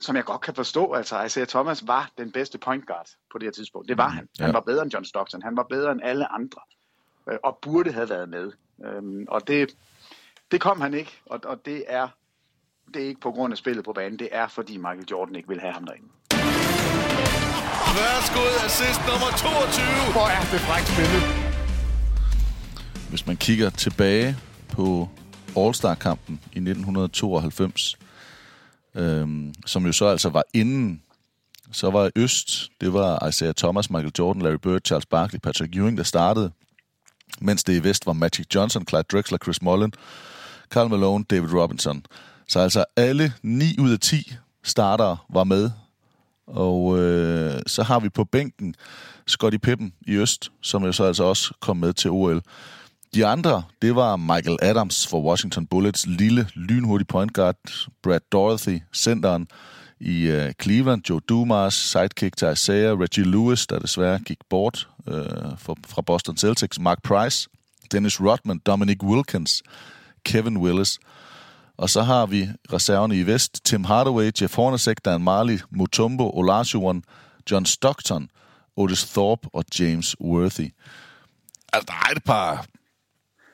som 0.01 0.17
jeg 0.17 0.25
godt 0.25 0.41
kan 0.41 0.55
forstå. 0.55 0.93
Altså, 0.93 1.23
Isaiah 1.23 1.49
Thomas 1.49 1.87
var 1.87 2.11
den 2.19 2.33
bedste 2.33 2.59
point 2.59 2.87
guard 2.87 3.09
på 3.33 3.39
det 3.39 3.47
her 3.47 3.53
tidspunkt. 3.53 3.89
Det 3.89 3.99
var 3.99 4.09
mm, 4.09 4.15
han. 4.15 4.29
Han 4.41 4.49
ja. 4.49 4.53
var 4.53 4.61
bedre 4.61 4.83
end 4.83 4.93
John 4.93 5.05
Stockton. 5.05 5.43
Han 5.43 5.57
var 5.57 5.67
bedre 5.71 5.93
end 5.93 6.01
alle 6.03 6.33
andre. 6.33 6.61
Øh, 7.31 7.39
og 7.45 7.59
burde 7.63 7.93
have 7.93 8.09
været 8.09 8.29
med. 8.29 8.53
Øhm, 8.85 9.25
og 9.29 9.49
det, 9.49 9.77
det 10.51 10.61
kom 10.61 10.81
han 10.81 10.95
ikke, 10.95 11.21
og, 11.27 11.41
og 11.45 11.67
det 11.67 11.85
er 11.89 12.09
det 12.95 13.03
er 13.03 13.07
ikke 13.07 13.21
på 13.21 13.31
grund 13.31 13.53
af 13.53 13.59
spillet 13.59 13.85
på 13.85 13.93
banen, 13.93 14.19
det 14.19 14.29
er 14.33 14.49
fordi 14.49 14.77
Michael 14.77 15.05
Jordan 15.11 15.37
ikke 15.37 15.49
vil 15.49 15.61
have 15.61 15.73
ham 15.73 15.85
derinde. 15.85 16.09
Værsgo 17.97 18.41
assist 18.67 19.01
nummer 19.09 19.31
22. 19.37 19.85
Hvor 20.13 20.27
er 20.37 20.41
det 20.53 20.61
frækt 20.61 20.89
spillet. 20.89 21.23
Hvis 23.11 23.27
man 23.27 23.37
kigger 23.37 23.71
tilbage 23.71 24.37
på 24.69 25.09
All-Star-kampen 25.57 26.41
i 26.53 26.59
1992, 26.59 27.97
øhm, 28.95 29.55
som 29.67 29.87
jo 29.87 29.93
så 29.93 30.07
altså 30.07 30.29
var 30.29 30.43
inden, 30.55 31.03
så 31.73 31.91
var 31.91 32.11
Øst, 32.17 32.71
det 32.81 32.93
var 32.93 33.29
Isaiah 33.29 33.55
Thomas, 33.55 33.91
Michael 33.91 34.13
Jordan, 34.19 34.43
Larry 34.43 34.59
Bird, 34.63 34.81
Charles 34.85 35.07
Barkley, 35.07 35.41
Patrick 35.41 35.77
Ewing, 35.77 35.99
der 35.99 36.05
startede, 36.05 36.51
mens 37.41 37.65
det 37.65 37.77
i 37.77 37.85
Vest 37.85 38.07
var 38.07 38.13
Magic 38.13 38.47
Johnson, 38.55 38.87
Clyde 38.89 39.03
Drexler, 39.13 39.39
Chris 39.39 39.63
Mullen, 39.63 39.93
Karl 40.71 40.89
Malone, 40.89 41.25
David 41.25 41.55
Robinson. 41.55 42.07
Så 42.49 42.59
altså 42.59 42.85
alle 42.97 43.33
9 43.43 43.77
ud 43.79 43.93
af 43.93 43.99
10 43.99 44.33
starter 44.65 45.27
var 45.31 45.45
med. 45.45 45.71
Og 46.47 46.99
øh, 46.99 47.63
så 47.67 47.83
har 47.83 48.01
vi 48.01 48.09
på 48.09 48.25
bænken 48.25 48.75
Scotty 49.27 49.59
Pippen 49.59 49.93
i 50.07 50.17
Øst, 50.17 50.53
som 50.63 50.85
jo 50.85 50.93
så 50.93 51.05
altså 51.05 51.25
også 51.25 51.55
kom 51.61 51.77
med 51.77 51.93
til 51.93 52.11
OL. 52.11 52.43
De 53.15 53.27
andre, 53.27 53.63
det 53.83 53.95
var 53.95 54.17
Michael 54.17 54.59
Adams 54.63 55.07
for 55.07 55.23
Washington 55.23 55.67
Bullets, 55.67 56.07
lille, 56.07 56.49
lynhurtig 56.55 57.07
point 57.07 57.35
guard, 57.35 57.57
Brad 58.03 58.21
Dorothy, 58.33 58.81
centeren 58.95 59.49
i 60.03 60.31
uh, 60.31 60.51
Cleveland, 60.63 61.03
Joe 61.09 61.21
Dumas, 61.21 61.75
sidekick 61.75 62.37
til 62.37 62.53
Isaiah, 62.53 62.99
Reggie 62.99 63.25
Lewis, 63.25 63.67
der 63.67 63.79
desværre 63.79 64.19
gik 64.19 64.39
bort 64.51 64.89
uh, 65.07 65.15
for, 65.59 65.77
fra 65.87 66.03
Boston 66.03 66.37
Celtics, 66.37 66.79
Mark 66.81 67.03
Price, 67.03 67.49
Dennis 67.93 68.21
Rodman, 68.21 68.59
Dominic 68.59 69.03
Wilkins, 69.03 69.63
Kevin 70.25 70.57
Willis. 70.57 70.99
Og 71.77 71.91
så 71.91 72.03
har 72.03 72.27
vi 72.27 72.49
reserverne 72.73 73.19
i 73.19 73.27
vest, 73.27 73.65
Tim 73.65 73.85
Hardaway, 73.85 74.31
Jeff 74.41 74.57
Hornacek, 74.57 75.05
Dan 75.05 75.23
Marley, 75.23 75.59
Mutombo, 75.71 76.31
Olajuwon, 76.31 77.05
John 77.51 77.65
Stockton, 77.65 78.29
Otis 78.77 79.05
Thorpe 79.05 79.49
og 79.53 79.65
James 79.81 80.21
Worthy. 80.21 80.69
Altså, 81.73 81.87
der 81.87 82.09
er 82.09 82.17
et 82.17 82.25
par, 82.25 82.67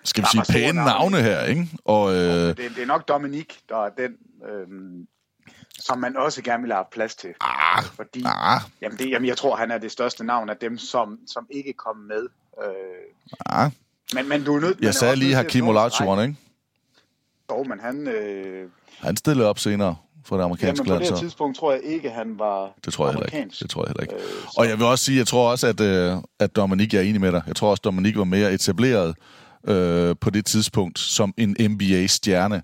skal 0.04 0.22
vi 0.22 0.28
sige, 0.32 0.44
pæne 0.52 0.72
navne, 0.72 0.90
navne 0.90 1.22
her, 1.22 1.42
ikke? 1.42 1.68
Og, 1.84 2.14
øh... 2.14 2.46
det, 2.48 2.56
det 2.56 2.82
er 2.82 2.86
nok 2.86 3.08
Dominik, 3.08 3.60
der 3.68 3.76
er 3.76 3.90
den, 3.98 4.12
øh, 4.48 4.66
som 5.78 5.98
man 5.98 6.16
også 6.16 6.42
gerne 6.42 6.62
vil 6.62 6.72
have 6.72 6.84
plads 6.92 7.14
til. 7.14 7.30
Ah, 7.40 7.84
fordi, 7.84 8.22
ah. 8.24 8.60
Jamen, 8.82 8.98
det, 8.98 9.10
jamen, 9.10 9.28
jeg 9.28 9.36
tror, 9.36 9.56
han 9.56 9.70
er 9.70 9.78
det 9.78 9.92
største 9.92 10.24
navn 10.24 10.50
af 10.50 10.56
dem, 10.56 10.78
som, 10.78 11.18
som 11.26 11.46
ikke 11.50 11.72
kom 11.72 11.96
med. 11.96 12.26
Øh, 12.64 12.70
ah. 13.46 13.70
Men, 14.14 14.28
men 14.28 14.44
du 14.44 14.56
er 14.56 14.60
nødt... 14.60 14.80
Jeg 14.80 14.94
sagde 14.94 15.16
lige 15.16 15.34
Hakim 15.34 15.68
Olajuwon, 15.68 16.22
ikke? 16.22 16.36
Jo, 17.50 17.62
men 17.62 17.80
han... 17.80 18.08
Øh... 18.08 18.68
Han 18.98 19.16
stillede 19.16 19.48
op 19.48 19.58
senere 19.58 19.96
for 20.24 20.36
det 20.36 20.44
amerikanske 20.44 20.88
land. 20.88 21.02
Jamen, 21.02 21.10
på 21.10 21.14
det 21.14 21.20
tidspunkt 21.20 21.58
tror 21.58 21.72
jeg 21.72 21.80
ikke, 21.84 22.10
han 22.10 22.38
var 22.38 22.72
Det 22.84 22.92
tror 22.92 23.06
jeg 23.06 23.14
heller 23.14 23.38
ikke. 23.38 23.54
Det 23.60 23.70
tror 23.70 23.84
jeg 23.84 23.88
heller 23.88 24.02
ikke. 24.02 24.14
Øh, 24.14 24.46
og 24.56 24.68
jeg 24.68 24.78
vil 24.78 24.86
også 24.86 25.04
sige, 25.04 25.18
jeg 25.18 25.26
tror 25.26 25.50
også, 25.50 25.66
at, 25.66 25.80
øh, 25.80 26.16
at 26.38 26.56
Dominik, 26.56 26.92
jeg 26.92 26.98
er 26.98 27.02
enig 27.04 27.20
med 27.20 27.32
dig, 27.32 27.42
jeg 27.46 27.56
tror 27.56 27.70
også, 27.70 27.80
at 27.80 27.84
Dominik 27.84 28.16
var 28.16 28.24
mere 28.24 28.52
etableret 28.52 29.14
øh, 29.68 30.16
på 30.20 30.30
det 30.30 30.46
tidspunkt 30.46 30.98
som 30.98 31.34
en 31.36 31.56
NBA-stjerne. 31.70 32.62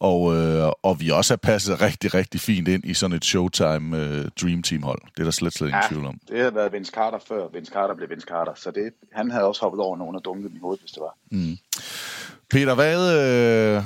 Og, 0.00 0.36
øh, 0.36 0.72
og 0.82 1.00
vi 1.00 1.10
også 1.10 1.32
har 1.32 1.36
passet 1.36 1.80
rigtig, 1.80 2.14
rigtig 2.14 2.40
fint 2.40 2.68
ind 2.68 2.84
i 2.84 2.94
sådan 2.94 3.16
et 3.16 3.24
Showtime 3.24 3.96
øh, 3.96 4.24
Dream 4.42 4.62
Team-hold. 4.62 5.00
Det 5.14 5.20
er 5.20 5.24
der 5.24 5.30
slet, 5.30 5.52
slet 5.52 5.68
ingen 5.68 5.82
ja, 5.82 5.88
tvivl 5.88 6.06
om. 6.06 6.20
det 6.28 6.42
har 6.42 6.50
været 6.50 6.72
Vince 6.72 6.92
Carter 6.92 7.18
før 7.28 7.48
Vince 7.52 7.72
Carter 7.72 7.94
blev 7.94 8.10
Vince 8.10 8.26
Carter, 8.26 8.52
så 8.56 8.70
det, 8.70 8.92
han 9.12 9.30
havde 9.30 9.44
også 9.44 9.60
hoppet 9.60 9.80
over 9.80 9.96
nogen 9.96 10.16
og 10.16 10.24
dunket 10.24 10.52
i 10.54 10.58
hovedet, 10.62 10.80
hvis 10.80 10.92
det 10.92 11.00
var. 11.00 11.16
Mm. 11.30 11.58
Peter, 12.50 12.74
hvad, 12.74 12.98
øh, 13.76 13.82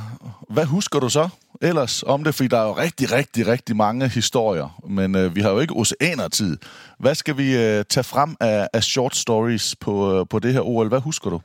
hvad 0.48 0.64
husker 0.64 1.00
du 1.00 1.08
så 1.08 1.28
ellers 1.62 2.02
om 2.02 2.24
det? 2.24 2.34
Fordi 2.34 2.48
der 2.48 2.58
er 2.58 2.66
jo 2.66 2.72
rigtig, 2.72 3.12
rigtig, 3.12 3.46
rigtig 3.46 3.76
mange 3.76 4.08
historier, 4.08 4.80
men 4.88 5.14
øh, 5.14 5.36
vi 5.36 5.40
har 5.40 5.50
jo 5.50 5.58
ikke 5.58 5.74
oceaner 5.76 6.28
tid. 6.28 6.58
Hvad 6.98 7.14
skal 7.14 7.36
vi 7.36 7.56
øh, 7.56 7.84
tage 7.84 8.04
frem 8.04 8.36
af, 8.40 8.68
af 8.72 8.82
short 8.82 9.16
stories 9.16 9.76
på, 9.76 10.18
øh, 10.18 10.26
på 10.30 10.38
det 10.38 10.52
her 10.52 10.60
OL? 10.60 10.88
Hvad 10.88 11.00
husker 11.00 11.30
du? 11.30 11.40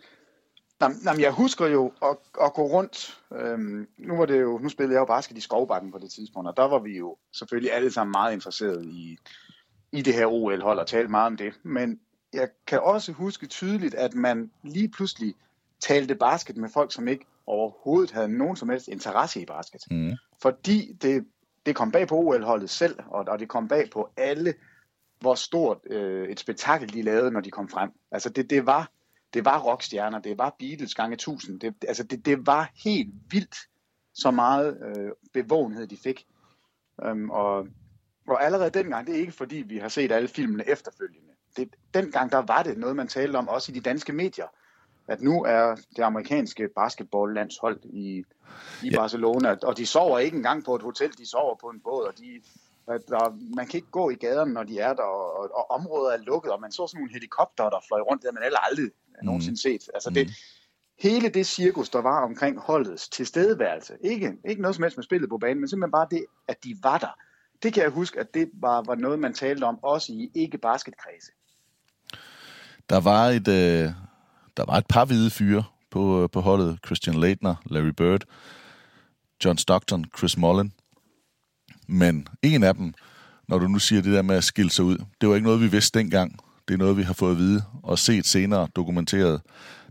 Jamen, 0.81 1.21
jeg 1.21 1.31
husker 1.31 1.67
jo 1.67 1.91
at, 2.01 2.17
at 2.45 2.53
gå 2.53 2.61
rundt. 2.61 3.16
Øhm, 3.35 3.87
nu 3.97 4.17
var 4.17 4.25
det 4.25 4.41
jo, 4.41 4.57
nu 4.57 4.69
spillede 4.69 4.93
jeg 4.93 4.99
jo 4.99 5.05
basket 5.05 5.37
i 5.37 5.41
Skovbakken 5.41 5.91
på 5.91 5.97
det 5.97 6.11
tidspunkt, 6.11 6.49
og 6.49 6.57
der 6.57 6.63
var 6.63 6.79
vi 6.79 6.97
jo 6.97 7.17
selvfølgelig 7.33 7.73
alle 7.73 7.91
sammen 7.91 8.11
meget 8.11 8.33
interesserede 8.33 8.85
i, 8.85 9.17
i 9.91 10.01
det 10.01 10.13
her 10.13 10.25
OL-hold 10.25 10.79
og 10.79 10.87
talte 10.87 11.11
meget 11.11 11.27
om 11.27 11.37
det. 11.37 11.53
Men 11.63 11.99
jeg 12.33 12.49
kan 12.67 12.79
også 12.79 13.11
huske 13.11 13.45
tydeligt, 13.47 13.95
at 13.95 14.15
man 14.15 14.51
lige 14.63 14.89
pludselig 14.89 15.35
talte 15.79 16.15
basket 16.15 16.57
med 16.57 16.69
folk, 16.69 16.93
som 16.93 17.07
ikke 17.07 17.25
overhovedet 17.47 18.11
havde 18.11 18.37
nogen 18.37 18.55
som 18.55 18.69
helst 18.69 18.87
interesse 18.87 19.41
i 19.41 19.45
basket. 19.45 19.81
Mm. 19.91 20.11
Fordi 20.41 20.93
det, 21.01 21.25
det 21.65 21.75
kom 21.75 21.91
bag 21.91 22.07
på 22.07 22.15
OL-holdet 22.15 22.69
selv, 22.69 22.99
og, 23.07 23.25
og 23.27 23.39
det 23.39 23.47
kom 23.47 23.67
bag 23.67 23.89
på 23.89 24.09
alle, 24.17 24.53
hvor 25.19 25.35
stort 25.35 25.77
øh, 25.89 26.29
et 26.29 26.39
spektakel 26.39 26.93
de 26.93 27.01
lavede, 27.01 27.31
når 27.31 27.41
de 27.41 27.51
kom 27.51 27.69
frem. 27.69 27.91
Altså 28.11 28.29
det, 28.29 28.49
det 28.49 28.65
var 28.65 28.91
det 29.37 29.45
var 29.45 29.59
rockstjerner, 29.59 30.19
det 30.19 30.37
var 30.37 30.55
Beatles 30.59 30.95
gange 30.95 31.17
tusind. 31.17 31.59
Det, 31.59 31.75
altså 31.87 32.03
det, 32.03 32.25
det 32.25 32.47
var 32.47 32.71
helt 32.83 33.13
vildt, 33.31 33.57
så 34.13 34.31
meget 34.31 34.77
øh, 34.85 35.11
bevågenhed 35.33 35.87
de 35.87 35.97
fik. 36.03 36.25
Um, 37.11 37.29
og, 37.29 37.67
og 38.27 38.43
allerede 38.45 38.69
dengang, 38.69 39.07
det 39.07 39.15
er 39.15 39.19
ikke 39.19 39.31
fordi, 39.31 39.55
vi 39.55 39.77
har 39.77 39.87
set 39.87 40.11
alle 40.11 40.27
filmene 40.27 40.69
efterfølgende. 40.69 41.33
Det, 41.57 41.69
dengang 41.93 42.31
der 42.31 42.37
var 42.37 42.63
det 42.63 42.77
noget, 42.77 42.95
man 42.95 43.07
talte 43.07 43.37
om, 43.37 43.47
også 43.47 43.71
i 43.71 43.75
de 43.75 43.79
danske 43.79 44.13
medier, 44.13 44.47
at 45.07 45.21
nu 45.21 45.43
er 45.43 45.75
det 45.95 46.03
amerikanske 46.03 46.69
basketballlandshold 46.75 47.79
i, 47.83 48.23
i 48.83 48.89
ja. 48.89 48.95
Barcelona, 48.95 49.55
og 49.63 49.77
de 49.77 49.85
sover 49.85 50.19
ikke 50.19 50.37
engang 50.37 50.65
på 50.65 50.75
et 50.75 50.81
hotel, 50.81 51.17
de 51.17 51.29
sover 51.29 51.55
på 51.61 51.67
en 51.67 51.79
båd, 51.79 52.05
og 52.05 52.17
de, 52.17 52.41
der, 52.87 53.55
man 53.55 53.67
kan 53.67 53.77
ikke 53.77 53.91
gå 53.91 54.09
i 54.09 54.15
gaderne, 54.15 54.53
når 54.53 54.63
de 54.63 54.79
er 54.79 54.93
der, 54.93 55.03
og, 55.03 55.39
og, 55.39 55.49
og 55.53 55.71
området 55.71 56.13
er 56.13 56.17
lukket, 56.17 56.51
og 56.51 56.61
man 56.61 56.71
så 56.71 56.87
sådan 56.87 56.99
nogle 56.99 57.13
helikopter, 57.13 57.69
der 57.69 57.79
fløj 57.87 57.99
rundt, 57.99 58.23
der 58.23 58.31
man 58.31 58.43
heller 58.43 58.59
aldrig 58.59 58.91
mm. 59.21 59.25
nogensinde 59.25 59.61
set. 59.61 59.81
Altså 59.93 60.09
det, 60.09 60.27
mm. 60.27 60.33
hele 60.99 61.29
det 61.29 61.47
cirkus, 61.47 61.89
der 61.89 62.01
var 62.01 62.23
omkring 62.23 62.59
holdets 62.59 63.09
tilstedeværelse, 63.09 63.93
ikke, 64.03 64.33
ikke 64.49 64.61
noget 64.61 64.75
som 64.75 64.83
helst 64.83 64.97
med 64.97 65.03
spillet 65.03 65.29
på 65.29 65.37
banen, 65.37 65.59
men 65.59 65.69
simpelthen 65.69 65.91
bare 65.91 66.07
det, 66.11 66.25
at 66.47 66.63
de 66.63 66.75
var 66.83 66.97
der. 66.97 67.19
Det 67.63 67.73
kan 67.73 67.83
jeg 67.83 67.91
huske, 67.91 68.19
at 68.19 68.33
det 68.33 68.49
var, 68.53 68.83
var 68.85 68.95
noget, 68.95 69.19
man 69.19 69.33
talte 69.33 69.63
om, 69.63 69.79
også 69.83 70.13
i 70.13 70.31
ikke-basketkredse. 70.35 71.31
Der 72.89 72.99
var 72.99 73.25
et, 73.25 73.47
øh, 73.47 73.91
der 74.57 74.65
var 74.65 74.77
et 74.77 74.87
par 74.89 75.05
hvide 75.05 75.29
fyre 75.29 75.63
på, 75.89 76.29
på 76.31 76.41
holdet. 76.41 76.79
Christian 76.85 77.15
Leitner, 77.15 77.55
Larry 77.65 77.93
Bird, 77.97 78.21
John 79.45 79.57
Stockton, 79.57 80.05
Chris 80.17 80.37
Mullen. 80.37 80.73
Men 81.87 82.27
en 82.41 82.63
af 82.63 82.75
dem, 82.75 82.93
når 83.47 83.59
du 83.59 83.67
nu 83.67 83.79
siger 83.79 84.01
det 84.01 84.13
der 84.13 84.21
med 84.21 84.35
at 84.35 84.43
skille 84.43 84.71
sig 84.71 84.85
ud, 84.85 84.97
det 85.21 85.29
var 85.29 85.35
ikke 85.35 85.47
noget, 85.47 85.61
vi 85.61 85.67
vidste 85.67 85.99
dengang. 85.99 86.39
Det 86.67 86.73
er 86.73 86.77
noget, 86.77 86.97
vi 86.97 87.03
har 87.03 87.13
fået 87.13 87.31
at 87.31 87.37
vide 87.37 87.63
og 87.83 87.99
set 87.99 88.25
senere 88.25 88.67
dokumenteret. 88.75 89.41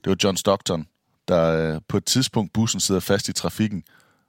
Det 0.05 0.11
var 0.11 0.17
John 0.25 0.37
Stockton, 0.37 0.87
der 1.29 1.75
øh, 1.75 1.81
på 1.89 1.97
et 1.97 2.05
tidspunkt 2.05 2.53
bussen 2.53 2.81
sidder 2.81 3.01
fast 3.01 3.29
i 3.29 3.33
trafikken. 3.33 3.83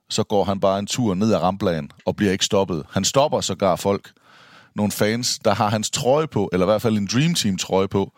Så 0.10 0.24
går 0.24 0.44
han 0.44 0.60
bare 0.60 0.80
en 0.80 0.88
tur 0.88 1.14
ned 1.14 1.34
ad 1.34 1.38
rampladen 1.38 1.92
og 2.06 2.16
bliver 2.16 2.32
ikke 2.32 2.46
stoppet. 2.46 2.86
Han 2.92 3.04
stopper 3.04 3.42
sågar 3.42 3.76
folk. 3.76 4.12
Nogle 4.76 4.92
fans, 4.92 5.40
der 5.46 5.54
har 5.54 5.70
hans 5.70 5.90
trøje 5.90 6.28
på, 6.28 6.50
eller 6.54 6.66
i 6.66 6.70
hvert 6.70 6.82
fald 6.82 6.98
en 6.98 7.08
Dream 7.14 7.34
Team 7.34 7.58
trøje 7.58 7.88
på, 7.88 8.14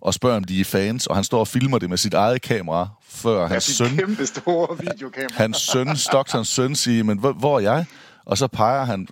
og 0.00 0.14
spørger, 0.14 0.36
om 0.36 0.44
de 0.44 0.60
er 0.60 0.64
fans, 0.64 1.06
og 1.06 1.14
han 1.14 1.24
står 1.24 1.40
og 1.40 1.48
filmer 1.48 1.78
det 1.78 1.90
med 1.90 1.98
sit 1.98 2.14
eget 2.14 2.42
kamera, 2.42 2.88
før 3.08 3.40
ja, 3.40 3.46
hans 3.46 3.64
søn... 3.64 3.96
kæmpe 3.96 4.26
store 4.26 4.78
videokamera. 4.78 5.34
hans 5.34 5.56
søn, 5.56 5.96
Stocktons 5.96 6.48
søn, 6.48 6.74
siger, 6.74 7.04
men 7.04 7.18
hvor, 7.18 7.32
hvor 7.32 7.56
er 7.56 7.60
jeg? 7.60 7.86
Og 8.24 8.38
så 8.38 8.46
peger 8.46 8.84
han 8.84 9.08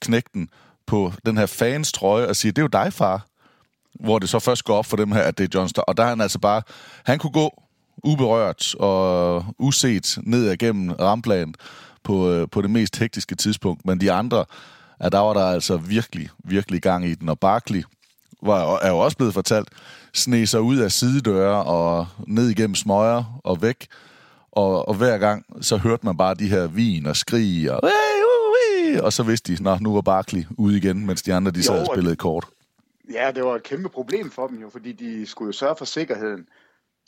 knægten 0.00 0.48
på 0.86 1.12
den 1.26 1.36
her 1.36 1.46
fans 1.46 1.92
trøje 1.92 2.26
og 2.26 2.36
siger, 2.36 2.52
det 2.52 2.58
er 2.58 2.62
jo 2.62 2.84
dig, 2.84 2.92
far. 2.92 3.26
Hvor 3.94 4.18
det 4.18 4.28
så 4.28 4.38
først 4.38 4.64
går 4.64 4.76
op 4.76 4.86
for 4.86 4.96
dem 4.96 5.12
her, 5.12 5.22
at 5.22 5.38
det 5.38 5.44
er 5.44 5.58
John 5.58 5.68
Stockton. 5.68 5.92
Og 5.92 5.96
der 5.96 6.02
er 6.04 6.08
han 6.08 6.20
altså 6.20 6.38
bare... 6.38 6.62
Han 7.04 7.18
kunne 7.18 7.32
gå 7.32 7.62
uberørt 8.04 8.74
og 8.74 9.44
uset 9.58 10.18
ned 10.22 10.52
igennem 10.52 10.92
ramplanen, 10.92 11.54
på, 12.04 12.30
øh, 12.30 12.48
på 12.52 12.62
det 12.62 12.70
mest 12.70 12.96
hektiske 12.96 13.34
tidspunkt. 13.34 13.86
Men 13.86 14.00
de 14.00 14.12
andre, 14.12 14.44
ja, 15.02 15.08
der 15.08 15.18
var 15.18 15.34
der 15.34 15.44
altså 15.44 15.76
virkelig, 15.76 16.28
virkelig 16.44 16.82
gang 16.82 17.06
i 17.06 17.14
den. 17.14 17.28
Og 17.28 17.38
Barkley 17.38 17.82
var, 18.42 18.78
er 18.82 18.88
jo 18.88 18.98
også 18.98 19.16
blevet 19.16 19.34
fortalt, 19.34 19.68
sne 20.14 20.46
sig 20.46 20.60
ud 20.60 20.76
af 20.76 20.92
sidedøre 20.92 21.64
og 21.64 22.06
ned 22.26 22.48
igennem 22.48 22.74
smøger 22.74 23.40
og 23.44 23.62
væk. 23.62 23.86
Og, 24.52 24.88
og 24.88 24.94
hver 24.94 25.18
gang, 25.18 25.44
så 25.60 25.76
hørte 25.76 26.06
man 26.06 26.16
bare 26.16 26.34
de 26.34 26.48
her 26.48 26.66
vin 26.66 27.06
og 27.06 27.16
skrig 27.16 27.72
og... 27.72 27.90
Og 29.02 29.12
så 29.12 29.22
vidste 29.22 29.56
de, 29.56 29.70
at 29.70 29.80
nu 29.80 29.94
var 29.94 30.00
Barkley 30.00 30.44
ude 30.50 30.76
igen, 30.76 31.06
mens 31.06 31.22
de 31.22 31.34
andre 31.34 31.50
de 31.50 31.62
sad 31.62 31.78
og 31.80 31.86
spillede 31.94 32.16
kort. 32.16 32.44
Ja, 33.10 33.32
det 33.34 33.44
var 33.44 33.56
et 33.56 33.62
kæmpe 33.62 33.88
problem 33.88 34.30
for 34.30 34.46
dem 34.46 34.58
jo, 34.58 34.68
fordi 34.68 34.92
de 34.92 35.26
skulle 35.26 35.48
jo 35.48 35.52
sørge 35.52 35.76
for 35.76 35.84
sikkerheden. 35.84 36.48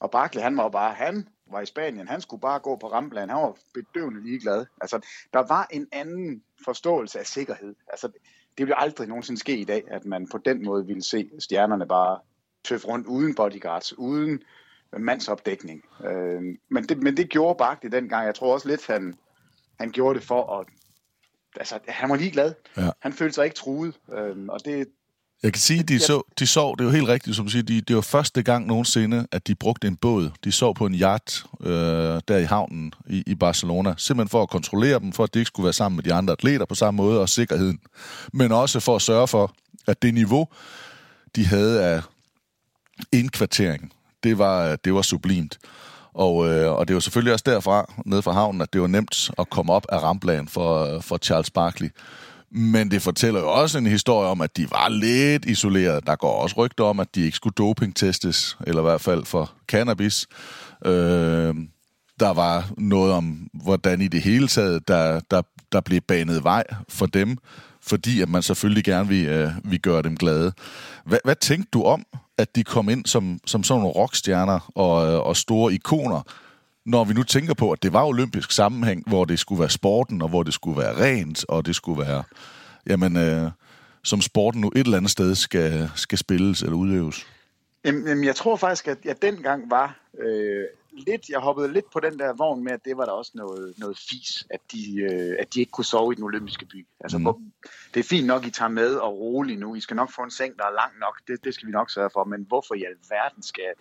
Og 0.01 0.11
Barkley, 0.11 0.43
han 0.43 0.57
var 0.57 0.69
bare, 0.69 0.95
han 0.95 1.29
var 1.47 1.61
i 1.61 1.67
Spanien, 1.67 2.09
han 2.09 2.21
skulle 2.21 2.41
bare 2.41 2.59
gå 2.59 2.77
på 2.77 2.87
ramplan, 2.93 3.29
han 3.29 3.39
var 3.39 3.57
bedøvende 3.75 4.23
ligeglad. 4.23 4.67
Altså, 4.81 5.07
der 5.33 5.47
var 5.49 5.69
en 5.71 5.89
anden 5.93 6.43
forståelse 6.65 7.19
af 7.19 7.27
sikkerhed. 7.27 7.75
Altså, 7.89 8.09
det 8.59 8.67
ville 8.67 8.81
aldrig 8.81 9.09
nogensinde 9.09 9.41
ske 9.41 9.57
i 9.57 9.65
dag, 9.65 9.85
at 9.91 10.05
man 10.05 10.29
på 10.33 10.39
den 10.39 10.65
måde 10.65 10.87
ville 10.87 11.03
se 11.03 11.31
stjernerne 11.39 11.89
bare 11.89 12.21
tøffe 12.65 12.89
rundt 12.89 13.07
uden 13.07 13.35
bodyguards, 13.35 13.99
uden 13.99 14.43
mandsopdækning. 14.99 15.85
Øh, 16.05 16.43
men, 16.69 16.85
det, 16.85 17.03
men 17.03 17.17
det 17.17 17.29
gjorde 17.29 17.59
Barkley 17.59 17.91
dengang. 17.91 18.27
Jeg 18.27 18.35
tror 18.35 18.53
også 18.53 18.69
lidt, 18.69 18.87
han, 18.87 19.15
han 19.81 19.91
gjorde 19.91 20.19
det 20.19 20.27
for 20.27 20.61
at... 20.61 20.67
Altså, 21.57 21.79
han 21.89 22.11
var 22.11 22.17
ligeglad. 22.17 22.55
Ja. 22.77 22.91
Han 23.01 23.13
følte 23.13 23.35
sig 23.35 23.45
ikke 23.45 23.57
truet. 23.57 24.01
Øh, 24.13 24.37
og 24.49 24.65
det, 24.65 24.89
jeg 25.43 25.53
kan 25.53 25.61
sige, 25.61 25.83
de, 25.83 25.99
så, 25.99 26.23
de 26.39 26.47
sov, 26.47 26.77
det 26.77 26.85
er 26.85 26.89
jo 26.89 26.91
helt 26.91 27.09
rigtigt, 27.09 27.37
som 27.37 27.45
du 27.45 27.51
siger, 27.51 27.63
de, 27.63 27.81
det 27.81 27.97
var 27.97 28.03
første 28.03 28.43
gang 28.43 28.67
nogensinde, 28.67 29.27
at 29.33 29.47
de 29.47 29.55
brugte 29.55 29.89
en 29.89 29.97
båd. 29.97 30.31
De 30.45 30.53
sov 30.53 30.75
på 30.75 30.87
en 30.87 30.95
yacht 30.95 31.45
øh, 31.61 32.21
der 32.29 32.37
i 32.37 32.45
havnen 32.45 32.93
i, 33.07 33.23
i 33.27 33.35
Barcelona, 33.35 33.95
simpelthen 33.97 34.29
for 34.29 34.43
at 34.43 34.49
kontrollere 34.49 34.99
dem, 34.99 35.13
for 35.13 35.25
at 35.25 35.35
de 35.35 35.39
ikke 35.39 35.47
skulle 35.47 35.65
være 35.65 35.73
sammen 35.73 35.97
med 35.97 36.05
de 36.05 36.15
andre 36.15 36.33
atleter 36.33 36.65
på 36.65 36.75
samme 36.75 36.97
måde, 36.97 37.21
og 37.21 37.29
sikkerheden. 37.29 37.79
Men 38.33 38.53
også 38.53 38.81
for 38.81 38.97
at 38.97 39.03
sørge 39.03 39.29
for, 39.29 39.55
at 39.87 40.03
det 40.03 40.15
niveau, 40.15 40.49
de 41.37 41.47
havde 41.47 41.85
af 41.85 42.03
indkvartering, 43.13 43.93
det 44.23 44.39
var, 44.39 44.77
det 44.77 44.95
var 44.95 45.03
sublimt. 45.03 45.59
Og, 46.15 46.49
øh, 46.49 46.73
og 46.73 46.89
det 46.89 46.95
var 46.95 47.01
selvfølgelig 47.01 47.33
også 47.33 47.45
derfra, 47.47 47.93
ned 48.07 48.23
fra 48.23 48.33
havnen, 48.33 48.61
at 48.61 48.73
det 48.73 48.81
var 48.81 48.87
nemt 48.87 49.31
at 49.39 49.51
komme 49.51 49.73
op 49.73 49.87
af 49.89 50.03
ramplanen 50.03 50.49
for, 50.49 51.01
for 51.01 51.19
Charles 51.19 51.51
Barkley. 51.51 51.89
Men 52.55 52.91
det 52.91 53.03
fortæller 53.03 53.41
jo 53.41 53.53
også 53.53 53.79
en 53.79 53.87
historie 53.87 54.29
om, 54.29 54.41
at 54.41 54.57
de 54.57 54.71
var 54.71 54.89
lidt 54.89 55.45
isoleret. 55.45 56.07
Der 56.07 56.17
går 56.17 56.43
også 56.43 56.57
rygter 56.59 56.85
om, 56.85 57.01
at 57.01 57.15
de 57.15 57.21
ikke 57.21 57.37
skulle 57.37 57.55
dopingtestes, 57.59 58.59
eller 58.67 58.83
i 58.83 58.85
hvert 58.85 59.01
fald 59.01 59.25
for 59.25 59.53
cannabis. 59.69 60.27
Øh, 60.87 61.55
der 62.21 62.31
var 62.31 62.71
noget 62.79 63.13
om, 63.13 63.49
hvordan 63.55 64.01
i 64.01 64.09
det 64.09 64.23
hele 64.23 64.49
taget, 64.49 64.89
der, 64.89 65.21
der, 65.31 65.43
der 65.73 65.81
blev 65.81 66.01
banet 66.01 66.45
vej 66.45 66.65
for 66.89 67.07
dem, 67.07 67.39
fordi 67.83 68.21
at 68.21 68.29
man 68.29 68.43
selvfølgelig 68.43 68.85
gerne 68.85 69.09
vil, 69.09 69.27
øh, 69.27 69.51
vil 69.65 69.81
gøre 69.81 70.03
dem 70.03 70.17
glade. 70.17 70.53
Hvad, 71.07 71.19
hvad 71.25 71.37
tænkte 71.37 71.69
du 71.73 71.83
om, 71.83 72.07
at 72.39 72.57
de 72.57 72.65
kom 72.65 72.89
ind 72.89 73.07
som, 73.07 73.39
som 73.47 73.63
sådan 73.63 73.81
nogle 73.81 73.95
rockstjerner 73.95 74.71
og, 74.75 75.13
øh, 75.13 75.21
og 75.21 75.37
store 75.37 75.75
ikoner, 75.75 76.23
når 76.85 77.05
vi 77.05 77.15
nu 77.15 77.23
tænker 77.23 77.55
på, 77.55 77.73
at 77.73 77.83
det 77.83 77.93
var 77.93 78.05
olympisk 78.05 78.53
sammenhæng, 78.53 79.09
hvor 79.09 79.25
det 79.25 79.39
skulle 79.39 79.61
være 79.61 79.71
sporten, 79.71 80.23
og 80.23 80.29
hvor 80.29 80.43
det 80.43 80.55
skulle 80.55 80.81
være 80.81 81.05
rent, 81.05 81.45
og 81.49 81.67
det 81.67 81.77
skulle 81.77 82.01
være, 82.01 82.23
jamen, 82.87 83.17
øh, 83.17 83.51
som 84.03 84.21
sporten 84.21 84.61
nu 84.61 84.69
et 84.69 84.79
eller 84.79 84.97
andet 84.97 85.11
sted 85.11 85.35
skal, 85.35 85.91
skal 85.95 86.19
spilles 86.19 86.63
eller 86.63 86.77
udøves? 86.77 87.27
Jamen, 87.85 88.25
jeg 88.25 88.37
tror 88.37 88.57
faktisk, 88.57 88.89
at 88.89 88.99
jeg 89.05 89.23
dengang 89.23 89.71
var 89.71 90.01
øh, 90.19 90.65
lidt, 90.93 91.29
jeg 91.29 91.39
hoppede 91.39 91.73
lidt 91.73 91.93
på 91.93 92.01
den 92.01 92.19
der 92.19 92.33
vogn 92.33 92.65
med, 92.65 92.73
at 92.73 92.85
det 92.85 92.97
var 92.97 93.05
der 93.05 93.13
også 93.13 93.33
noget, 93.35 93.75
noget 93.79 93.99
fis, 93.99 94.47
at 94.51 94.61
de, 94.73 95.01
øh, 95.01 95.37
at 95.39 95.55
de 95.55 95.61
ikke 95.61 95.73
kunne 95.73 95.85
sove 95.85 96.13
i 96.13 96.17
den 96.17 96.25
olympiske 96.25 96.67
by. 96.67 96.87
Altså, 97.01 97.19
mm. 97.19 97.25
hvor, 97.25 97.41
det 97.95 98.01
er 98.01 98.05
fint 98.05 98.27
nok, 98.27 98.47
I 98.47 98.51
tager 98.51 98.69
med 98.69 98.95
og 98.95 99.19
roligt 99.19 99.61
nu. 99.61 99.75
I 99.75 99.81
skal 99.81 99.97
nok 99.97 100.13
få 100.13 100.23
en 100.23 100.31
seng, 100.31 100.57
der 100.57 100.65
er 100.65 100.75
lang 100.75 100.93
nok. 101.01 101.21
Det, 101.29 101.45
det 101.45 101.55
skal 101.55 101.67
vi 101.67 101.73
nok 101.73 101.91
sørge 101.91 102.11
for. 102.13 102.25
Men 102.25 102.45
hvorfor 102.49 102.75
i 102.75 102.85
alverden 102.85 103.43
skal, 103.43 103.73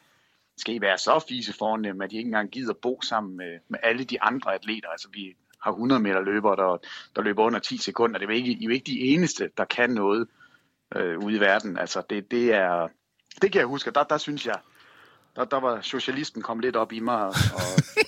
skal 0.62 0.76
I 0.76 0.82
være 0.82 0.97
så 0.97 1.26
fise 1.30 1.53
fornemme, 1.53 2.03
at 2.03 2.12
I 2.12 2.18
ikke 2.18 2.28
engang 2.28 2.51
gider 2.51 2.74
bo 2.74 3.01
sammen 3.01 3.38
med, 3.38 3.59
med 3.70 3.80
alle 3.84 4.03
de 4.03 4.22
andre 4.22 4.53
atleter? 4.55 4.89
Altså, 4.89 5.07
vi 5.14 5.36
har 5.64 5.72
100 5.72 6.01
meter 6.01 6.22
løbere, 6.22 6.55
der, 6.55 6.78
der 7.16 7.22
løber 7.22 7.43
under 7.43 7.59
10 7.59 7.78
sekunder. 7.78 8.20
Det 8.20 8.26
er 8.26 8.30
jo 8.30 8.36
ikke, 8.36 8.51
I 8.51 8.64
er 8.64 8.66
jo 8.66 8.70
ikke 8.70 8.91
de 8.91 8.99
eneste, 8.99 9.49
der 9.57 9.66
kan 9.66 9.89
noget 9.89 10.28
øh, 10.95 11.20
ude 11.20 11.36
i 11.36 11.39
verden. 11.39 11.78
Altså, 11.78 12.03
det, 12.09 12.32
det 12.32 12.53
er... 12.53 12.88
Det 13.41 13.51
kan 13.51 13.59
jeg 13.59 13.68
huske, 13.68 13.91
der, 13.91 14.03
der 14.03 14.18
synes 14.18 14.45
jeg, 14.45 14.59
der, 15.36 15.45
der 15.45 15.59
var 15.59 15.82
socialisten 15.82 16.41
kom 16.41 16.59
lidt 16.59 16.76
op 16.76 16.91
i 16.91 16.99
mig. 16.99 17.26
Og, 17.26 17.34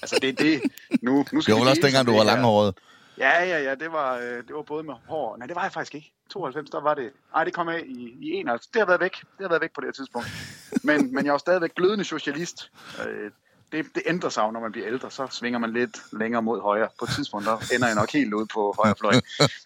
altså 0.02 0.20
det, 0.22 0.40
det, 0.40 0.62
nu, 1.02 1.26
nu 1.34 1.42
skal 1.42 1.56
det 1.56 1.64
var 1.64 1.70
også 1.70 1.82
dengang, 1.82 2.08
du 2.08 2.16
var 2.16 2.24
langhåret. 2.24 2.76
Ja, 3.18 3.44
ja, 3.44 3.64
ja, 3.64 3.76
det 3.76 3.92
var, 3.92 4.18
øh, 4.18 4.24
det 4.24 4.56
var 4.56 4.62
både 4.62 4.84
med 4.84 4.94
hår. 5.08 5.38
Nej, 5.38 5.48
det 5.48 5.56
var 5.56 5.64
jeg 5.64 5.72
faktisk 5.72 5.96
ikke. 5.96 6.14
92, 6.30 6.70
der 6.70 6.82
var 6.82 6.94
det. 6.94 7.12
Nej, 7.34 7.44
det 7.44 7.54
kom 7.54 7.68
af 7.68 7.84
i, 7.86 8.18
i 8.22 8.32
91. 8.32 8.68
Det 8.68 8.82
har 8.82 8.86
været 8.86 9.00
væk. 9.00 9.12
Det 9.12 9.42
har 9.42 9.50
været 9.50 9.62
væk 9.62 9.72
på 9.72 9.82
det 9.82 9.88
her 9.88 9.92
tidspunkt. 9.92 10.28
Men, 10.84 11.00
men 11.16 11.26
jeg 11.26 11.32
var 11.32 11.38
stadigvæk 11.38 11.76
glødende 11.76 12.04
socialist. 12.04 12.72
Øh, 13.08 13.32
det, 13.72 13.86
det 13.96 14.04
ændrer 14.06 14.30
sig 14.30 14.52
når 14.52 14.60
man 14.60 14.72
bliver 14.72 14.88
ældre. 14.88 15.12
Så 15.12 15.28
svinger 15.32 15.60
man 15.60 15.74
lidt 15.74 16.14
længere 16.14 16.42
mod 16.42 16.62
højre. 16.62 16.90
På 17.00 17.06
et 17.06 17.12
tidspunkt, 17.16 17.46
der 17.46 17.58
ender 17.76 17.88
jeg 17.88 17.96
nok 17.96 18.12
helt 18.12 18.34
ude 18.34 18.48
på 18.54 18.76
højre 18.84 18.96
fløj. 19.00 19.14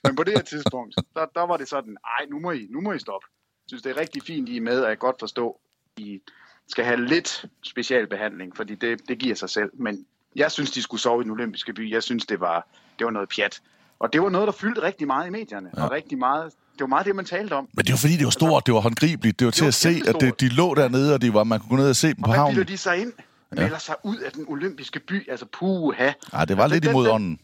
Men 0.03 0.15
på 0.15 0.23
det 0.23 0.33
her 0.33 0.41
tidspunkt, 0.43 0.95
der, 1.15 1.25
der 1.25 1.41
var 1.41 1.57
det 1.57 1.69
sådan, 1.69 1.97
ej, 2.19 2.25
nu 2.29 2.39
må 2.39 2.51
I, 2.51 2.67
nu 2.69 2.81
må 2.81 2.93
I 2.93 2.99
stoppe. 2.99 3.27
Jeg 3.31 3.67
synes, 3.67 3.83
det 3.83 3.89
er 3.89 3.97
rigtig 3.97 4.23
fint, 4.23 4.49
I 4.49 4.57
er 4.57 4.61
med, 4.61 4.81
og 4.81 4.89
jeg 4.89 4.97
godt 4.97 5.15
forstå, 5.19 5.59
I 5.97 6.21
skal 6.67 6.85
have 6.85 7.05
lidt 7.05 7.45
specialbehandling, 7.63 8.55
fordi 8.55 8.75
det, 8.75 9.07
det 9.07 9.17
giver 9.19 9.35
sig 9.35 9.49
selv. 9.49 9.71
Men 9.73 10.05
jeg 10.35 10.51
synes, 10.51 10.71
de 10.71 10.81
skulle 10.81 11.01
sove 11.01 11.21
i 11.21 11.23
den 11.23 11.31
olympiske 11.31 11.73
by. 11.73 11.91
Jeg 11.91 12.03
synes, 12.03 12.25
det 12.25 12.39
var, 12.39 12.67
det 12.99 13.05
var 13.05 13.11
noget 13.11 13.29
pjat. 13.35 13.61
Og 13.99 14.13
det 14.13 14.21
var 14.21 14.29
noget, 14.29 14.47
der 14.47 14.53
fyldte 14.53 14.81
rigtig 14.81 15.07
meget 15.07 15.27
i 15.27 15.29
medierne. 15.29 15.69
Ja. 15.77 15.83
Og 15.83 15.91
rigtig 15.91 16.17
meget, 16.17 16.43
det 16.73 16.81
var 16.81 16.87
meget 16.87 17.05
det, 17.05 17.15
man 17.15 17.25
talte 17.25 17.53
om. 17.53 17.67
Men 17.73 17.85
det 17.85 17.91
var 17.91 17.97
fordi, 17.97 18.17
det 18.17 18.25
var 18.25 18.31
stort, 18.31 18.49
altså, 18.49 18.63
det 18.65 18.73
var 18.73 18.79
håndgribeligt. 18.79 19.39
Det 19.39 19.45
var 19.45 19.51
det 19.51 19.55
til 19.55 19.63
var 19.63 19.67
at 19.67 19.73
se, 19.73 20.01
at 20.07 20.15
det, 20.19 20.41
de 20.41 20.49
lå 20.49 20.75
dernede, 20.75 21.13
og 21.13 21.21
de 21.21 21.33
var, 21.33 21.43
man 21.43 21.59
kunne 21.59 21.69
gå 21.69 21.75
ned 21.75 21.89
og 21.89 21.95
se 21.95 22.07
dem 22.07 22.23
og 22.23 22.27
på 22.27 22.31
havnen. 22.31 22.59
Og 22.59 22.67
de 22.67 22.77
sig 22.77 22.97
ind? 22.97 23.13
Melder 23.51 23.67
ja. 23.67 23.79
sig 23.79 23.95
ud 24.03 24.17
af 24.17 24.31
den 24.31 24.45
olympiske 24.47 24.99
by, 24.99 25.29
altså 25.29 25.45
puha. 25.45 26.03
Ja, 26.03 26.45
det 26.45 26.57
var 26.57 26.63
altså, 26.63 26.67
lidt 26.67 26.83
den, 26.83 26.91
imod 26.91 27.05
den, 27.05 27.13
ånden. 27.13 27.39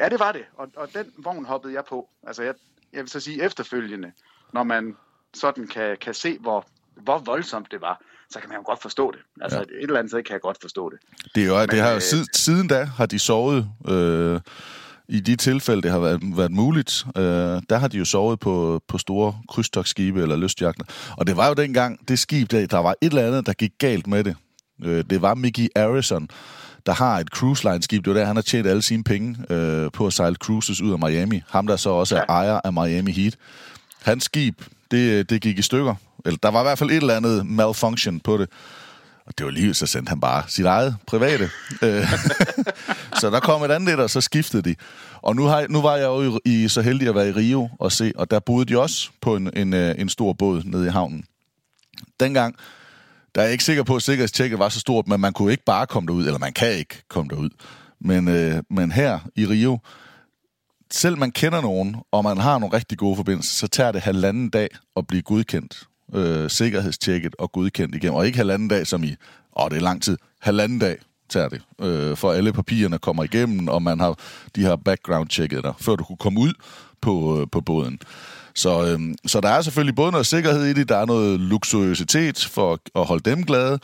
Ja, 0.00 0.08
det 0.08 0.18
var 0.18 0.32
det. 0.32 0.42
Og, 0.58 0.68
og 0.76 0.88
den 0.94 1.04
vogn 1.18 1.44
hoppede 1.44 1.74
jeg 1.74 1.82
på. 1.88 2.08
Altså, 2.26 2.42
jeg, 2.42 2.54
jeg 2.92 3.00
vil 3.00 3.08
så 3.08 3.20
sige 3.20 3.42
efterfølgende, 3.42 4.12
når 4.52 4.62
man 4.62 4.96
sådan 5.34 5.66
kan, 5.66 5.96
kan 6.00 6.14
se, 6.14 6.38
hvor, 6.38 6.66
hvor 6.94 7.18
voldsomt 7.18 7.70
det 7.70 7.80
var, 7.80 8.00
så 8.30 8.40
kan 8.40 8.48
man 8.48 8.58
jo 8.58 8.62
godt 8.66 8.82
forstå 8.82 9.12
det. 9.12 9.20
Altså 9.40 9.58
ja. 9.58 9.62
et 9.62 9.82
eller 9.82 9.98
andet 9.98 10.10
sted 10.10 10.22
kan 10.22 10.32
jeg 10.32 10.40
godt 10.40 10.58
forstå 10.60 10.90
det. 10.90 10.98
Det 11.34 11.42
er 11.42 11.46
jo, 11.46 11.58
Men, 11.58 11.68
det 11.68 11.80
har, 11.80 11.94
øh, 11.94 12.00
siden, 12.00 12.26
siden 12.34 12.68
da 12.68 12.84
har 12.84 13.06
de 13.06 13.18
sovet... 13.18 13.68
Øh, 13.88 14.40
i 15.08 15.20
de 15.20 15.36
tilfælde, 15.36 15.82
det 15.82 15.90
har 15.90 15.98
været, 15.98 16.20
været 16.22 16.52
muligt, 16.52 17.06
øh, 17.16 17.22
der 17.70 17.76
har 17.76 17.88
de 17.88 17.98
jo 17.98 18.04
sovet 18.04 18.40
på, 18.40 18.82
på 18.88 18.98
store 18.98 19.36
krydstogsskibe 19.48 20.22
eller 20.22 20.36
lystjagter. 20.36 20.84
Og 21.16 21.26
det 21.26 21.36
var 21.36 21.48
jo 21.48 21.54
dengang, 21.54 22.08
det 22.08 22.18
skib, 22.18 22.50
der, 22.50 22.66
der 22.66 22.78
var 22.78 22.94
et 23.00 23.08
eller 23.08 23.26
andet, 23.26 23.46
der 23.46 23.52
gik 23.52 23.72
galt 23.78 24.06
med 24.06 24.24
det. 24.24 24.36
Øh, 24.84 25.04
det 25.10 25.22
var 25.22 25.34
Mickey 25.34 25.68
Arison, 25.76 26.28
der 26.86 26.92
har 26.92 27.18
et 27.18 27.28
cruise 27.28 27.64
line 27.68 27.82
skib. 27.82 28.04
Det 28.04 28.14
var 28.14 28.18
der, 28.18 28.26
han 28.26 28.36
har 28.36 28.42
tjent 28.42 28.66
alle 28.66 28.82
sine 28.82 29.04
penge 29.04 29.36
øh, 29.50 29.90
på 29.92 30.06
at 30.06 30.12
sejle 30.12 30.36
cruises 30.36 30.80
ud 30.80 30.92
af 30.92 30.98
Miami. 30.98 31.42
Ham, 31.48 31.66
der 31.66 31.76
så 31.76 31.90
også 31.90 32.16
er 32.16 32.24
ejer 32.28 32.60
af 32.64 32.72
Miami 32.72 33.12
Heat. 33.12 33.36
Hans 34.02 34.24
skib, 34.24 34.62
det, 34.90 35.30
det 35.30 35.42
gik 35.42 35.58
i 35.58 35.62
stykker. 35.62 35.94
Eller 36.24 36.38
der 36.42 36.50
var 36.50 36.60
i 36.60 36.64
hvert 36.64 36.78
fald 36.78 36.90
et 36.90 36.96
eller 36.96 37.16
andet 37.16 37.46
malfunction 37.46 38.20
på 38.20 38.36
det. 38.36 38.48
Og 39.26 39.38
det 39.38 39.46
var 39.46 39.52
lige, 39.52 39.74
så 39.74 39.86
sendte 39.86 40.10
han 40.10 40.20
bare 40.20 40.44
sit 40.48 40.66
eget 40.66 40.96
private. 41.06 41.50
Øh, 41.82 42.04
så 43.20 43.30
der 43.30 43.40
kom 43.40 43.62
et 43.62 43.70
andet 43.70 43.88
lidt, 43.88 44.00
og 44.00 44.10
så 44.10 44.20
skiftede 44.20 44.62
de. 44.62 44.74
Og 45.22 45.36
nu, 45.36 45.44
har, 45.44 45.66
nu 45.68 45.82
var 45.82 45.96
jeg 45.96 46.06
jo 46.06 46.40
i, 46.44 46.68
så 46.68 46.82
heldig 46.82 47.08
at 47.08 47.14
være 47.14 47.28
i 47.28 47.32
Rio 47.32 47.68
og 47.78 47.92
se, 47.92 48.12
og 48.16 48.30
der 48.30 48.38
boede 48.38 48.64
de 48.64 48.80
også 48.80 49.10
på 49.20 49.36
en, 49.36 49.50
en, 49.56 49.74
øh, 49.74 49.94
en 49.98 50.08
stor 50.08 50.32
båd 50.32 50.62
nede 50.64 50.86
i 50.86 50.90
havnen. 50.90 51.24
Dengang, 52.20 52.56
der 53.34 53.40
er 53.40 53.44
jeg 53.44 53.52
ikke 53.52 53.64
sikker 53.64 53.82
på, 53.82 53.96
at 53.96 54.02
sikkerhedstjekket 54.02 54.58
var 54.58 54.68
så 54.68 54.80
stort, 54.80 55.08
men 55.08 55.20
man 55.20 55.32
kunne 55.32 55.52
ikke 55.52 55.64
bare 55.64 55.86
komme 55.86 56.06
derud, 56.06 56.26
eller 56.26 56.38
man 56.38 56.52
kan 56.52 56.72
ikke 56.72 57.02
komme 57.08 57.28
derud. 57.28 57.50
Men, 58.00 58.28
øh, 58.28 58.62
men 58.70 58.92
her 58.92 59.18
i 59.36 59.46
Rio, 59.46 59.78
selv 60.90 61.18
man 61.18 61.30
kender 61.30 61.60
nogen, 61.60 61.96
og 62.12 62.24
man 62.24 62.38
har 62.38 62.58
nogle 62.58 62.76
rigtig 62.76 62.98
gode 62.98 63.16
forbindelser, 63.16 63.54
så 63.54 63.68
tager 63.68 63.92
det 63.92 64.00
halvanden 64.00 64.50
dag 64.50 64.68
at 64.96 65.06
blive 65.06 65.22
godkendt. 65.22 65.86
Øh, 66.14 66.50
sikkerhedstjekket 66.50 67.34
og 67.38 67.52
godkendt 67.52 67.94
igennem. 67.94 68.14
Og 68.14 68.26
ikke 68.26 68.38
halvanden 68.38 68.68
dag 68.68 68.86
som 68.86 69.04
i, 69.04 69.14
åh, 69.56 69.70
det 69.70 69.76
er 69.76 69.80
lang 69.80 70.02
tid. 70.02 70.18
Halvanden 70.40 70.78
dag 70.78 70.96
tager 71.28 71.48
det, 71.48 71.62
øh, 71.80 72.16
for 72.16 72.32
alle 72.32 72.52
papirerne 72.52 72.98
kommer 72.98 73.24
igennem, 73.24 73.68
og 73.68 73.82
man 73.82 74.00
har, 74.00 74.18
de 74.56 74.64
har 74.64 74.76
background-tjekket 74.76 75.64
der, 75.64 75.72
før 75.80 75.96
du 75.96 76.04
kunne 76.04 76.16
komme 76.16 76.40
ud 76.40 76.52
på, 77.00 77.40
øh, 77.40 77.46
på 77.52 77.60
båden. 77.60 77.98
Så, 78.54 78.86
øh, 78.86 79.14
så 79.26 79.40
der 79.40 79.48
er 79.48 79.60
selvfølgelig 79.60 79.94
både 79.94 80.10
noget 80.10 80.26
sikkerhed 80.26 80.64
i 80.64 80.72
det, 80.72 80.88
der 80.88 80.96
er 80.96 81.06
noget 81.06 81.40
luksuriøsitet 81.40 82.44
for 82.44 82.80
at 82.94 83.06
holde 83.06 83.30
dem 83.30 83.44
glade, 83.44 83.78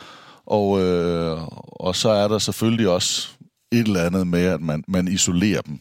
og, 0.45 0.81
øh, 0.81 1.37
og 1.65 1.95
så 1.95 2.09
er 2.09 2.27
der 2.27 2.39
selvfølgelig 2.39 2.89
også 2.89 3.29
et 3.71 3.87
eller 3.87 4.03
andet 4.03 4.27
med, 4.27 4.45
at 4.45 4.61
man, 4.61 4.83
man 4.87 5.07
isolerer 5.07 5.61
dem 5.61 5.79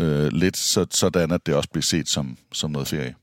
øh, 0.00 0.32
lidt, 0.32 0.56
så, 0.56 0.86
sådan 0.90 1.30
at 1.30 1.46
det 1.46 1.54
også 1.54 1.68
bliver 1.70 1.82
set 1.82 2.08
som, 2.08 2.36
som 2.52 2.70
noget 2.70 2.88
ferie. 2.88 3.14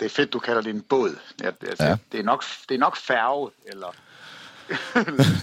Det 0.00 0.06
er 0.06 0.08
fedt, 0.08 0.32
du 0.32 0.38
kalder 0.38 0.62
det 0.62 0.74
en 0.74 0.80
båd. 0.80 1.16
Ja, 1.42 1.50
altså, 1.68 1.84
ja. 1.86 1.96
Det, 2.12 2.20
er 2.20 2.24
nok, 2.24 2.44
det 2.68 2.74
er 2.74 2.78
nok 2.78 2.96
færge, 2.96 3.50
eller 3.66 3.94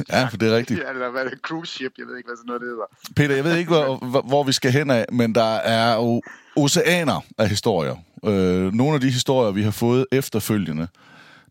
ja, 0.09 0.27
for 0.27 0.37
det 0.37 0.51
er 0.51 0.57
rigtigt. 0.57 0.79
Ja, 0.83 0.89
eller 0.89 1.09
hvad 1.09 1.25
er 1.25 1.29
det? 1.29 1.39
Cruise 1.41 1.73
ship, 1.73 1.91
jeg 1.97 2.07
ved 2.07 2.17
ikke, 2.17 2.27
hvad 2.27 2.37
sådan 2.37 2.47
noget 2.47 2.61
det 2.61 2.69
hedder. 2.69 2.85
Peter, 3.15 3.35
jeg 3.35 3.43
ved 3.43 3.55
ikke, 3.57 3.69
hvor, 3.71 4.21
hvor 4.21 4.43
vi 4.43 4.51
skal 4.51 4.71
hen 4.71 4.89
af, 4.89 5.05
men 5.11 5.35
der 5.35 5.53
er 5.55 5.95
jo 5.95 6.21
oceaner 6.55 7.21
af 7.37 7.49
historier. 7.49 7.95
Øh, 8.25 8.73
nogle 8.73 8.93
af 8.93 9.01
de 9.01 9.09
historier, 9.09 9.51
vi 9.51 9.63
har 9.63 9.71
fået 9.71 10.05
efterfølgende, 10.11 10.87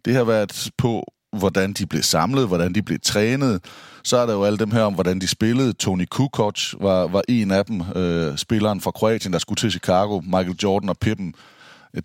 det 0.04 0.14
har 0.14 0.24
været 0.24 0.70
på, 0.76 1.12
hvordan 1.38 1.72
de 1.72 1.86
blev 1.86 2.02
samlet, 2.02 2.46
hvordan 2.46 2.74
de 2.74 2.82
blev 2.82 2.98
trænet. 3.02 3.64
Så 4.04 4.16
er 4.16 4.26
der 4.26 4.32
jo 4.32 4.44
alle 4.44 4.58
dem 4.58 4.70
her 4.70 4.82
om, 4.82 4.94
hvordan 4.94 5.18
de 5.18 5.28
spillede. 5.28 5.72
Tony 5.72 6.06
Kukoc 6.10 6.74
var, 6.80 7.06
var 7.06 7.22
en 7.28 7.50
af 7.50 7.64
dem, 7.64 7.82
øh, 7.96 8.36
spilleren 8.38 8.80
fra 8.80 8.90
Kroatien, 8.90 9.32
der 9.32 9.38
skulle 9.38 9.56
til 9.56 9.70
Chicago. 9.70 10.20
Michael 10.20 10.56
Jordan 10.62 10.88
og 10.88 10.98
Pippen, 10.98 11.34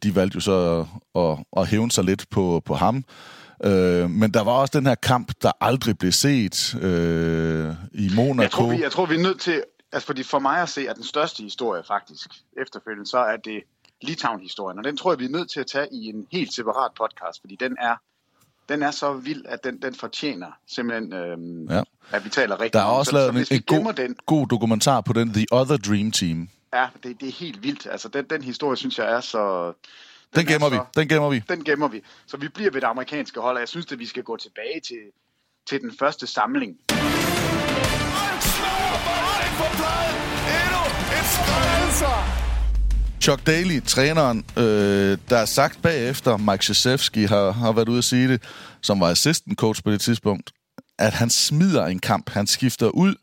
de 0.03 0.15
valgte 0.15 0.35
jo 0.35 0.39
så 0.39 0.85
at, 1.15 1.37
at, 1.57 1.67
hævne 1.67 1.91
sig 1.91 2.03
lidt 2.03 2.29
på, 2.29 2.61
på 2.65 2.75
ham. 2.75 3.03
Øh, 3.63 4.09
men 4.09 4.31
der 4.33 4.43
var 4.43 4.51
også 4.51 4.79
den 4.79 4.87
her 4.87 4.95
kamp, 4.95 5.31
der 5.41 5.51
aldrig 5.61 5.97
blev 5.97 6.11
set 6.11 6.75
øh, 6.81 7.75
i 7.93 8.11
Monaco. 8.15 8.41
Jeg 8.41 8.51
tror, 8.51 8.69
vi, 8.69 8.81
jeg 8.81 8.91
tror, 8.91 9.05
vi 9.05 9.15
er 9.15 9.21
nødt 9.21 9.39
til... 9.39 9.63
Altså, 9.91 10.05
fordi 10.05 10.23
for 10.23 10.39
mig 10.39 10.61
at 10.61 10.69
se, 10.69 10.89
at 10.89 10.95
den 10.95 11.03
største 11.03 11.43
historie 11.43 11.83
faktisk 11.87 12.29
efterfølgende, 12.61 13.09
så 13.09 13.17
er 13.17 13.37
det 13.37 13.63
Litauen-historien. 14.01 14.77
Og 14.77 14.83
den 14.83 14.97
tror 14.97 15.11
jeg, 15.11 15.19
vi 15.19 15.25
er 15.25 15.29
nødt 15.29 15.51
til 15.51 15.59
at 15.59 15.67
tage 15.67 15.87
i 15.91 16.05
en 16.05 16.27
helt 16.31 16.53
separat 16.53 16.91
podcast, 16.97 17.41
fordi 17.41 17.55
den 17.59 17.75
er 17.81 17.95
den 18.69 18.83
er 18.83 18.91
så 18.91 19.13
vild, 19.13 19.45
at 19.45 19.63
den, 19.63 19.81
den 19.81 19.95
fortjener 19.95 20.47
simpelthen, 20.67 21.13
øhm, 21.13 21.67
ja. 21.69 21.81
at 22.11 22.25
vi 22.25 22.29
taler 22.29 22.55
rigtigt. 22.55 22.73
Der 22.73 22.79
er 22.79 22.83
også 22.83 23.09
så, 23.09 23.15
lavet 23.17 23.47
så, 23.47 23.53
en, 23.53 23.63
en 23.69 23.83
god, 23.83 23.93
den, 23.93 24.15
god 24.25 24.47
dokumentar 24.47 25.01
på 25.01 25.13
den, 25.13 25.33
The 25.33 25.45
Other 25.51 25.77
Dream 25.77 26.11
Team. 26.11 26.49
Ja, 26.75 26.87
det, 27.03 27.21
det 27.21 27.27
er 27.27 27.31
helt 27.31 27.63
vildt. 27.63 27.87
Altså, 27.91 28.07
den, 28.07 28.25
den 28.29 28.41
historie, 28.43 28.77
synes 28.77 28.97
jeg, 28.97 29.11
er 29.11 29.21
så... 29.21 29.65
Den, 29.65 30.39
den 30.39 30.45
gemmer 30.45 30.69
så, 30.69 30.75
vi. 30.75 30.79
Den 31.01 31.07
gemmer 31.07 31.29
vi. 31.29 31.43
Den 31.49 31.63
gemmer 31.63 31.87
vi. 31.87 32.01
Så 32.27 32.37
vi 32.37 32.47
bliver 32.47 32.71
ved 32.71 32.81
det 32.81 32.87
amerikanske 32.87 33.39
hold, 33.39 33.55
og 33.55 33.59
jeg 33.59 33.67
synes, 33.67 33.91
at 33.91 33.99
vi 33.99 34.05
skal 34.05 34.23
gå 34.23 34.37
tilbage 34.37 34.79
til, 34.87 34.97
til 35.69 35.81
den 35.81 35.91
første 35.99 36.27
samling. 36.27 36.77
Chuck 43.21 43.47
Daly, 43.47 43.81
træneren, 43.81 44.45
øh, 44.57 45.17
der 45.29 45.37
er 45.37 45.45
sagt 45.45 45.81
bagefter, 45.81 46.37
Mike 46.37 46.57
Krzyzewski 46.57 47.23
har, 47.23 47.51
har 47.51 47.71
været 47.71 47.89
ude 47.89 47.97
at 47.97 48.03
sige 48.03 48.27
det, 48.27 48.43
som 48.81 48.99
var 48.99 49.07
assistant 49.07 49.57
coach 49.59 49.83
på 49.83 49.91
det 49.91 50.01
tidspunkt, 50.01 50.51
at 50.99 51.13
han 51.13 51.29
smider 51.29 51.85
en 51.85 51.99
kamp. 51.99 52.29
Han 52.29 52.47
skifter 52.47 52.87
ud. 52.87 53.15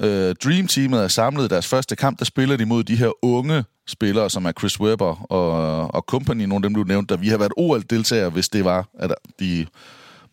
Øh, 0.00 0.34
Dream 0.44 0.66
Teamet 0.66 1.00
er 1.02 1.08
samlet 1.08 1.50
deres 1.50 1.66
første 1.66 1.96
kamp, 1.96 2.18
der 2.18 2.24
spiller 2.24 2.56
de 2.56 2.66
mod 2.66 2.84
de 2.84 2.96
her 2.96 3.24
unge 3.24 3.64
spillere, 3.86 4.30
som 4.30 4.44
er 4.44 4.52
Chris 4.52 4.80
Webber 4.80 5.32
og, 5.32 5.94
og 5.94 6.02
company, 6.02 6.42
nogle 6.42 6.54
af 6.54 6.62
dem, 6.62 6.74
du 6.74 6.84
nævnte, 6.84 7.14
der 7.14 7.20
vi 7.20 7.28
har 7.28 7.38
været 7.38 7.52
OL-deltagere, 7.56 8.30
hvis 8.30 8.48
det 8.48 8.64
var, 8.64 8.88
at 8.98 9.14
de 9.40 9.66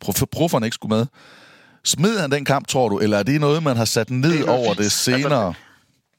prof- 0.05 0.25
profferne 0.31 0.65
ikke 0.65 0.75
skulle 0.75 0.95
med. 0.95 1.05
Smed 1.83 2.19
han 2.19 2.31
den 2.31 2.45
kamp, 2.45 2.67
tror 2.67 2.89
du, 2.89 2.99
eller 2.99 3.17
er 3.17 3.23
det 3.23 3.41
noget, 3.41 3.63
man 3.63 3.77
har 3.77 3.85
sat 3.85 4.09
ned 4.09 4.37
det 4.37 4.49
over 4.49 4.73
det 4.73 4.91
senere? 4.91 5.47
Altså, 5.47 5.61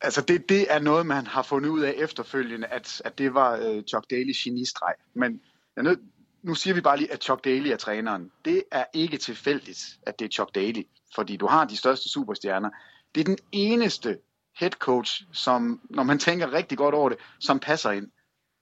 altså 0.01 0.21
det, 0.21 0.49
det 0.49 0.67
er 0.71 0.79
noget, 0.79 1.07
man 1.07 1.27
har 1.27 1.43
fundet 1.43 1.69
ud 1.69 1.81
af 1.81 1.95
efterfølgende, 1.97 2.67
at, 2.67 3.03
at 3.05 3.19
det 3.19 3.35
var 3.35 3.59
uh, 3.59 3.83
Chuck 3.89 4.11
Daly 4.11 4.33
genistreg. 4.45 4.95
Men 5.15 5.41
jeg 5.77 5.85
nød, 5.85 5.97
nu 6.43 6.55
siger 6.55 6.75
vi 6.75 6.81
bare 6.81 6.97
lige, 6.97 7.13
at 7.13 7.23
Chuck 7.23 7.45
Daly 7.45 7.69
er 7.69 7.77
træneren. 7.77 8.31
Det 8.45 8.63
er 8.73 8.85
ikke 8.95 9.17
tilfældigt, 9.17 9.99
at 10.07 10.19
det 10.19 10.25
er 10.25 10.29
Chuck 10.29 10.55
Daly, 10.55 10.83
fordi 11.15 11.37
du 11.37 11.47
har 11.47 11.65
de 11.65 11.77
største 11.77 12.09
superstjerner. 12.09 12.71
Det 13.15 13.21
er 13.21 13.25
den 13.25 13.39
eneste 13.53 14.19
head 14.59 14.71
coach, 14.71 15.23
som, 15.33 15.81
når 15.91 16.03
man 16.03 16.19
tænker 16.19 16.53
rigtig 16.53 16.79
godt 16.79 16.95
over 16.95 17.09
det, 17.09 17.19
som 17.39 17.61
passer 17.61 17.91
ind. 17.91 18.11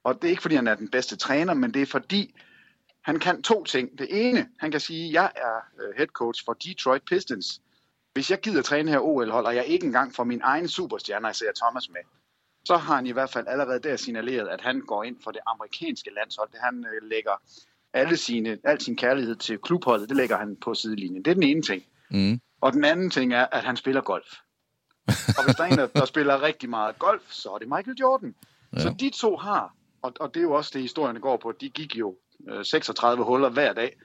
Og 0.03 0.15
det 0.15 0.23
er 0.23 0.29
ikke, 0.29 0.41
fordi 0.41 0.55
han 0.55 0.67
er 0.67 0.75
den 0.75 0.89
bedste 0.89 1.15
træner, 1.15 1.53
men 1.53 1.73
det 1.73 1.81
er 1.81 1.85
fordi, 1.85 2.35
han 3.01 3.19
kan 3.19 3.41
to 3.41 3.63
ting. 3.63 3.99
Det 3.99 4.07
ene, 4.27 4.49
han 4.59 4.71
kan 4.71 4.79
sige, 4.79 5.07
at 5.07 5.13
jeg 5.13 5.31
er 5.35 5.83
øh, 5.83 5.95
head 5.97 6.07
coach 6.07 6.45
for 6.45 6.53
Detroit 6.53 7.03
Pistons. 7.03 7.61
Hvis 8.13 8.31
jeg 8.31 8.39
gider 8.39 8.61
træne 8.61 8.91
her 8.91 8.99
OL-hold, 8.99 9.45
og 9.45 9.55
jeg 9.55 9.65
ikke 9.65 9.85
engang 9.85 10.15
får 10.15 10.23
min 10.23 10.41
egen 10.43 10.67
superstjerne, 10.67 11.29
Isaiah 11.29 11.53
Thomas 11.53 11.89
med, 11.89 12.01
så 12.65 12.77
har 12.77 12.95
han 12.95 13.07
i 13.07 13.11
hvert 13.11 13.29
fald 13.29 13.47
allerede 13.47 13.79
der 13.79 13.95
signaleret, 13.95 14.47
at 14.47 14.61
han 14.61 14.81
går 14.81 15.03
ind 15.03 15.17
for 15.23 15.31
det 15.31 15.41
amerikanske 15.47 16.09
landshold. 16.15 16.49
Han 16.63 16.85
øh, 16.85 17.09
lægger 17.09 17.31
alle 17.93 18.17
sine, 18.17 18.57
al 18.63 18.81
sin 18.81 18.95
kærlighed 18.95 19.35
til 19.35 19.57
klubholdet, 19.57 20.09
det 20.09 20.17
lægger 20.17 20.37
han 20.37 20.55
på 20.55 20.73
sidelinjen. 20.73 21.25
Det 21.25 21.31
er 21.31 21.35
den 21.35 21.43
ene 21.43 21.61
ting. 21.61 21.83
Mm. 22.11 22.39
Og 22.61 22.73
den 22.73 22.83
anden 22.83 23.09
ting 23.09 23.33
er, 23.33 23.45
at 23.51 23.63
han 23.63 23.77
spiller 23.77 24.01
golf. 24.01 24.37
Og 25.07 25.45
hvis 25.45 25.55
der 25.55 25.63
er 25.63 25.67
en, 25.67 25.77
der, 25.77 26.05
spiller 26.05 26.41
rigtig 26.41 26.69
meget 26.69 26.99
golf, 26.99 27.31
så 27.31 27.49
er 27.49 27.57
det 27.57 27.67
Michael 27.67 27.97
Jordan. 27.99 28.35
Ja. 28.73 28.79
Så 28.79 28.95
de 28.99 29.09
to 29.09 29.37
har, 29.37 29.73
og, 30.01 30.13
og 30.19 30.33
det 30.33 30.39
er 30.39 30.43
jo 30.43 30.53
også 30.53 30.71
det, 30.73 30.81
historien 30.81 31.21
går 31.21 31.37
på, 31.37 31.51
de 31.61 31.69
gik 31.69 31.95
jo 31.95 32.17
øh, 32.49 32.65
36 32.65 33.23
huller 33.23 33.49
hver 33.49 33.73
dag. 33.73 33.95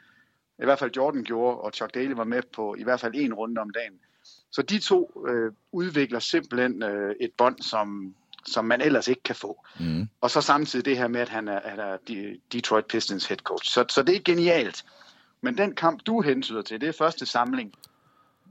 I 0.58 0.64
hvert 0.64 0.78
fald 0.78 0.90
Jordan 0.96 1.24
gjorde, 1.24 1.58
og 1.58 1.72
Chuck 1.74 1.94
Daly 1.94 2.12
var 2.12 2.24
med 2.24 2.42
på 2.52 2.74
i 2.78 2.82
hvert 2.82 3.00
fald 3.00 3.12
en 3.14 3.34
runde 3.34 3.60
om 3.60 3.70
dagen. 3.70 3.98
Så 4.52 4.62
de 4.62 4.78
to 4.78 5.24
øh, 5.28 5.52
udvikler 5.72 6.18
simpelthen 6.18 6.82
øh, 6.82 7.14
et 7.20 7.30
bånd, 7.38 7.58
som, 7.58 8.14
som 8.46 8.64
man 8.64 8.80
ellers 8.80 9.08
ikke 9.08 9.22
kan 9.22 9.36
få. 9.36 9.66
Mm. 9.80 10.08
Og 10.20 10.30
så 10.30 10.40
samtidig 10.40 10.84
det 10.84 10.98
her 10.98 11.08
med, 11.08 11.20
at 11.20 11.28
han 11.28 11.48
er, 11.48 11.60
han 11.64 11.78
er 11.78 11.96
Detroit 12.52 12.86
Pistons 12.86 13.26
head 13.26 13.38
coach. 13.38 13.72
Så, 13.72 13.84
så 13.88 14.02
det 14.02 14.16
er 14.16 14.20
genialt. 14.24 14.84
Men 15.40 15.58
den 15.58 15.74
kamp, 15.74 16.00
du 16.06 16.20
hensyder 16.20 16.62
til, 16.62 16.80
det 16.80 16.88
er 16.88 16.92
første 16.92 17.26
samling, 17.26 17.72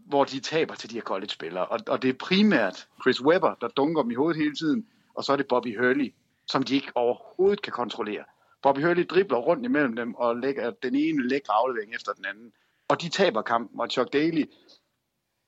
hvor 0.06 0.24
de 0.24 0.39
taber 0.39 0.76
til 0.76 0.89
de 0.89 0.95
her 0.95 1.01
college-spillere. 1.01 1.66
Og, 1.66 1.80
og 1.88 2.01
det 2.01 2.10
er 2.10 2.14
primært 2.14 2.88
Chris 3.01 3.22
Webber, 3.22 3.54
der 3.62 3.68
dunker 3.68 4.01
dem 4.01 4.12
i 4.12 4.16
hovedet 4.16 4.41
hele 4.41 4.56
tiden, 4.56 4.88
og 5.16 5.24
så 5.24 5.32
er 5.34 5.36
det 5.36 5.47
Bobby 5.47 5.80
Hurley, 5.80 6.14
som 6.47 6.64
de 6.64 6.76
ikke 6.76 6.91
overhovedet 6.95 7.62
kan 7.62 7.74
kontrollere. 7.74 8.24
Bobby 8.62 8.80
Hurley 8.80 9.06
dribler 9.10 9.38
rundt 9.38 9.66
imellem 9.66 9.95
dem 9.95 10.16
og 10.16 10.38
lægger 10.38 10.72
den 10.72 10.95
ene 10.95 11.28
lækre 11.28 11.54
aflevering 11.54 11.95
efter 11.95 12.14
den 12.14 12.26
anden. 12.26 12.51
Og 12.88 13.01
de 13.01 13.10
taber 13.10 13.41
kampen, 13.41 13.80
og 13.80 13.91
Chuck 13.91 14.14
Daly 14.14 14.43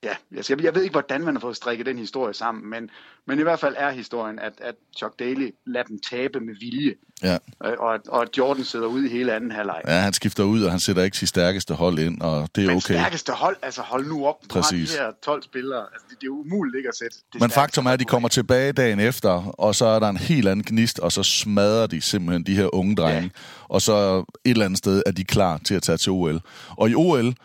ja, 0.06 0.16
jeg, 0.50 0.64
jeg 0.64 0.76
ved 0.76 0.82
ikke, 0.82 0.94
hvordan 0.94 1.24
man 1.24 1.36
har 1.36 1.40
fået 1.40 1.56
strikket 1.56 1.86
den 1.86 1.98
historie 1.98 2.34
sammen, 2.34 2.70
men, 2.70 2.90
men 3.28 3.40
i 3.40 3.42
hvert 3.42 3.60
fald 3.60 3.76
er 3.78 3.92
historien, 3.92 4.40
at, 4.40 4.54
at 4.62 4.76
Chuck 4.98 5.20
Daly 5.20 5.50
lader 5.66 5.86
dem 5.86 6.00
tabe 6.10 6.40
med 6.40 6.54
vilje, 6.60 6.94
ja. 7.24 7.38
Og, 7.60 8.00
og 8.08 8.22
at 8.22 8.38
Jordan 8.38 8.64
sidder 8.64 8.86
ude 8.86 9.06
i 9.08 9.10
hele 9.10 9.34
anden 9.34 9.52
halvleg. 9.52 9.82
Ja, 9.88 10.00
han 10.00 10.14
skifter 10.14 10.44
ud, 10.44 10.64
og 10.64 10.72
han 10.72 10.80
sætter 10.80 11.04
ikke 11.04 11.18
sit 11.18 11.30
stærkeste 11.30 11.74
hold 11.74 12.00
ind, 12.00 12.22
og 12.22 12.50
det 12.56 12.64
er 12.64 12.68
men 12.68 12.78
okay. 12.78 12.94
stærkeste 12.94 13.32
hold, 13.32 13.56
altså 13.62 13.82
hold 13.82 14.08
nu 14.08 14.26
op, 14.26 14.36
Præcis. 14.50 14.92
de 14.92 14.98
her 14.98 15.12
12 15.24 15.44
spillere, 15.44 15.86
altså 15.94 16.06
det, 16.10 16.22
det 16.22 16.28
er 16.28 16.32
umuligt 16.32 16.76
ikke 16.76 16.90
at 16.90 16.96
sætte 16.96 17.18
det 17.34 17.42
Men 17.42 17.50
faktum 17.50 17.86
er, 17.86 17.92
at 17.92 18.00
de 18.00 18.06
kommer 18.06 18.30
tilbage 18.30 18.72
dagen 18.72 19.00
efter, 19.00 19.30
og 19.60 19.76
så 19.76 19.86
er 19.86 20.00
der 20.00 20.10
en 20.10 20.18
helt 20.18 20.48
anden 20.48 20.66
gnist, 20.66 21.00
og 21.00 21.12
så 21.12 21.24
smadrer 21.24 21.88
de 21.88 22.02
simpelthen 22.02 22.44
de 22.44 22.56
her 22.56 22.76
unge 22.76 22.96
drenge, 22.96 23.22
ja. 23.22 23.30
og 23.70 23.82
så 23.82 24.18
et 24.20 24.52
eller 24.52 24.66
andet 24.66 24.78
sted 24.78 25.04
er 25.06 25.12
de 25.12 25.24
klar 25.24 25.58
til 25.58 25.76
at 25.76 25.84
tage 25.84 25.98
til 25.98 26.12
OL. 26.12 26.42
Og 26.70 26.90
i 26.90 26.96
OL, 26.96 27.36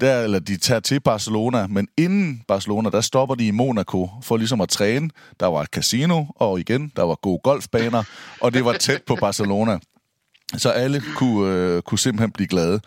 der, 0.00 0.20
eller 0.22 0.38
de 0.38 0.56
tager 0.56 0.80
til 0.80 1.00
Barcelona, 1.00 1.66
men 1.66 1.88
inden 1.96 2.42
Barcelona, 2.48 2.90
der 2.90 3.00
stopper 3.00 3.34
de 3.34 3.46
i 3.46 3.50
Monaco 3.50 4.10
for 4.22 4.36
ligesom 4.36 4.60
at 4.60 4.68
træne. 4.68 5.10
Der 5.40 5.46
var 5.46 5.62
et 5.62 5.68
casino, 5.68 6.24
og 6.36 6.60
igen, 6.60 6.92
der 6.96 7.02
var 7.02 7.14
gode 7.14 7.40
golfbaner, 7.42 8.02
og 8.40 8.54
det 8.54 8.64
var 8.64 8.72
tæt 8.72 9.02
på 9.06 9.14
Barcelona. 9.20 9.78
Så 10.56 10.70
alle 10.70 11.02
kunne, 11.14 11.54
øh, 11.54 11.82
kunne 11.82 11.98
simpelthen 11.98 12.30
blive 12.30 12.46
glade. 12.46 12.80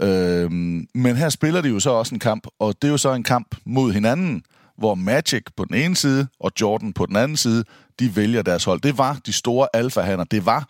Øh, 0.00 0.50
men 0.94 1.16
her 1.16 1.28
spiller 1.28 1.60
de 1.60 1.68
jo 1.68 1.80
så 1.80 1.90
også 1.90 2.14
en 2.14 2.18
kamp, 2.18 2.46
og 2.58 2.74
det 2.82 2.88
er 2.88 2.92
jo 2.92 2.98
så 2.98 3.12
en 3.12 3.22
kamp 3.22 3.56
mod 3.64 3.92
hinanden, 3.92 4.42
hvor 4.78 4.94
Magic 4.94 5.42
på 5.56 5.64
den 5.64 5.76
ene 5.76 5.96
side 5.96 6.28
og 6.40 6.52
Jordan 6.60 6.92
på 6.92 7.06
den 7.06 7.16
anden 7.16 7.36
side, 7.36 7.64
de 7.98 8.16
vælger 8.16 8.42
deres 8.42 8.64
hold. 8.64 8.80
Det 8.80 8.98
var 8.98 9.18
de 9.26 9.32
store 9.32 9.68
alfahander. 9.74 10.24
Det 10.24 10.46
var, 10.46 10.68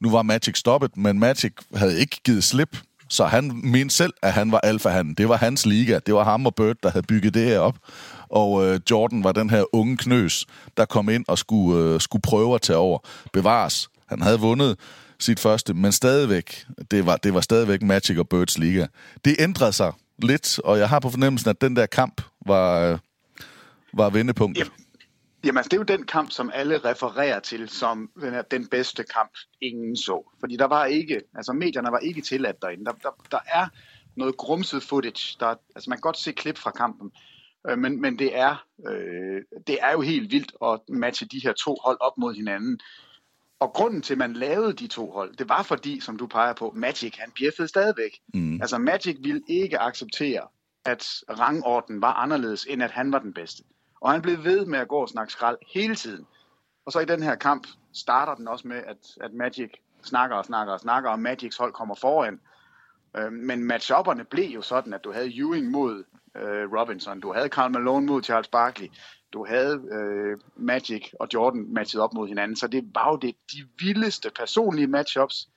nu 0.00 0.10
var 0.10 0.22
Magic 0.22 0.58
stoppet, 0.58 0.96
men 0.96 1.18
Magic 1.18 1.52
havde 1.74 2.00
ikke 2.00 2.20
givet 2.24 2.44
slip 2.44 2.78
så 3.08 3.26
han 3.26 3.60
mente 3.64 3.94
selv, 3.94 4.12
at 4.22 4.32
han 4.32 4.52
var 4.52 4.60
alfahanden. 4.60 5.14
Det 5.14 5.28
var 5.28 5.36
hans 5.36 5.66
liga. 5.66 5.98
Det 6.06 6.14
var 6.14 6.24
ham 6.24 6.46
og 6.46 6.54
Bird, 6.54 6.76
der 6.82 6.90
havde 6.90 7.06
bygget 7.06 7.34
det 7.34 7.44
her 7.44 7.58
op. 7.58 7.76
Og 8.28 8.66
øh, 8.66 8.80
Jordan 8.90 9.24
var 9.24 9.32
den 9.32 9.50
her 9.50 9.74
unge 9.74 9.96
knøs, 9.96 10.46
der 10.76 10.84
kom 10.84 11.08
ind 11.08 11.24
og 11.28 11.38
skulle, 11.38 11.84
øh, 11.84 12.00
skulle 12.00 12.22
prøve 12.22 12.54
at 12.54 12.62
tage 12.62 12.76
over. 12.76 12.98
Bevares. 13.32 13.88
Han 14.08 14.22
havde 14.22 14.40
vundet 14.40 14.78
sit 15.18 15.40
første, 15.40 15.74
men 15.74 15.92
stadigvæk, 15.92 16.64
det 16.90 17.06
var, 17.06 17.16
det 17.16 17.34
var 17.34 17.40
stadigvæk 17.40 17.82
Magic 17.82 18.18
og 18.18 18.28
Birds 18.28 18.58
liga. 18.58 18.86
Det 19.24 19.36
ændrede 19.38 19.72
sig 19.72 19.92
lidt, 20.22 20.58
og 20.58 20.78
jeg 20.78 20.88
har 20.88 21.00
på 21.00 21.10
fornemmelsen, 21.10 21.50
at 21.50 21.60
den 21.60 21.76
der 21.76 21.86
kamp 21.86 22.22
var, 22.46 22.80
øh, 22.80 22.98
var 23.94 24.10
vendepunktet. 24.10 24.66
Yep. 24.66 24.87
Jamen, 25.44 25.58
altså, 25.58 25.68
det 25.68 25.76
er 25.76 25.80
jo 25.80 25.98
den 25.98 26.06
kamp, 26.06 26.30
som 26.30 26.50
alle 26.54 26.78
refererer 26.78 27.40
til 27.40 27.68
som 27.68 28.10
den, 28.20 28.32
her, 28.32 28.42
den 28.42 28.66
bedste 28.66 29.04
kamp, 29.04 29.30
ingen 29.60 29.96
så. 29.96 30.30
Fordi 30.40 30.56
der 30.56 30.64
var 30.64 30.84
ikke, 30.84 31.20
altså 31.34 31.52
medierne 31.52 31.92
var 31.92 31.98
ikke 31.98 32.20
tilladt 32.20 32.62
derinde. 32.62 32.84
Der, 32.84 32.92
der, 32.92 33.10
der 33.30 33.38
er 33.46 33.66
noget 34.16 34.36
grumset 34.36 34.82
footage. 34.82 35.36
Der, 35.40 35.54
altså, 35.74 35.90
man 35.90 35.96
kan 35.96 36.02
godt 36.02 36.18
se 36.18 36.32
klip 36.32 36.58
fra 36.58 36.70
kampen. 36.70 37.12
Øh, 37.68 37.78
men, 37.78 38.00
men 38.00 38.18
det, 38.18 38.38
er, 38.38 38.64
øh, 38.88 39.42
det 39.66 39.78
er 39.82 39.92
jo 39.92 40.00
helt 40.00 40.32
vildt 40.32 40.52
at 40.64 40.80
matche 40.88 41.26
de 41.26 41.40
her 41.42 41.52
to 41.52 41.76
hold 41.84 41.96
op 42.00 42.18
mod 42.18 42.34
hinanden. 42.34 42.80
Og 43.60 43.72
grunden 43.72 44.02
til, 44.02 44.14
at 44.14 44.18
man 44.18 44.32
lavede 44.32 44.72
de 44.72 44.86
to 44.86 45.10
hold, 45.10 45.36
det 45.36 45.48
var 45.48 45.62
fordi, 45.62 46.00
som 46.00 46.16
du 46.16 46.26
peger 46.26 46.52
på, 46.52 46.72
Magic, 46.76 47.14
han 47.18 47.30
bjeffede 47.30 47.68
stadigvæk. 47.68 48.20
Mm. 48.34 48.60
Altså, 48.60 48.78
Magic 48.78 49.16
ville 49.20 49.42
ikke 49.48 49.78
acceptere, 49.78 50.48
at 50.84 51.06
rangorden 51.30 52.02
var 52.02 52.12
anderledes, 52.12 52.66
end 52.70 52.82
at 52.82 52.90
han 52.90 53.12
var 53.12 53.18
den 53.18 53.34
bedste. 53.34 53.62
Og 54.00 54.12
han 54.12 54.22
blev 54.22 54.44
ved 54.44 54.66
med 54.66 54.78
at 54.78 54.88
gå 54.88 54.96
og 54.96 55.08
snakke 55.08 55.32
skrald 55.32 55.58
hele 55.74 55.94
tiden. 55.94 56.26
Og 56.86 56.92
så 56.92 57.00
i 57.00 57.04
den 57.04 57.22
her 57.22 57.34
kamp 57.34 57.66
starter 57.92 58.34
den 58.34 58.48
også 58.48 58.68
med, 58.68 58.76
at, 58.76 58.96
at 59.20 59.32
Magic 59.32 59.70
snakker 60.02 60.36
og 60.36 60.44
snakker 60.44 60.72
og 60.72 60.80
snakker, 60.80 61.10
og 61.10 61.18
Magics 61.18 61.56
hold 61.56 61.72
kommer 61.72 61.94
foran. 61.94 62.40
Øh, 63.16 63.32
men 63.32 63.64
matchupperne 63.64 64.24
blev 64.24 64.44
jo 64.44 64.62
sådan, 64.62 64.94
at 64.94 65.04
du 65.04 65.12
havde 65.12 65.38
Ewing 65.38 65.70
mod 65.70 66.04
øh, 66.36 66.72
Robinson, 66.78 67.20
du 67.20 67.32
havde 67.32 67.48
Karl 67.48 67.72
Malone 67.72 68.06
mod 68.06 68.22
Charles 68.22 68.48
Barkley, 68.48 68.88
du 69.32 69.46
havde 69.46 69.82
øh, 69.92 70.38
Magic 70.56 71.12
og 71.20 71.28
Jordan 71.34 71.74
matchet 71.74 72.02
op 72.02 72.14
mod 72.14 72.28
hinanden, 72.28 72.56
så 72.56 72.66
det 72.66 72.90
var 72.94 73.10
jo 73.10 73.16
det, 73.16 73.34
de 73.52 73.68
vildeste 73.78 74.30
personlige 74.36 74.86
matchups 74.86 75.48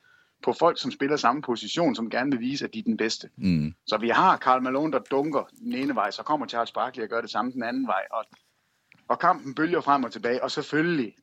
på 0.44 0.54
folk, 0.60 0.82
som 0.82 0.92
spiller 0.92 1.18
samme 1.18 1.42
position, 1.42 1.96
som 1.96 2.10
gerne 2.10 2.32
vil 2.32 2.40
vise, 2.40 2.66
at 2.66 2.74
de 2.74 2.80
er 2.80 2.84
den 2.84 2.98
bedste. 2.98 3.30
Mm. 3.38 3.74
Så 3.88 3.98
vi 3.98 4.10
har 4.10 4.38
Karl 4.38 4.62
Malone, 4.62 4.92
der 4.92 5.00
dunker 5.00 5.44
den 5.60 5.74
ene 5.74 5.96
vej, 5.96 6.12
så 6.12 6.24
kommer 6.24 6.48
Charles 6.48 6.72
Barkley 6.72 7.04
og 7.04 7.10
gør 7.10 7.22
det 7.22 7.30
samme 7.30 7.52
den 7.52 7.64
anden 7.64 7.88
vej, 7.88 8.02
og, 8.12 8.26
og 9.08 9.20
kampen 9.20 9.56
bølger 9.56 9.82
frem 9.82 10.04
og 10.04 10.12
tilbage, 10.12 10.44
og 10.44 10.52
selvfølgelig, 10.52 11.14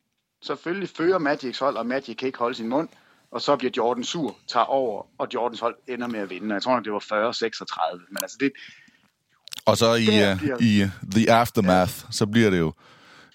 selvfølgelig 0.42 0.88
fører 0.88 1.18
Magics 1.18 1.58
hold, 1.58 1.76
og 1.76 1.86
Magic 1.86 2.16
kan 2.16 2.26
ikke 2.26 2.38
holde 2.38 2.54
sin 2.54 2.68
mund, 2.68 2.88
og 3.30 3.40
så 3.40 3.56
bliver 3.56 3.72
Jordan 3.76 4.04
sur, 4.04 4.36
tager 4.48 4.64
over, 4.64 5.06
og 5.18 5.28
Jordans 5.34 5.60
hold 5.60 5.76
ender 5.88 6.06
med 6.06 6.20
at 6.20 6.30
vinde. 6.30 6.54
Jeg 6.54 6.62
tror 6.62 6.74
nok, 6.74 6.84
det 6.84 6.92
var 6.92 6.98
40-36, 6.98 8.06
men 8.10 8.18
altså 8.22 8.36
det... 8.40 8.52
Og 9.66 9.76
så 9.76 9.94
i, 9.94 10.06
uh, 10.06 10.38
bliver... 10.38 10.56
i 10.60 10.82
uh, 10.82 10.88
The 11.10 11.32
Aftermath, 11.32 11.92
ja. 12.04 12.10
så 12.10 12.26
bliver 12.26 12.50
det 12.50 12.58
jo 12.58 12.72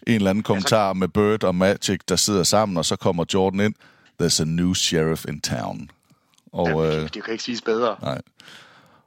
en 0.08 0.16
eller 0.16 0.30
anden 0.30 0.44
kommentar 0.44 0.88
ja, 0.88 0.90
så... 0.90 0.94
med 0.94 1.08
Bird 1.08 1.44
og 1.44 1.56
Magic, 1.56 2.00
der 2.08 2.16
sidder 2.16 2.44
sammen, 2.44 2.78
og 2.78 2.86
så 2.86 2.96
kommer 2.96 3.26
Jordan 3.34 3.60
ind. 3.60 3.76
There's 4.24 4.42
a 4.42 4.46
new 4.46 4.74
sheriff 4.74 5.26
in 5.26 5.42
town. 5.42 5.90
Og, 6.54 6.68
ja, 6.68 7.02
det, 7.02 7.14
det 7.14 7.24
kan 7.24 7.32
ikke 7.32 7.44
siges 7.44 7.62
bedre. 7.62 7.98
Nej. 8.02 8.22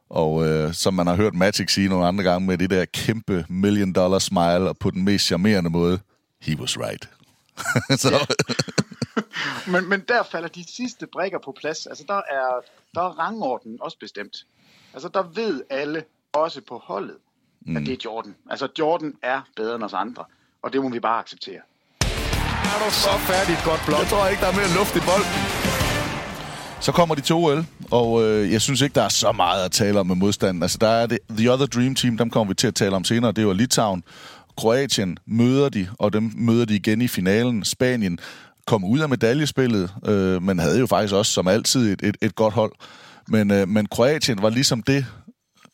Og 0.08 0.46
øh, 0.46 0.72
som 0.72 0.94
man 0.94 1.06
har 1.06 1.16
hørt 1.16 1.34
Magic 1.34 1.72
sige 1.72 1.88
nogle 1.88 2.06
andre 2.06 2.24
gange 2.24 2.46
med 2.46 2.58
det 2.58 2.70
der 2.70 2.84
kæmpe 2.84 3.46
million 3.48 3.92
dollar 3.92 4.18
smile, 4.18 4.68
og 4.68 4.78
på 4.78 4.90
den 4.90 5.04
mest 5.04 5.24
charmerende 5.24 5.70
måde, 5.70 5.98
he 6.40 6.58
was 6.58 6.78
right. 6.78 7.08
så, 8.02 8.34
men, 9.72 9.88
men 9.88 10.00
der 10.08 10.22
falder 10.22 10.48
de 10.48 10.64
sidste 10.76 11.06
brækker 11.06 11.38
på 11.44 11.54
plads. 11.60 11.86
Altså, 11.86 12.04
der 12.08 12.14
er, 12.14 12.60
der 12.94 13.00
er 13.00 13.18
rangordenen 13.18 13.78
også 13.80 13.98
bestemt. 13.98 14.36
Altså, 14.94 15.08
der 15.08 15.22
ved 15.22 15.62
alle, 15.70 16.04
også 16.32 16.60
på 16.68 16.82
holdet, 16.84 17.16
mm. 17.60 17.76
at 17.76 17.82
det 17.82 17.92
er 17.92 17.96
Jordan. 18.04 18.34
Altså, 18.50 18.68
Jordan 18.78 19.14
er 19.22 19.40
bedre 19.56 19.74
end 19.74 19.82
os 19.82 19.92
andre, 19.92 20.24
og 20.62 20.72
det 20.72 20.82
må 20.82 20.88
vi 20.88 21.00
bare 21.00 21.18
acceptere. 21.18 21.60
Er 22.64 22.78
du 22.84 22.90
så 22.90 23.11
færdigt 23.18 23.61
godt 23.64 23.80
blok? 23.86 24.00
Jeg 24.00 24.09
tror 24.09 24.26
ikke, 24.28 24.40
der 24.40 24.48
er 24.48 24.57
mere 24.61 24.70
luft 24.78 24.96
i 24.96 25.00
bolden. 25.00 25.32
Så 26.80 26.92
kommer 26.92 27.14
de 27.14 27.20
to 27.20 27.44
OL, 27.44 27.64
og 27.90 28.24
øh, 28.24 28.52
jeg 28.52 28.62
synes 28.62 28.80
ikke, 28.80 28.94
der 28.94 29.02
er 29.02 29.09
så 29.09 29.32
meget 29.32 29.64
at 29.64 29.72
tale 29.72 30.00
om 30.00 30.07
med 30.07 30.16
modstanden. 30.16 30.62
Altså, 30.62 30.78
der 30.80 30.88
er 30.88 31.07
det 31.07 31.18
The 31.30 31.52
Other 31.52 31.66
Dream 31.66 31.94
Team, 31.94 32.16
dem 32.18 32.30
kommer 32.30 32.50
vi 32.50 32.54
til 32.54 32.66
at 32.66 32.74
tale 32.74 32.96
om 32.96 33.04
senere. 33.04 33.32
Det 33.32 33.46
var 33.46 33.52
Litauen. 33.52 34.02
Kroatien 34.57 35.18
møder 35.26 35.68
de, 35.68 35.88
og 35.98 36.12
dem 36.12 36.32
møder 36.36 36.64
de 36.64 36.76
igen 36.76 37.02
i 37.02 37.09
finalen. 37.09 37.64
Spanien 37.64 38.18
kom 38.66 38.84
ud 38.84 38.98
af 38.98 39.09
medaljespillet, 39.09 39.90
øh, 40.07 40.42
men 40.42 40.59
havde 40.59 40.78
jo 40.78 40.86
faktisk 40.86 41.14
også 41.14 41.32
som 41.32 41.48
altid 41.48 41.92
et, 41.92 42.09
et, 42.09 42.16
et 42.22 42.34
godt 42.34 42.54
hold. 42.54 42.72
Men, 43.28 43.50
øh, 43.50 43.68
men 43.68 43.86
Kroatien 43.86 44.42
var 44.42 44.50
ligesom 44.50 44.82
det 44.82 45.07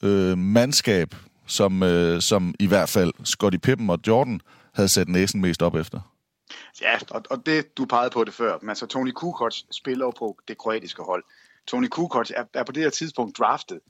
øh, 0.03 0.39
mandskab, 0.39 1.15
som, 1.47 1.83
øh, 1.83 2.21
som 2.23 2.55
i 2.59 2.67
hvert 2.67 2.89
fald 2.89 3.13
Scottie 3.25 3.61
Pippen 3.61 3.91
og 3.91 3.99
Jordan 4.07 4.41
havde 4.75 4.89
sat 4.89 5.09
næsen 5.09 5.41
mest 5.41 5.63
op 5.63 5.75
efter. 5.75 6.01
Ja, 6.81 6.99
og, 7.11 7.23
og 7.31 7.47
det, 7.47 7.77
du 7.77 7.85
pegede 7.85 8.11
på 8.11 8.25
det 8.25 8.35
før. 8.35 8.59
Men 8.61 8.69
altså, 8.69 8.87
Tony 8.87 9.11
Kukoc 9.11 9.57
spiller 9.71 10.05
jo 10.07 10.11
på 10.11 10.39
det 10.49 10.59
kroatiske 10.59 11.03
hold. 11.03 11.25
Tony 11.67 11.89
Kukoc 11.89 12.31
er, 12.37 12.45
er 12.55 12.65
på 12.65 12.73
det 12.73 12.83
her 12.83 12.91
tidspunkt 12.91 13.39
draftet 13.39 13.81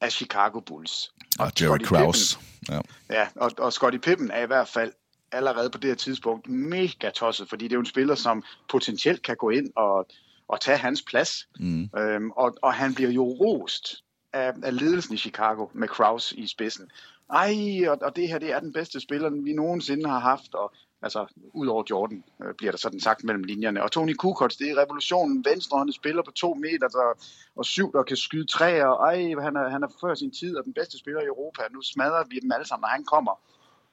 af 0.00 0.12
Chicago 0.12 0.60
Bulls. 0.60 1.12
Og, 1.38 1.46
og 1.46 1.52
Jerry 1.60 1.78
Krause. 1.78 2.38
Ja, 2.68 2.80
ja 3.10 3.28
og, 3.36 3.50
og 3.58 3.72
Scottie 3.72 4.00
Pippen 4.00 4.30
er 4.30 4.42
i 4.42 4.46
hvert 4.46 4.68
fald 4.68 4.92
allerede 5.32 5.70
på 5.70 5.78
det 5.78 5.90
her 5.90 5.94
tidspunkt 5.94 6.48
mega 6.48 7.10
tosset, 7.10 7.48
fordi 7.48 7.64
det 7.64 7.72
er 7.72 7.76
jo 7.76 7.80
en 7.80 7.86
spiller, 7.86 8.14
som 8.14 8.44
potentielt 8.70 9.22
kan 9.22 9.36
gå 9.36 9.50
ind 9.50 9.70
og, 9.76 10.06
og 10.48 10.60
tage 10.60 10.78
hans 10.78 11.02
plads. 11.02 11.48
Mm. 11.58 11.90
Øhm, 11.98 12.30
og, 12.30 12.54
og 12.62 12.74
han 12.74 12.94
bliver 12.94 13.10
jo 13.10 13.24
rost 13.24 14.04
af, 14.32 14.52
af 14.62 14.80
ledelsen 14.80 15.14
i 15.14 15.16
Chicago 15.16 15.66
med 15.74 15.88
Kraus 15.88 16.32
i 16.32 16.46
spidsen. 16.46 16.90
Ej, 17.32 17.88
og, 17.88 17.98
og 18.02 18.16
det 18.16 18.28
her 18.28 18.38
det 18.38 18.52
er 18.52 18.60
den 18.60 18.72
bedste 18.72 19.00
spiller, 19.00 19.30
vi 19.30 19.52
nogensinde 19.52 20.08
har 20.08 20.18
haft, 20.18 20.54
og 20.54 20.72
altså 21.02 21.26
udover 21.54 21.84
Jordan, 21.90 22.24
øh, 22.44 22.54
bliver 22.54 22.72
der 22.72 22.78
sådan 22.78 23.00
sagt 23.00 23.24
mellem 23.24 23.42
linjerne. 23.42 23.82
Og 23.82 23.92
Tony 23.92 24.14
Kukoc, 24.14 24.56
det 24.56 24.70
er 24.70 24.82
revolutionen, 24.82 25.44
venstrehåndet 25.44 25.94
spiller 25.94 26.22
på 26.22 26.30
to 26.30 26.54
meter 26.54 26.88
der, 26.88 27.24
og 27.56 27.64
syv, 27.64 27.92
der 27.92 28.02
kan 28.02 28.16
skyde 28.16 28.46
træer. 28.46 28.86
Ej, 28.86 29.16
han 29.42 29.56
er, 29.56 29.68
han 29.68 29.82
er 29.82 29.88
før 30.00 30.14
sin 30.14 30.30
tid 30.30 30.56
og 30.56 30.64
den 30.64 30.74
bedste 30.74 30.98
spiller 30.98 31.20
i 31.20 31.26
Europa. 31.26 31.62
Nu 31.70 31.82
smadrer 31.82 32.24
vi 32.24 32.38
dem 32.38 32.52
alle 32.52 32.66
sammen, 32.66 32.82
når 32.82 32.88
han 32.88 33.04
kommer. 33.04 33.40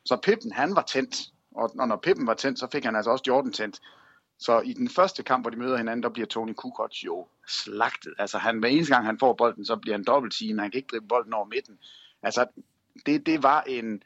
Så 0.06 0.18
Pippen, 0.24 0.52
han 0.52 0.76
var 0.76 0.82
tændt. 0.82 1.16
Og, 1.56 1.72
og 1.80 1.88
når 1.88 1.96
Pippen 1.96 2.28
var 2.28 2.34
tændt, 2.34 2.60
så 2.60 2.68
fik 2.72 2.84
han 2.86 2.96
altså 2.96 3.12
også 3.12 3.24
Jordan 3.28 3.54
tændt. 3.54 3.80
Så 4.40 4.60
i 4.60 4.74
den 4.74 4.90
første 4.90 5.24
kamp, 5.24 5.44
hvor 5.44 5.50
de 5.50 5.58
møder 5.58 5.78
hinanden, 5.78 6.04
der 6.04 6.10
bliver 6.10 6.28
Tony 6.28 6.54
Kukoc 6.54 7.04
jo 7.06 7.28
slagtet. 7.48 8.14
Altså 8.20 8.38
han, 8.38 8.60
hver 8.60 8.70
eneste 8.70 8.94
gang 8.94 9.06
han 9.06 9.20
får 9.20 9.34
bolden, 9.34 9.66
så 9.66 9.76
bliver 9.76 9.98
han 9.98 10.04
dobbelt 10.04 10.36
team. 10.40 10.58
Han 10.58 10.72
kan 10.72 10.78
ikke 10.78 10.92
drive 10.92 11.08
bolden 11.08 11.34
over 11.34 11.46
midten. 11.46 11.80
Altså 12.24 12.46
det, 13.06 13.26
det 13.26 13.44
var 13.44 13.62
en, 13.62 14.04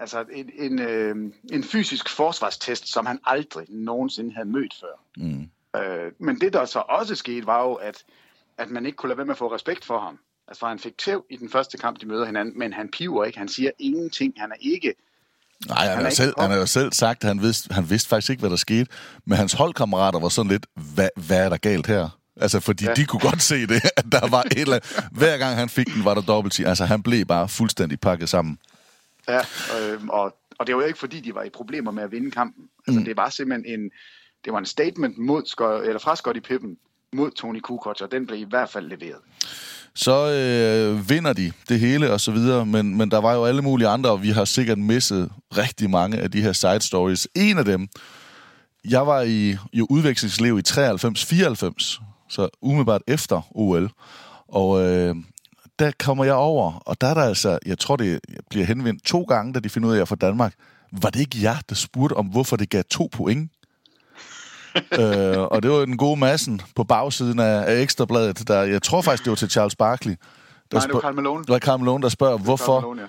altså 0.00 0.24
en, 0.32 0.50
en, 0.58 0.78
øh, 0.78 1.16
en 1.52 1.64
fysisk 1.64 2.08
forsvarstest, 2.08 2.88
som 2.88 3.06
han 3.06 3.18
aldrig 3.24 3.66
nogensinde 3.68 4.34
havde 4.34 4.48
mødt 4.48 4.74
før. 4.80 5.02
Mm. 5.16 5.50
Øh, 5.80 6.12
men 6.18 6.40
det, 6.40 6.52
der 6.52 6.64
så 6.64 6.78
også 6.78 7.14
skete, 7.14 7.46
var 7.46 7.62
jo, 7.62 7.72
at, 7.74 8.04
at 8.58 8.70
man 8.70 8.86
ikke 8.86 8.96
kunne 8.96 9.08
lade 9.08 9.18
være 9.18 9.26
med 9.26 9.34
at 9.34 9.38
få 9.38 9.54
respekt 9.54 9.84
for 9.84 9.98
ham. 9.98 10.18
Altså, 10.48 10.66
han 10.66 10.78
fik 10.78 10.98
tæv 10.98 11.24
i 11.30 11.36
den 11.36 11.50
første 11.50 11.78
kamp, 11.78 12.00
de 12.00 12.06
møder 12.06 12.26
hinanden, 12.26 12.58
men 12.58 12.72
han 12.72 12.88
piver 12.88 13.24
ikke. 13.24 13.38
Han 13.38 13.48
siger 13.48 13.70
ingenting. 13.78 14.34
Han 14.36 14.50
er 14.50 14.56
ikke... 14.60 14.94
Nej, 15.68 15.86
han, 15.86 15.96
han, 15.96 16.06
er 16.06 16.10
selv, 16.10 16.34
han 16.38 16.50
har 16.50 16.58
jo 16.58 16.66
selv 16.66 16.92
sagt, 16.92 17.24
at 17.24 17.28
han 17.28 17.42
vidste, 17.42 17.74
han 17.74 17.90
vidste 17.90 18.08
faktisk 18.08 18.30
ikke, 18.30 18.40
hvad 18.40 18.50
der 18.50 18.56
skete. 18.56 18.86
Men 19.24 19.38
hans 19.38 19.52
holdkammerater 19.52 20.20
var 20.20 20.28
sådan 20.28 20.50
lidt, 20.52 20.66
hvad, 20.94 21.08
hvad 21.26 21.44
er 21.44 21.48
der 21.48 21.56
galt 21.56 21.86
her? 21.86 22.08
Altså, 22.36 22.60
fordi 22.60 22.84
ja. 22.84 22.94
de 22.94 23.06
kunne 23.06 23.20
godt 23.20 23.42
se 23.42 23.66
det, 23.66 23.82
at 23.96 24.04
der 24.12 24.28
var 24.28 24.42
et 24.42 24.58
eller 24.58 24.74
andet. 24.76 25.08
Hver 25.12 25.38
gang 25.38 25.56
han 25.56 25.68
fik 25.68 25.86
den, 25.94 26.04
var 26.04 26.14
der 26.14 26.20
dobbelt 26.20 26.60
Altså, 26.60 26.84
han 26.84 27.02
blev 27.02 27.24
bare 27.24 27.48
fuldstændig 27.48 28.00
pakket 28.00 28.28
sammen. 28.28 28.58
Ja, 29.28 29.38
øh, 29.78 30.00
og, 30.08 30.36
og 30.58 30.66
det 30.66 30.74
var 30.74 30.82
jo 30.82 30.86
ikke, 30.86 30.98
fordi 30.98 31.20
de 31.20 31.34
var 31.34 31.42
i 31.42 31.50
problemer 31.50 31.90
med 31.90 32.02
at 32.02 32.12
vinde 32.12 32.30
kampen. 32.30 32.68
Altså, 32.86 33.00
mm. 33.00 33.04
det 33.04 33.16
var 33.16 33.30
simpelthen 33.30 33.80
en, 33.80 33.90
det 34.44 34.52
var 34.52 34.58
en 34.58 34.66
statement 34.66 35.18
mod, 35.18 35.42
eller 35.84 35.98
fra 35.98 36.16
Scottie 36.16 36.42
Pippen 36.42 36.76
mod 37.12 37.30
Tony 37.30 37.60
Kukoc, 37.60 38.00
og 38.00 38.12
den 38.12 38.26
blev 38.26 38.38
i 38.38 38.46
hvert 38.50 38.70
fald 38.70 38.86
leveret 38.86 39.20
så 39.94 40.30
øh, 40.30 41.10
vinder 41.10 41.32
de 41.32 41.52
det 41.68 41.80
hele 41.80 42.12
og 42.12 42.20
så 42.20 42.32
videre, 42.32 42.66
men, 42.66 42.96
men 42.96 43.10
der 43.10 43.18
var 43.18 43.34
jo 43.34 43.44
alle 43.44 43.62
mulige 43.62 43.88
andre, 43.88 44.10
og 44.10 44.22
vi 44.22 44.30
har 44.30 44.44
sikkert 44.44 44.78
misset 44.78 45.30
rigtig 45.56 45.90
mange 45.90 46.18
af 46.18 46.30
de 46.30 46.42
her 46.42 46.52
side 46.52 46.80
stories. 46.80 47.28
En 47.34 47.58
af 47.58 47.64
dem, 47.64 47.88
jeg 48.88 49.06
var 49.06 49.22
i 49.22 49.56
jo 49.72 49.86
udvekslingsliv 49.90 50.58
i 50.58 50.62
93-94, 50.68 52.02
så 52.28 52.48
umiddelbart 52.62 53.02
efter 53.06 53.42
OL, 53.50 53.90
og 54.48 54.82
øh, 54.82 55.16
der 55.78 55.90
kommer 55.98 56.24
jeg 56.24 56.34
over, 56.34 56.72
og 56.86 57.00
der 57.00 57.06
er 57.06 57.14
der 57.14 57.22
altså, 57.22 57.58
jeg 57.66 57.78
tror 57.78 57.96
det 57.96 58.20
bliver 58.50 58.66
henvendt 58.66 59.04
to 59.04 59.22
gange, 59.22 59.52
da 59.52 59.60
de 59.60 59.68
finder 59.68 59.88
ud 59.88 59.92
af, 59.92 59.96
at 59.96 59.98
jeg 59.98 60.02
er 60.02 60.06
fra 60.06 60.16
Danmark. 60.16 60.54
Var 60.92 61.10
det 61.10 61.20
ikke 61.20 61.42
jer, 61.42 61.56
der 61.68 61.74
spurgte 61.74 62.14
om, 62.14 62.26
hvorfor 62.26 62.56
det 62.56 62.70
gav 62.70 62.82
to 62.90 63.08
point? 63.12 63.52
øh, 65.00 65.38
og 65.38 65.62
det 65.62 65.70
var 65.70 65.84
den 65.84 65.96
gode 65.96 66.20
massen 66.20 66.60
på 66.76 66.84
bagsiden 66.84 67.38
af, 67.38 67.64
af 67.66 67.80
Ekstrabladet. 67.80 68.48
Der, 68.48 68.62
jeg 68.62 68.82
tror 68.82 69.02
faktisk, 69.02 69.24
det 69.24 69.30
var 69.30 69.36
til 69.36 69.50
Charles 69.50 69.76
Barkley. 69.76 70.12
Der 70.12 70.78
Nej, 70.78 70.86
det 70.86 70.94
var 70.94 71.00
Carl 71.00 71.14
Malone. 71.14 71.42
Det 71.42 71.48
var 71.48 71.58
Carl 71.58 71.78
Malone, 71.78 72.02
der 72.02 72.08
spørger, 72.08 72.38
hvorfor, 72.38 72.80
Malone, 72.80 73.02
ja. 73.02 73.08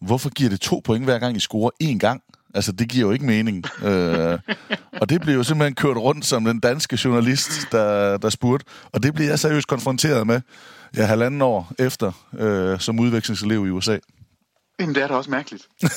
hvorfor 0.00 0.28
giver 0.28 0.50
det 0.50 0.60
to 0.60 0.80
point 0.84 1.04
hver 1.04 1.18
gang, 1.18 1.36
I 1.36 1.40
scorer 1.40 1.70
én 1.82 1.98
gang? 1.98 2.22
Altså, 2.54 2.72
det 2.72 2.88
giver 2.88 3.06
jo 3.06 3.12
ikke 3.12 3.26
mening. 3.26 3.64
øh, 3.84 4.38
og 5.00 5.08
det 5.08 5.20
blev 5.20 5.34
jo 5.34 5.42
simpelthen 5.42 5.74
kørt 5.74 5.96
rundt 5.96 6.26
som 6.26 6.44
den 6.44 6.60
danske 6.60 6.98
journalist, 7.04 7.50
der, 7.72 8.16
der 8.16 8.30
spurgte. 8.30 8.66
Og 8.92 9.02
det 9.02 9.14
blev 9.14 9.26
jeg 9.26 9.38
seriøst 9.38 9.66
konfronteret 9.66 10.26
med, 10.26 10.40
ja, 10.96 11.04
halvanden 11.04 11.42
år 11.42 11.72
efter, 11.78 12.12
øh, 12.38 12.80
som 12.80 13.00
udvekslingselev 13.00 13.66
i 13.66 13.70
USA. 13.70 13.98
Jamen, 14.80 14.94
det 14.94 15.02
er 15.02 15.08
da 15.08 15.14
også 15.14 15.30
mærkeligt. 15.30 15.68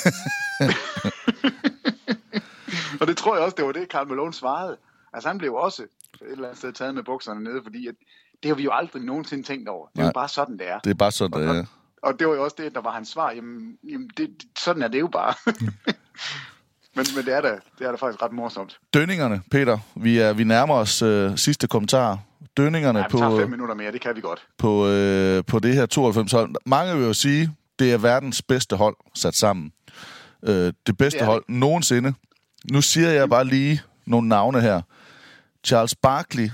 og 3.01 3.07
det 3.07 3.17
tror 3.17 3.35
jeg 3.35 3.43
også, 3.43 3.55
det 3.57 3.65
var 3.65 3.71
det, 3.71 3.87
Carl 3.91 4.07
Malone 4.07 4.33
svarede. 4.33 4.77
Altså 5.13 5.29
han 5.29 5.37
blev 5.37 5.53
også 5.53 5.83
et 5.83 5.89
eller 6.31 6.43
andet 6.43 6.57
sted 6.57 6.73
taget 6.73 6.95
med 6.95 7.03
bukserne 7.03 7.43
nede, 7.43 7.61
fordi 7.63 7.87
at, 7.87 7.95
det 8.43 8.49
har 8.49 8.55
vi 8.55 8.63
jo 8.63 8.71
aldrig 8.73 9.03
nogensinde 9.03 9.43
tænkt 9.43 9.69
over. 9.69 9.87
Det 9.87 9.97
er 9.97 9.99
Nej, 9.99 10.07
jo 10.07 10.13
bare 10.13 10.29
sådan, 10.29 10.57
det 10.57 10.69
er. 10.69 10.79
Det 10.79 10.89
er 10.89 10.93
bare 10.93 11.11
sådan, 11.11 11.41
det 11.41 11.49
er. 11.49 11.59
Og, 11.59 11.65
og 12.01 12.19
det 12.19 12.27
var 12.27 12.33
jo 12.33 12.43
også 12.43 12.55
det, 12.59 12.75
der 12.75 12.81
var 12.81 12.91
hans 12.91 13.09
svar. 13.09 13.31
Jamen, 13.31 13.77
jamen 13.89 14.09
det, 14.17 14.43
sådan 14.57 14.83
er 14.83 14.87
det 14.87 14.99
jo 14.99 15.07
bare. 15.07 15.33
men, 16.95 17.05
men 17.15 17.25
det 17.25 17.33
er 17.33 17.41
da, 17.41 17.49
det 17.79 17.87
er 17.87 17.91
da 17.91 17.95
faktisk 17.95 18.23
ret 18.23 18.31
morsomt. 18.31 18.79
Dønningerne, 18.93 19.41
Peter. 19.51 19.77
Vi, 19.95 20.17
er, 20.17 20.33
vi 20.33 20.43
nærmer 20.43 20.75
os 20.75 21.01
øh, 21.01 21.37
sidste 21.37 21.67
kommentar. 21.67 22.19
Dønningerne 22.57 22.99
ja, 22.99 23.07
på... 23.07 23.17
tager 23.17 23.39
fem 23.39 23.49
minutter 23.49 23.75
mere, 23.75 23.91
det 23.91 24.01
kan 24.01 24.15
vi 24.15 24.21
godt. 24.21 24.47
På, 24.57 24.87
øh, 24.87 25.43
på 25.47 25.59
det 25.59 25.75
her 25.75 25.85
92 25.85 26.31
hold. 26.31 26.55
Mange 26.65 26.97
vil 26.97 27.05
jo 27.05 27.13
sige, 27.13 27.55
det 27.79 27.93
er 27.93 27.97
verdens 27.97 28.41
bedste 28.41 28.75
hold 28.75 28.95
sat 29.13 29.35
sammen. 29.35 29.71
Øh, 30.43 30.73
det 30.87 30.97
bedste 30.97 31.19
det 31.19 31.27
hold 31.27 31.43
det. 31.47 31.55
nogensinde. 31.55 32.13
Nu 32.71 32.81
siger 32.81 33.09
jeg 33.09 33.29
bare 33.29 33.45
lige 33.45 33.81
nogle 34.05 34.27
navne 34.27 34.61
her. 34.61 34.81
Charles 35.63 35.95
Barkley, 35.95 36.49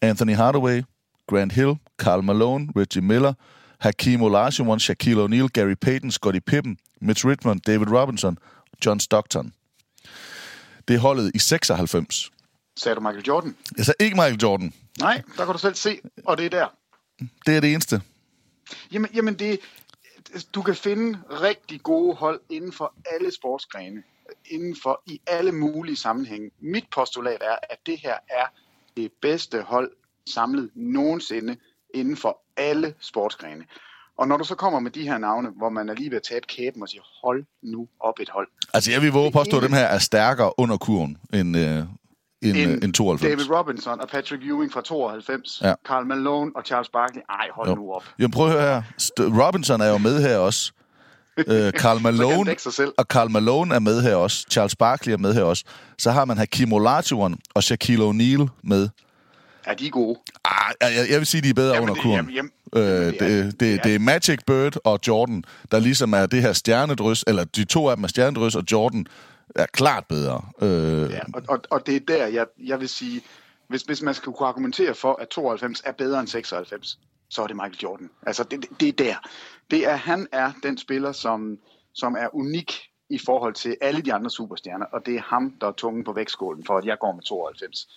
Anthony 0.00 0.36
Hardaway, 0.36 0.82
Grant 1.26 1.52
Hill, 1.52 1.74
Karl 1.98 2.22
Malone, 2.22 2.68
Reggie 2.76 3.02
Miller, 3.02 3.32
Hakeem 3.80 4.22
Olajuwon, 4.22 4.80
Shaquille 4.80 5.24
O'Neal, 5.24 5.48
Gary 5.48 5.74
Payton, 5.80 6.10
Scottie 6.10 6.40
Pippen, 6.40 6.76
Mitch 7.00 7.26
Richmond, 7.26 7.60
David 7.60 7.90
Robinson 7.90 8.38
John 8.86 9.00
Stockton. 9.00 9.52
Det 10.88 10.96
er 10.96 11.00
holdet 11.00 11.30
i 11.34 11.38
96. 11.38 12.32
Sagde 12.76 12.96
du 12.96 13.00
Michael 13.00 13.24
Jordan? 13.26 13.56
Jeg 13.76 13.84
sagde 13.84 14.04
ikke 14.04 14.16
Michael 14.16 14.40
Jordan. 14.42 14.74
Nej, 14.98 15.22
der 15.36 15.44
kan 15.44 15.52
du 15.52 15.58
selv 15.58 15.74
se, 15.74 16.00
og 16.24 16.38
det 16.38 16.46
er 16.46 16.50
der. 16.50 16.66
Det 17.46 17.56
er 17.56 17.60
det 17.60 17.72
eneste. 17.72 18.02
Jamen, 18.92 19.10
jamen 19.14 19.34
det, 19.34 19.60
du 20.54 20.62
kan 20.62 20.74
finde 20.76 21.18
rigtig 21.30 21.82
gode 21.82 22.14
hold 22.16 22.40
inden 22.50 22.72
for 22.72 22.94
alle 23.12 23.34
sportsgrene, 23.34 24.02
inden 24.46 24.76
for 24.82 25.02
i 25.06 25.20
alle 25.26 25.52
mulige 25.52 25.96
sammenhænge. 25.96 26.50
Mit 26.60 26.84
postulat 26.90 27.42
er, 27.42 27.56
at 27.70 27.78
det 27.86 27.98
her 27.98 28.18
er 28.28 28.46
det 28.96 29.12
bedste 29.22 29.62
hold 29.62 29.90
samlet 30.34 30.70
nogensinde 30.74 31.56
inden 31.94 32.16
for 32.16 32.40
alle 32.56 32.94
sportsgrene. 33.00 33.64
Og 34.18 34.28
når 34.28 34.36
du 34.36 34.44
så 34.44 34.54
kommer 34.54 34.80
med 34.80 34.90
de 34.90 35.02
her 35.02 35.18
navne, 35.18 35.48
hvor 35.56 35.68
man 35.68 35.88
er 35.88 35.94
lige 35.94 36.10
ved 36.10 36.16
at 36.16 36.22
tabe 36.22 36.46
kæben 36.48 36.82
og 36.82 36.88
siger, 36.88 37.02
hold 37.24 37.44
nu 37.62 37.88
op 38.00 38.14
et 38.20 38.28
hold. 38.28 38.48
Altså 38.74 38.90
jeg 38.92 39.02
vil 39.02 39.12
våge 39.12 39.32
påstå, 39.32 39.56
at 39.56 39.62
dem 39.62 39.72
her 39.72 39.84
er 39.84 39.98
stærkere 39.98 40.52
under 40.58 40.76
kurven 40.76 41.16
end, 41.32 41.56
øh, 41.56 41.78
end, 42.42 42.56
end, 42.56 42.84
end 42.84 42.94
92. 42.94 43.30
David 43.30 43.56
Robinson 43.56 44.00
og 44.00 44.08
Patrick 44.08 44.44
Ewing 44.44 44.72
fra 44.72 44.82
92, 44.82 45.60
ja. 45.62 45.74
Carl 45.86 46.06
Malone 46.06 46.50
og 46.56 46.62
Charles 46.66 46.88
Barkley. 46.88 47.22
Ej, 47.30 47.48
hold 47.54 47.68
jo. 47.68 47.74
nu 47.74 47.92
op. 47.92 48.04
Jamen 48.18 48.30
prøv 48.30 48.46
at 48.46 48.52
høre 48.52 48.62
her. 48.62 48.82
Robinson 49.46 49.80
er 49.80 49.88
jo 49.88 49.98
med 49.98 50.22
her 50.22 50.36
også. 50.38 50.72
øh, 51.38 51.72
Carl 51.82 52.00
Malone 52.02 52.56
og 52.98 53.04
Carl 53.04 53.30
Malone 53.30 53.74
er 53.74 53.78
med 53.78 54.02
her 54.02 54.14
også. 54.14 54.46
Charles 54.50 54.76
Barkley 54.76 55.12
er 55.12 55.18
med 55.18 55.34
her 55.34 55.42
også. 55.42 55.64
Så 55.98 56.10
har 56.10 56.24
man 56.24 56.38
Hakim 56.38 56.72
Olajuwon 56.72 57.38
og 57.54 57.62
Shaquille 57.62 58.04
O'Neal 58.04 58.48
med. 58.62 58.88
Er 59.64 59.74
de 59.74 59.90
gode? 59.90 60.18
Ah, 60.44 60.72
jeg, 60.80 61.06
jeg 61.10 61.18
vil 61.18 61.26
sige, 61.26 61.40
de 61.42 61.48
er 61.48 61.54
bedre 61.54 61.74
jamen, 61.74 61.90
under 61.90 62.02
kurven. 62.02 62.16
Jamen, 62.16 62.34
jamen, 62.34 62.50
øh, 62.74 62.82
det, 62.82 63.20
det, 63.20 63.60
det, 63.60 63.84
det 63.84 63.94
er 63.94 63.98
Magic 63.98 64.38
Bird 64.46 64.76
og 64.84 64.98
Jordan, 65.08 65.44
der 65.70 65.78
ligesom 65.78 66.12
er 66.12 66.26
det 66.26 66.42
her 66.42 66.52
stjernedrys, 66.52 67.24
eller 67.26 67.44
de 67.44 67.64
to 67.64 67.88
af 67.88 67.96
dem 67.96 68.04
er 68.04 68.08
stjernedrys, 68.08 68.54
og 68.54 68.64
Jordan 68.72 69.06
er 69.54 69.66
klart 69.66 70.04
bedre. 70.08 70.42
Øh, 70.62 71.10
ja, 71.10 71.20
og, 71.34 71.42
og, 71.48 71.58
og 71.70 71.86
det 71.86 71.96
er 71.96 72.00
der, 72.08 72.26
jeg, 72.26 72.46
jeg 72.58 72.80
vil 72.80 72.88
sige, 72.88 73.22
hvis, 73.68 73.82
hvis 73.82 74.02
man 74.02 74.14
skal 74.14 74.32
kunne 74.32 74.48
argumentere 74.48 74.94
for, 74.94 75.16
at 75.20 75.28
92 75.28 75.82
er 75.84 75.92
bedre 75.92 76.20
end 76.20 76.28
96, 76.28 76.98
så 77.28 77.42
er 77.42 77.46
det 77.46 77.56
Michael 77.56 77.78
Jordan. 77.82 78.10
Altså, 78.26 78.44
det, 78.44 78.60
det, 78.60 78.80
det 78.80 78.88
er 78.88 78.92
der. 78.92 79.16
Det 79.70 79.88
er, 79.88 79.96
han 79.96 80.26
er 80.32 80.52
den 80.62 80.78
spiller, 80.78 81.12
som, 81.12 81.58
som 81.94 82.16
er 82.18 82.34
unik 82.34 82.72
i 83.10 83.18
forhold 83.26 83.54
til 83.54 83.76
alle 83.80 84.02
de 84.02 84.14
andre 84.14 84.30
superstjerner, 84.30 84.86
og 84.86 85.06
det 85.06 85.14
er 85.14 85.20
ham, 85.20 85.54
der 85.60 85.66
er 85.66 85.72
tungen 85.72 86.04
på 86.04 86.12
vægtskålen 86.12 86.64
for, 86.64 86.78
at 86.78 86.84
jeg 86.84 86.98
går 87.00 87.12
med 87.12 87.22
92. 87.22 87.88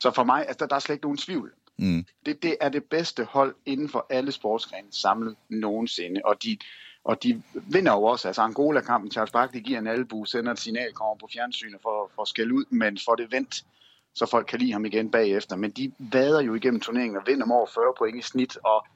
Så 0.00 0.10
for 0.10 0.24
mig, 0.24 0.38
altså, 0.38 0.56
der, 0.58 0.66
der 0.66 0.76
er 0.76 0.80
slet 0.80 0.94
ikke 0.94 1.04
nogen 1.04 1.18
tvivl. 1.18 1.52
Mm. 1.76 2.04
Det, 2.26 2.42
det 2.42 2.56
er 2.60 2.68
det 2.68 2.84
bedste 2.84 3.24
hold 3.24 3.54
inden 3.66 3.88
for 3.88 4.06
alle 4.10 4.32
sportsgrene 4.32 4.88
samlet 4.90 5.36
nogensinde, 5.48 6.20
og 6.24 6.42
de, 6.42 6.58
og 7.04 7.22
de 7.22 7.42
vinder 7.54 7.92
jo 7.92 8.02
også. 8.02 8.28
Altså 8.28 8.42
Angola-kampen, 8.42 9.10
Charles 9.10 9.30
Barkley 9.30 9.60
giver 9.60 9.78
en 9.78 9.86
albu, 9.86 10.24
sender 10.24 10.52
et 10.52 10.58
signal, 10.58 10.92
kommer 10.92 11.16
på 11.20 11.28
fjernsynet 11.32 11.80
for, 11.82 12.10
for 12.14 12.22
at 12.22 12.28
skælde 12.28 12.54
ud, 12.54 12.64
men 12.70 12.98
får 13.04 13.14
det 13.14 13.32
vendt, 13.32 13.64
så 14.14 14.26
folk 14.26 14.46
kan 14.46 14.58
lide 14.58 14.72
ham 14.72 14.84
igen 14.84 15.10
bagefter. 15.10 15.56
Men 15.56 15.70
de 15.70 15.92
vader 15.98 16.40
jo 16.40 16.54
igennem 16.54 16.80
turneringen 16.80 17.16
og 17.16 17.22
vinder 17.26 17.52
over 17.52 17.66
40 17.66 17.94
point 17.98 18.18
i 18.18 18.22
snit, 18.22 18.56
og 18.56 18.86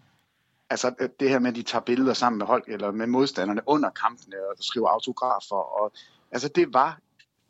altså 0.70 1.08
det 1.20 1.30
her 1.30 1.38
med, 1.38 1.50
at 1.50 1.56
de 1.56 1.62
tager 1.62 1.82
billeder 1.82 2.14
sammen 2.14 2.38
med 2.38 2.46
hold, 2.46 2.62
eller 2.66 2.90
med 2.90 3.06
modstanderne 3.06 3.60
under 3.66 3.90
kampene 3.90 4.36
og 4.50 4.56
skriver 4.60 4.88
autografer, 4.88 5.82
og 5.82 5.92
altså 6.32 6.48
det 6.48 6.74
var, 6.74 6.98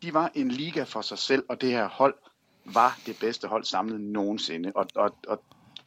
de 0.03 0.15
var 0.15 0.31
en 0.35 0.49
liga 0.49 0.83
for 0.83 1.01
sig 1.01 1.19
selv, 1.19 1.45
og 1.49 1.61
det 1.61 1.71
her 1.71 1.89
hold 1.89 2.15
var 2.75 2.99
det 3.07 3.17
bedste 3.21 3.49
hold 3.49 3.65
samlet 3.65 4.01
nogensinde, 4.01 4.73
og, 4.75 4.87
og, 4.95 5.15
og 5.29 5.43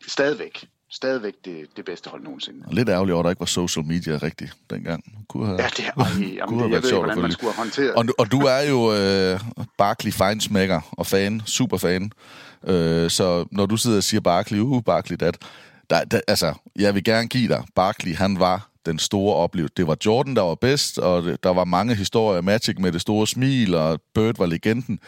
stadigvæk, 0.08 0.66
stadigvæk 0.92 1.34
det, 1.46 1.66
det 1.78 1.86
bedste 1.86 2.10
hold 2.10 2.24
nogensinde. 2.24 2.60
Lidt 2.72 2.90
ærgerligt 2.90 3.14
over, 3.14 3.20
at 3.20 3.24
der 3.24 3.30
ikke 3.30 3.40
var 3.40 3.46
social 3.46 3.86
media 3.86 4.18
rigtigt 4.18 4.54
dengang. 4.70 5.04
Kunne 5.30 5.46
have, 5.46 5.62
ja, 5.62 5.68
det 5.78 5.86
er, 5.86 5.92
jamen, 6.36 6.60
det, 6.60 6.72
jeg 6.72 6.82
ved 6.82 6.90
sjovt, 6.90 7.06
hvordan 7.06 7.22
man 7.22 7.32
skulle 7.32 7.54
have 7.54 7.64
håndteret 7.64 7.94
og, 7.94 8.06
og 8.18 8.32
du 8.32 8.40
er 8.40 8.62
jo 8.70 8.94
øh, 8.94 9.40
Barkley 9.78 10.12
fejnsmækker 10.12 10.82
og 10.92 11.08
fan, 11.08 11.42
superfan. 11.46 12.12
Øh, 12.68 13.10
så 13.10 13.46
når 13.52 13.66
du 13.66 13.78
sidder 13.78 13.98
og 13.98 14.04
siger 14.04 14.22
Barkley, 14.22 14.60
uh, 14.60 14.84
Barkley 14.84 15.18
dat, 15.20 15.38
der, 15.90 16.04
der, 16.04 16.22
altså, 16.28 16.54
jeg 16.76 16.96
vil 16.96 17.04
gerne 17.04 17.28
give 17.28 17.48
dig, 17.48 17.64
Barkley, 17.76 18.16
han 18.16 18.40
var 18.40 18.68
den 18.86 19.00
store 19.00 19.36
oplevelse. 19.36 19.74
Det 19.78 19.88
var 19.88 19.98
Jordan, 20.06 20.36
der 20.36 20.42
var 20.42 20.56
bedst, 20.56 21.00
og 21.00 21.24
der 21.44 21.50
var 21.50 21.66
mange 21.66 21.96
historier. 21.96 22.42
Magic 22.42 22.76
med 22.80 22.92
det 22.92 23.02
store 23.02 23.28
smil, 23.28 23.76
og 23.76 24.02
Bird 24.14 24.38
var 24.38 24.46
legenden 24.46 25.00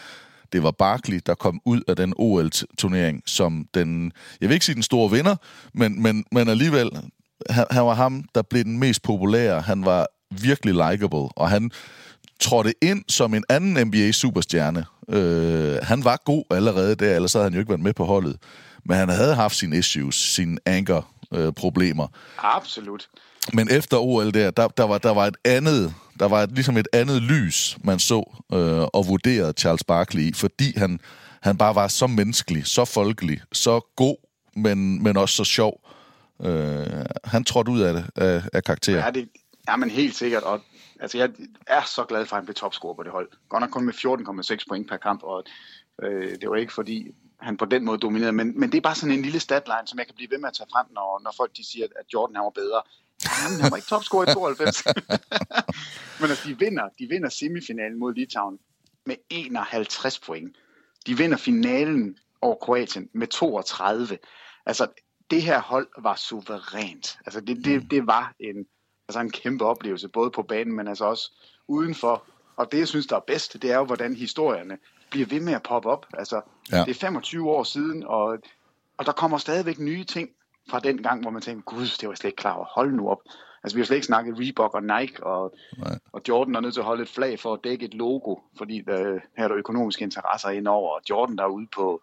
det 0.54 0.64
var 0.64 0.72
Barkley, 0.72 1.20
der 1.26 1.36
kom 1.36 1.62
ud 1.66 1.82
af 1.88 1.96
den 1.96 2.14
OL-turnering 2.18 3.24
som 3.26 3.68
den, 3.74 4.12
jeg 4.42 4.50
vil 4.50 4.54
ikke 4.54 4.66
sige 4.66 4.76
den 4.76 4.84
store 4.84 5.12
vinder, 5.12 5.36
men, 5.74 6.02
men, 6.02 6.26
men 6.32 6.50
alligevel, 6.50 6.90
han, 7.50 7.66
han 7.72 7.86
var 7.86 7.94
ham, 7.94 8.24
der 8.36 8.42
blev 8.42 8.64
den 8.64 8.80
mest 8.80 9.02
populære. 9.04 9.62
Han 9.62 9.86
var 9.86 10.08
virkelig 10.42 10.74
likable, 10.74 11.30
og 11.36 11.50
han 11.50 11.72
trådte 12.40 12.74
ind 12.82 13.04
som 13.10 13.34
en 13.34 13.44
anden 13.50 13.88
NBA-superstjerne. 13.88 14.86
Øh, 15.10 15.76
han 15.84 16.04
var 16.04 16.22
god 16.26 16.44
allerede 16.52 16.96
der, 16.96 17.16
ellers 17.16 17.34
havde 17.34 17.44
han 17.44 17.54
jo 17.54 17.60
ikke 17.60 17.70
været 17.70 17.82
med 17.82 17.94
på 17.94 18.06
holdet. 18.06 18.38
Men 18.86 18.98
han 18.98 19.10
havde 19.10 19.36
haft 19.36 19.56
sine 19.56 19.78
issues, 19.78 20.16
sine 20.16 20.58
anger-problemer. 20.66 22.04
Øh, 22.04 22.56
Absolut. 22.56 23.08
Men 23.54 23.72
efter 23.72 23.98
OL 23.98 24.34
der, 24.34 24.52
der, 24.52 24.68
der, 24.68 24.84
var, 24.84 24.98
der 24.98 25.14
var 25.14 25.28
et 25.28 25.38
andet 25.46 25.94
der 26.20 26.28
var 26.28 26.44
et, 26.44 26.52
ligesom 26.52 26.78
et 26.78 26.88
andet 26.94 27.22
lys, 27.22 27.78
man 27.84 28.00
så 28.00 28.44
øh, 28.54 28.88
og 28.94 29.08
vurderede 29.08 29.54
Charles 29.58 29.84
Barkley 29.84 30.22
i, 30.22 30.34
fordi 30.34 30.78
han, 30.78 31.00
han 31.42 31.58
bare 31.58 31.76
var 31.76 31.88
så 31.88 32.08
menneskelig, 32.08 32.68
så 32.68 32.86
folkelig, 32.86 33.42
så 33.52 33.80
god, 33.96 34.18
men, 34.56 35.04
men 35.04 35.18
også 35.18 35.36
så 35.36 35.44
sjov. 35.44 35.90
Øh, 36.44 37.06
han 37.24 37.44
trådte 37.44 37.72
ud 37.72 37.82
af 37.82 37.94
det, 37.94 38.06
af, 38.16 38.44
af 38.54 38.64
karakter. 38.64 38.98
Ja, 38.98 39.12
det, 39.12 39.30
ja, 39.68 39.76
men 39.76 39.90
helt 39.90 40.16
sikkert. 40.16 40.44
Og, 40.44 40.62
altså, 41.00 41.18
jeg 41.18 41.30
er 41.68 41.82
så 41.86 42.04
glad 42.04 42.26
for, 42.26 42.36
at 42.36 42.38
han 42.38 42.46
blev 42.46 42.56
topscorer 42.56 42.94
på 42.94 43.04
det 43.04 43.12
hold. 43.12 43.30
Godt 43.50 43.62
nok 43.62 43.70
kun 43.70 43.86
med 43.86 43.94
14,6 43.94 44.66
point 44.70 44.90
per 44.90 44.98
kamp, 44.98 45.24
og 45.24 45.44
øh, 46.04 46.32
det 46.42 46.50
var 46.50 46.56
ikke 46.56 46.74
fordi, 46.74 47.12
han 47.40 47.58
på 47.58 47.66
den 47.66 47.86
måde 47.86 47.98
dominerede, 47.98 48.34
men, 48.34 48.60
men 48.60 48.72
det 48.72 48.78
er 48.78 48.82
bare 48.82 48.96
sådan 48.96 49.16
en 49.16 49.22
lille 49.22 49.40
statline, 49.40 49.86
som 49.86 50.00
jeg 50.00 50.06
kan 50.06 50.16
blive 50.16 50.32
ved 50.32 50.38
med 50.38 50.48
at 50.48 50.54
tage 50.54 50.68
frem, 50.72 50.86
når, 50.92 51.22
når 51.24 51.34
folk 51.38 51.58
de 51.58 51.68
siger, 51.68 51.86
at 52.00 52.06
Jordan 52.14 52.36
han 52.36 52.44
var 52.44 52.50
bedre. 52.50 52.82
Jamen, 53.44 53.62
han 53.62 53.72
var 53.72 53.78
ikke 53.78 53.88
topscorer 53.88 54.30
i 54.30 54.34
92. 54.34 54.86
Men 56.20 56.30
altså, 56.30 56.50
de 56.50 56.60
vinder, 56.60 56.90
de 57.00 57.08
vinder 57.10 57.30
semifinalen 57.30 58.00
mod 58.00 58.14
Litauen 58.14 58.60
med 59.06 59.16
51 59.30 60.20
point. 60.20 60.56
De 61.08 61.18
vinder 61.18 61.38
finalen 61.38 62.18
over 62.42 62.56
Kroatien 62.56 63.10
med 63.14 63.28
32. 63.28 64.18
Altså, 64.66 64.88
det 65.32 65.42
her 65.42 65.62
hold 65.62 65.88
var 65.98 66.16
suverænt. 66.16 67.18
Altså, 67.26 67.42
det, 67.42 67.66
det, 67.66 67.92
det 67.92 68.08
var 68.08 68.34
en, 68.40 68.66
altså 69.08 69.20
en 69.20 69.32
kæmpe 69.32 69.66
oplevelse, 69.66 70.08
både 70.08 70.32
på 70.32 70.44
banen, 70.44 70.76
men 70.76 70.88
altså 70.88 71.06
også 71.06 71.32
udenfor. 71.68 72.24
Og 72.56 72.72
det, 72.72 72.80
jeg 72.80 72.88
synes, 72.88 73.08
der 73.08 73.16
er 73.16 73.24
bedst, 73.28 73.54
det 73.62 73.72
er 73.72 73.78
jo, 73.78 73.86
hvordan 73.86 74.16
historierne 74.16 74.78
bliver 75.12 75.26
ved 75.26 75.40
med 75.40 75.54
at 75.54 75.64
poppe 75.64 75.90
op. 75.90 76.06
Altså, 76.14 76.42
ja. 76.72 76.80
det 76.86 76.90
er 76.90 77.00
25 77.00 77.50
år 77.50 77.64
siden, 77.64 78.04
og, 78.04 78.38
og 78.98 79.06
der 79.06 79.12
kommer 79.12 79.38
stadigvæk 79.38 79.80
nye 79.80 80.04
ting 80.04 80.30
fra 80.70 80.80
den 80.80 81.04
gang, 81.04 81.22
hvor 81.22 81.32
man 81.32 81.42
tænkte, 81.42 81.64
gud, 81.64 81.86
det 82.00 82.08
var 82.08 82.12
jeg 82.12 82.18
slet 82.18 82.30
ikke 82.30 82.42
klar 82.42 82.54
over. 82.54 82.66
Hold 82.66 82.92
nu 82.92 83.10
op. 83.10 83.20
Altså, 83.64 83.76
vi 83.76 83.82
har 83.82 83.86
slet 83.86 83.98
ikke 83.98 84.06
snakket 84.06 84.40
Reebok 84.40 84.74
og 84.74 84.84
Nike, 84.84 85.24
og, 85.24 85.56
og 86.12 86.22
Jordan 86.28 86.56
er 86.56 86.60
nødt 86.60 86.74
til 86.74 86.82
at 86.82 86.86
holde 86.86 87.04
et 87.04 87.10
flag 87.10 87.40
for 87.40 87.54
at 87.54 87.60
dække 87.64 87.86
et 87.86 87.94
logo, 87.94 88.36
fordi 88.58 88.82
der, 88.82 89.20
her 89.38 89.44
er 89.44 89.48
der 89.48 89.58
økonomiske 89.58 90.04
interesser 90.04 90.50
indover, 90.50 90.90
og 90.96 91.02
Jordan 91.10 91.38
der 91.38 91.44
er 91.44 91.48
ude 91.48 91.68
på, 91.76 92.02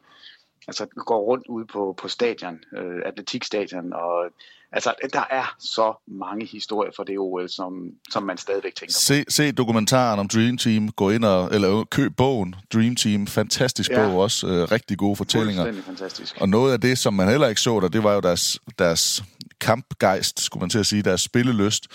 altså 0.69 0.87
går 1.07 1.21
rundt 1.21 1.47
ude 1.49 1.67
på, 1.67 1.95
på 1.99 2.09
stadion, 2.09 2.59
øh, 2.77 3.01
atletikstadion, 3.07 3.93
og 3.93 4.25
altså 4.73 4.95
der 5.13 5.25
er 5.31 5.57
så 5.59 5.95
mange 6.07 6.47
historier 6.47 6.91
for 6.97 7.05
det 7.05 7.19
OL, 7.19 7.49
som, 7.49 7.73
som 8.11 8.23
man 8.23 8.39
stadigvæk 8.39 8.75
tænker 8.75 8.93
se, 8.93 9.25
på. 9.25 9.31
Se 9.31 9.53
dokumentaren 9.53 10.21
om 10.21 10.29
Dream 10.29 10.57
Team, 10.57 10.89
gå 10.89 11.11
ind 11.11 11.25
og, 11.25 11.55
eller 11.55 11.85
køb 11.85 12.17
bogen, 12.17 12.55
Dream 12.75 12.97
Team, 12.97 13.27
fantastisk 13.27 13.91
ja. 13.91 14.07
bog 14.07 14.19
også, 14.19 14.47
øh, 14.47 14.73
rigtig 14.73 14.99
gode 14.99 15.17
fortællinger. 15.17 15.83
fantastisk. 15.83 16.37
Og 16.41 16.49
noget 16.49 16.73
af 16.73 16.81
det, 16.81 16.99
som 16.99 17.15
man 17.15 17.29
heller 17.29 17.49
ikke 17.49 17.61
så 17.61 17.81
der, 17.81 17.89
det 17.89 18.05
var 18.05 18.15
jo 18.15 18.21
deres, 18.21 18.61
deres 18.79 19.25
kampgejst, 19.61 20.41
skulle 20.41 20.61
man 20.61 20.71
til 20.71 20.79
at 20.79 20.87
sige, 20.87 21.03
deres 21.03 21.21
spillelyst. 21.21 21.87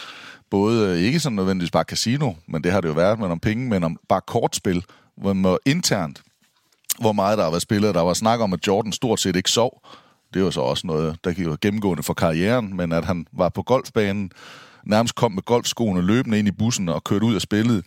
Både, 0.49 0.89
øh, 0.89 0.97
ikke 0.97 1.19
sådan 1.19 1.35
nødvendigvis 1.35 1.71
bare 1.71 1.83
casino, 1.83 2.33
men 2.47 2.63
det 2.63 2.71
har 2.71 2.81
det 2.81 2.87
jo 2.87 2.93
været, 2.93 3.19
men 3.19 3.31
om 3.31 3.39
penge, 3.39 3.69
men 3.69 3.83
om 3.83 3.99
bare 4.09 4.21
kortspil, 4.21 4.85
hvor 5.17 5.33
man 5.33 5.57
internt 5.65 6.21
hvor 6.99 7.11
meget 7.11 7.37
der 7.37 7.43
har 7.43 7.51
været 7.51 7.61
spillet. 7.61 7.95
Der 7.95 8.01
var 8.01 8.13
snak 8.13 8.39
om, 8.39 8.53
at 8.53 8.67
Jordan 8.67 8.91
stort 8.91 9.19
set 9.19 9.35
ikke 9.35 9.51
sov. 9.51 9.81
Det 10.33 10.43
var 10.43 10.49
så 10.49 10.61
også 10.61 10.87
noget, 10.87 11.17
der 11.23 11.33
gik 11.33 11.47
gennemgående 11.61 12.03
for 12.03 12.13
karrieren, 12.13 12.77
men 12.77 12.91
at 12.91 13.05
han 13.05 13.27
var 13.31 13.49
på 13.49 13.61
golfbanen, 13.61 14.31
nærmest 14.83 15.15
kom 15.15 15.31
med 15.31 15.43
golfskoene 15.43 16.01
løbende 16.01 16.39
ind 16.39 16.47
i 16.47 16.51
bussen 16.51 16.89
og 16.89 17.03
kørte 17.03 17.25
ud 17.25 17.35
af 17.35 17.41
spillet, 17.41 17.85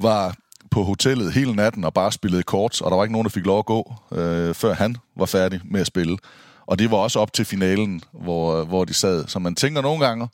var 0.00 0.34
på 0.70 0.82
hotellet 0.82 1.32
hele 1.32 1.52
natten 1.54 1.84
og 1.84 1.94
bare 1.94 2.12
spillede 2.12 2.42
kort, 2.42 2.80
og 2.82 2.90
der 2.90 2.96
var 2.96 3.04
ikke 3.04 3.12
nogen, 3.12 3.24
der 3.24 3.30
fik 3.30 3.46
lov 3.46 3.58
at 3.58 3.66
gå, 3.66 3.94
øh, 4.12 4.54
før 4.54 4.74
han 4.74 4.96
var 5.16 5.26
færdig 5.26 5.60
med 5.64 5.80
at 5.80 5.86
spille. 5.86 6.18
Og 6.66 6.78
det 6.78 6.90
var 6.90 6.96
også 6.96 7.18
op 7.18 7.32
til 7.32 7.44
finalen, 7.44 8.02
hvor, 8.12 8.64
hvor 8.64 8.84
de 8.84 8.94
sad. 8.94 9.26
Så 9.28 9.38
man 9.38 9.54
tænker 9.54 9.82
nogle 9.82 10.06
gange, 10.06 10.28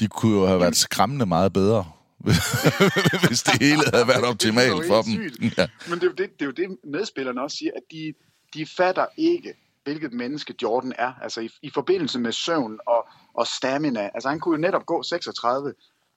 de 0.00 0.08
kunne 0.08 0.38
jo 0.38 0.46
have 0.46 0.60
været 0.60 0.76
skræmmende 0.76 1.26
meget 1.26 1.52
bedre, 1.52 1.84
hvis 3.28 3.42
det 3.42 3.62
hele 3.62 3.82
havde 3.92 4.08
været 4.08 4.24
optimalt 4.32 4.86
for 4.86 5.02
dem. 5.02 5.12
Ja. 5.58 5.66
Men 5.88 6.00
det 6.00 6.02
er, 6.02 6.06
jo 6.06 6.12
det, 6.12 6.32
det 6.32 6.42
er 6.42 6.46
jo 6.46 6.50
det, 6.50 6.78
medspillerne 6.84 7.42
også 7.42 7.56
siger, 7.56 7.70
at 7.76 7.82
de, 7.90 8.14
de 8.54 8.66
fatter 8.76 9.06
ikke, 9.16 9.54
hvilket 9.84 10.12
menneske 10.12 10.54
Jordan 10.62 10.92
er. 10.98 11.12
Altså 11.22 11.40
i, 11.40 11.50
i 11.62 11.70
forbindelse 11.70 12.18
med 12.18 12.32
søvn 12.32 12.78
og, 12.86 13.08
og 13.34 13.46
stamina. 13.46 14.10
Altså 14.14 14.28
han 14.28 14.40
kunne 14.40 14.56
jo 14.56 14.60
netop 14.60 14.86
gå 14.86 15.02
36 15.02 15.74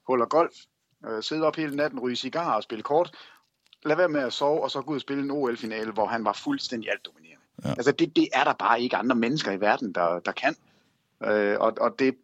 huller 0.07 0.25
golf, 0.25 0.55
øh, 1.07 1.23
sidde 1.23 1.43
op 1.43 1.55
hele 1.55 1.75
natten, 1.75 1.99
ryge 1.99 2.15
cigar 2.15 2.55
og 2.55 2.63
spille 2.63 2.83
kort. 2.83 3.15
Lad 3.85 3.95
være 3.95 4.09
med 4.09 4.21
at 4.21 4.33
sove, 4.33 4.63
og 4.63 4.71
så 4.71 4.81
gå 4.81 4.91
ud 4.91 4.97
og 4.97 5.01
spille 5.01 5.23
en 5.23 5.31
OL-finale, 5.31 5.91
hvor 5.91 6.07
han 6.07 6.25
var 6.25 6.33
fuldstændig 6.33 6.91
altdominerende. 6.91 7.43
Ja. 7.63 7.69
Altså 7.69 7.91
det, 7.91 8.15
det 8.15 8.27
er 8.33 8.43
der 8.43 8.53
bare 8.53 8.81
ikke 8.81 8.95
andre 8.95 9.15
mennesker 9.15 9.51
i 9.51 9.61
verden, 9.61 9.93
der, 9.93 10.19
der 10.19 10.31
kan. 10.31 10.55
Øh, 11.23 11.59
og, 11.59 11.73
og 11.81 11.99
det, 11.99 12.15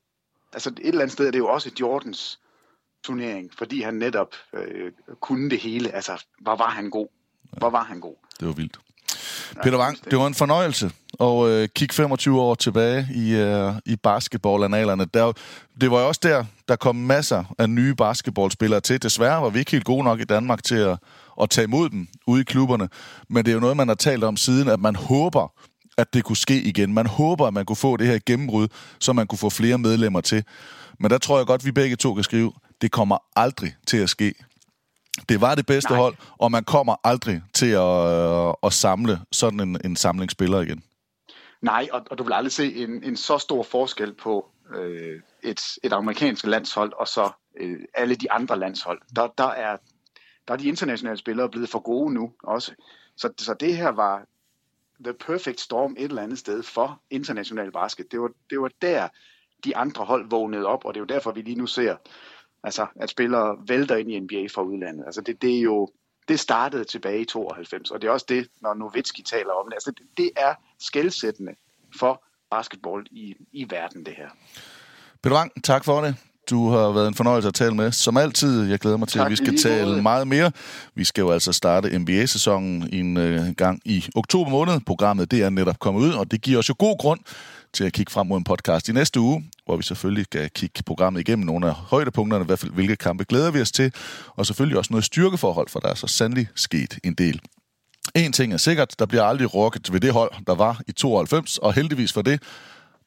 altså 0.53 0.69
et 0.69 0.88
eller 0.88 1.01
andet 1.01 1.13
sted 1.13 1.27
er 1.27 1.31
det 1.31 1.39
jo 1.39 1.47
også 1.47 1.71
Jordans 1.79 2.39
turnering, 3.03 3.51
fordi 3.57 3.81
han 3.81 3.93
netop 3.93 4.27
øh, 4.53 4.91
kunne 5.21 5.49
det 5.49 5.59
hele. 5.59 5.95
Altså, 5.95 6.23
hvor 6.41 6.55
var 6.55 6.69
han 6.69 6.89
god? 6.89 7.07
Hvor 7.57 7.69
var 7.69 7.83
han 7.83 7.99
god? 7.99 8.15
Det 8.39 8.47
var 8.47 8.53
vildt. 8.53 8.79
Peter 9.63 9.77
Wang, 9.77 9.97
det 10.11 10.19
var 10.19 10.27
en 10.27 10.33
fornøjelse 10.33 10.91
at 11.19 11.47
øh, 11.47 11.69
kigge 11.75 11.93
25 11.93 12.41
år 12.41 12.55
tilbage 12.55 13.07
i, 13.15 13.35
øh, 13.35 13.73
i 13.85 13.95
basketballanalerne. 13.95 15.05
Der, 15.13 15.31
det 15.81 15.91
var 15.91 15.99
jo 15.99 16.07
også 16.07 16.19
der, 16.23 16.45
der 16.67 16.75
kom 16.75 16.95
masser 16.95 17.43
af 17.59 17.69
nye 17.69 17.95
basketballspillere 17.95 18.79
til. 18.79 19.03
Desværre 19.03 19.41
var 19.41 19.49
vi 19.49 19.59
ikke 19.59 19.71
helt 19.71 19.85
gode 19.85 20.03
nok 20.03 20.19
i 20.19 20.23
Danmark 20.23 20.63
til 20.63 20.75
at, 20.75 20.97
at 21.41 21.49
tage 21.49 21.65
imod 21.65 21.89
dem 21.89 22.07
ude 22.27 22.41
i 22.41 22.43
klubberne. 22.43 22.89
Men 23.29 23.45
det 23.45 23.51
er 23.51 23.53
jo 23.53 23.59
noget, 23.59 23.77
man 23.77 23.87
har 23.87 23.95
talt 23.95 24.23
om 24.23 24.37
siden, 24.37 24.67
at 24.67 24.79
man 24.79 24.95
håber, 24.95 25.53
at 25.97 26.13
det 26.13 26.23
kunne 26.23 26.37
ske 26.37 26.61
igen. 26.61 26.93
Man 26.93 27.05
håber, 27.05 27.47
at 27.47 27.53
man 27.53 27.65
kunne 27.65 27.75
få 27.75 27.97
det 27.97 28.07
her 28.07 28.19
gennembrud, 28.25 28.67
så 28.99 29.13
man 29.13 29.27
kunne 29.27 29.39
få 29.39 29.49
flere 29.49 29.77
medlemmer 29.77 30.21
til. 30.21 30.43
Men 30.99 31.11
der 31.11 31.17
tror 31.17 31.37
jeg 31.37 31.45
godt, 31.45 31.65
vi 31.65 31.71
begge 31.71 31.95
to 31.95 32.13
kan 32.13 32.23
skrive, 32.23 32.51
det 32.84 32.91
kommer 32.91 33.17
aldrig 33.36 33.75
til 33.88 33.97
at 33.97 34.09
ske. 34.09 34.34
Det 35.29 35.41
var 35.41 35.55
det 35.55 35.65
bedste 35.65 35.91
Nej. 35.91 35.99
hold, 35.99 36.15
og 36.38 36.51
man 36.51 36.63
kommer 36.63 36.95
aldrig 37.03 37.41
til 37.53 37.71
at, 37.71 38.49
øh, 38.49 38.53
at 38.63 38.73
samle 38.73 39.19
sådan 39.31 39.59
en, 39.59 39.77
en 39.86 39.95
samling 39.95 40.31
spillere 40.31 40.63
igen. 40.63 40.84
Nej, 41.61 41.88
og, 41.91 42.01
og 42.11 42.17
du 42.17 42.23
vil 42.23 42.34
aldrig 42.34 42.51
se 42.51 42.75
en, 42.75 43.03
en 43.03 43.17
så 43.17 43.38
stor 43.38 43.63
forskel 43.63 44.13
på 44.13 44.49
øh, 44.75 45.21
et, 45.43 45.61
et 45.84 45.93
amerikansk 45.93 46.45
landshold 46.45 46.93
og 46.93 47.07
så 47.07 47.31
øh, 47.59 47.79
alle 47.93 48.15
de 48.15 48.31
andre 48.31 48.59
landshold. 48.59 49.01
Der, 49.15 49.27
der, 49.38 49.49
er, 49.49 49.77
der 50.47 50.53
er 50.53 50.57
de 50.57 50.67
internationale 50.67 51.17
spillere 51.17 51.49
blevet 51.49 51.69
for 51.69 51.79
gode 51.79 52.13
nu 52.13 52.31
også. 52.43 52.71
Så, 53.17 53.29
så 53.38 53.53
det 53.59 53.77
her 53.77 53.89
var 53.89 54.25
the 55.03 55.13
perfect 55.13 55.61
storm 55.61 55.95
et 55.97 56.03
eller 56.03 56.21
andet 56.21 56.39
sted 56.39 56.63
for 56.63 57.01
international 57.09 57.71
basket. 57.71 58.11
Det 58.11 58.21
var, 58.21 58.29
det 58.49 58.61
var 58.61 58.71
der, 58.81 59.07
de 59.63 59.77
andre 59.77 60.05
hold 60.05 60.29
vågnede 60.29 60.65
op, 60.65 60.86
og 60.86 60.93
det 60.93 60.99
er 60.99 61.01
jo 61.01 61.15
derfor, 61.15 61.31
vi 61.31 61.41
lige 61.41 61.55
nu 61.55 61.67
ser 61.67 61.95
Altså, 62.64 62.86
at 62.95 63.09
spillere 63.09 63.57
vælter 63.68 63.95
ind 63.95 64.11
i 64.11 64.20
NBA 64.20 64.47
fra 64.53 64.61
udlandet. 64.61 65.05
Altså, 65.05 65.22
det, 65.22 65.41
det 65.41 65.57
er 65.57 65.61
jo... 65.61 65.89
Det 66.28 66.39
startede 66.39 66.84
tilbage 66.84 67.22
i 67.22 67.26
92, 67.26 67.91
og 67.91 68.01
det 68.01 68.07
er 68.07 68.11
også 68.11 68.26
det, 68.30 68.47
når 68.61 68.74
Novitski 68.74 69.22
taler 69.22 69.51
om 69.51 69.66
det. 69.68 69.74
Altså, 69.74 69.91
det, 69.91 70.05
det 70.18 70.32
er 70.38 70.53
skældsættende 70.80 71.51
for 71.99 72.24
basketball 72.51 73.05
i, 73.11 73.36
i 73.51 73.66
verden, 73.70 74.05
det 74.05 74.14
her. 74.18 74.30
Peter 75.24 75.36
Wang, 75.36 75.64
tak 75.64 75.86
for 75.86 76.01
det. 76.01 76.16
Du 76.49 76.70
har 76.70 76.91
været 76.91 77.07
en 77.07 77.14
fornøjelse 77.14 77.47
at 77.47 77.53
tale 77.53 77.76
med. 77.76 77.91
Som 77.91 78.18
altid, 78.18 78.70
jeg 78.70 78.80
glæder 78.80 78.97
mig 78.97 79.07
til, 79.07 79.18
tak, 79.18 79.26
at 79.26 79.32
vi 79.32 79.36
skal 79.36 79.57
tale 79.57 79.89
måde. 79.89 80.01
meget 80.01 80.28
mere. 80.28 80.51
Vi 80.95 81.03
skal 81.03 81.22
jo 81.22 81.32
altså 81.32 81.53
starte 81.53 81.99
NBA-sæsonen 81.99 82.89
en 82.93 83.18
øh, 83.18 83.41
gang 83.57 83.82
i 83.86 84.05
oktober 84.16 84.51
måned. 84.51 84.80
Programmet 84.86 85.32
det 85.32 85.43
er 85.43 85.49
netop 85.49 85.80
kommet 85.80 86.01
ud, 86.01 86.14
og 86.14 86.32
det 86.32 86.41
giver 86.41 86.59
os 86.59 86.70
jo 86.70 86.76
god 86.80 86.97
grund 86.97 87.20
til 87.74 87.84
at 87.84 87.93
kigge 87.93 88.11
frem 88.11 88.28
mod 88.28 88.38
en 88.38 88.43
podcast 88.43 88.89
i 88.89 88.91
næste 88.91 89.19
uge, 89.19 89.43
hvor 89.65 89.78
vi 89.78 89.84
selvfølgelig 89.84 90.26
skal 90.26 90.49
kigge 90.49 90.84
programmet 90.84 91.19
igennem 91.19 91.45
nogle 91.45 91.67
af 91.67 91.74
højdepunkterne, 91.74 92.43
i 92.43 92.45
hvert 92.45 92.59
fald 92.59 92.71
hvilke 92.71 92.95
kampe 92.95 93.24
glæder 93.24 93.51
vi 93.51 93.61
os 93.61 93.71
til, 93.71 93.93
og 94.36 94.45
selvfølgelig 94.45 94.78
også 94.78 94.93
noget 94.93 95.03
styrkeforhold, 95.03 95.69
for 95.69 95.80
der 95.80 95.88
er 95.88 95.95
så 95.95 96.07
sandelig 96.07 96.47
sket 96.55 96.99
en 97.03 97.13
del. 97.13 97.41
En 98.15 98.32
ting 98.32 98.53
er 98.53 98.57
sikkert, 98.57 98.99
der 98.99 99.05
bliver 99.05 99.24
aldrig 99.24 99.53
rokket 99.53 99.93
ved 99.93 99.99
det 99.99 100.13
hold, 100.13 100.32
der 100.47 100.55
var 100.55 100.82
i 100.88 100.91
92, 100.91 101.57
og 101.57 101.74
heldigvis 101.74 102.13
for 102.13 102.21
det, 102.21 102.43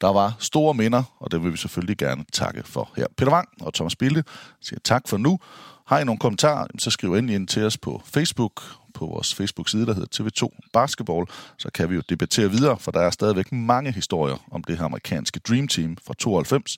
der 0.01 0.07
var 0.07 0.35
store 0.39 0.73
minder, 0.73 1.03
og 1.19 1.31
det 1.31 1.43
vil 1.43 1.51
vi 1.51 1.57
selvfølgelig 1.57 1.97
gerne 1.97 2.25
takke 2.33 2.63
for 2.65 2.91
her. 2.95 3.05
Peter 3.17 3.31
Wang 3.31 3.47
og 3.61 3.73
Thomas 3.73 3.95
Bilde 3.95 4.23
siger 4.61 4.79
tak 4.83 5.07
for 5.07 5.17
nu. 5.17 5.39
Har 5.87 5.99
I 5.99 6.03
nogle 6.03 6.19
kommentarer, 6.19 6.67
så 6.79 6.91
skriv 6.91 7.13
endelig 7.13 7.35
ind 7.35 7.47
til 7.47 7.63
os 7.63 7.77
på 7.77 8.01
Facebook, 8.05 8.63
på 8.97 9.05
vores 9.05 9.35
Facebook-side, 9.35 9.85
der 9.85 9.93
hedder 9.93 10.23
TV2 10.23 10.69
Basketball, 10.73 11.25
så 11.57 11.69
kan 11.73 11.89
vi 11.89 11.95
jo 11.95 12.01
debattere 12.09 12.51
videre, 12.51 12.79
for 12.79 12.91
der 12.91 12.99
er 12.99 13.09
stadigvæk 13.09 13.51
mange 13.51 13.91
historier 13.91 14.37
om 14.51 14.63
det 14.63 14.77
her 14.77 14.85
amerikanske 14.85 15.39
Dream 15.39 15.67
Team 15.67 15.97
fra 16.05 16.13
92, 16.13 16.77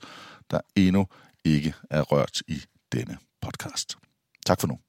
der 0.51 0.59
endnu 0.75 1.07
ikke 1.45 1.73
er 1.89 2.01
rørt 2.01 2.41
i 2.47 2.61
denne 2.91 3.17
podcast. 3.41 3.97
Tak 4.45 4.59
for 4.61 4.67
nu. 4.67 4.88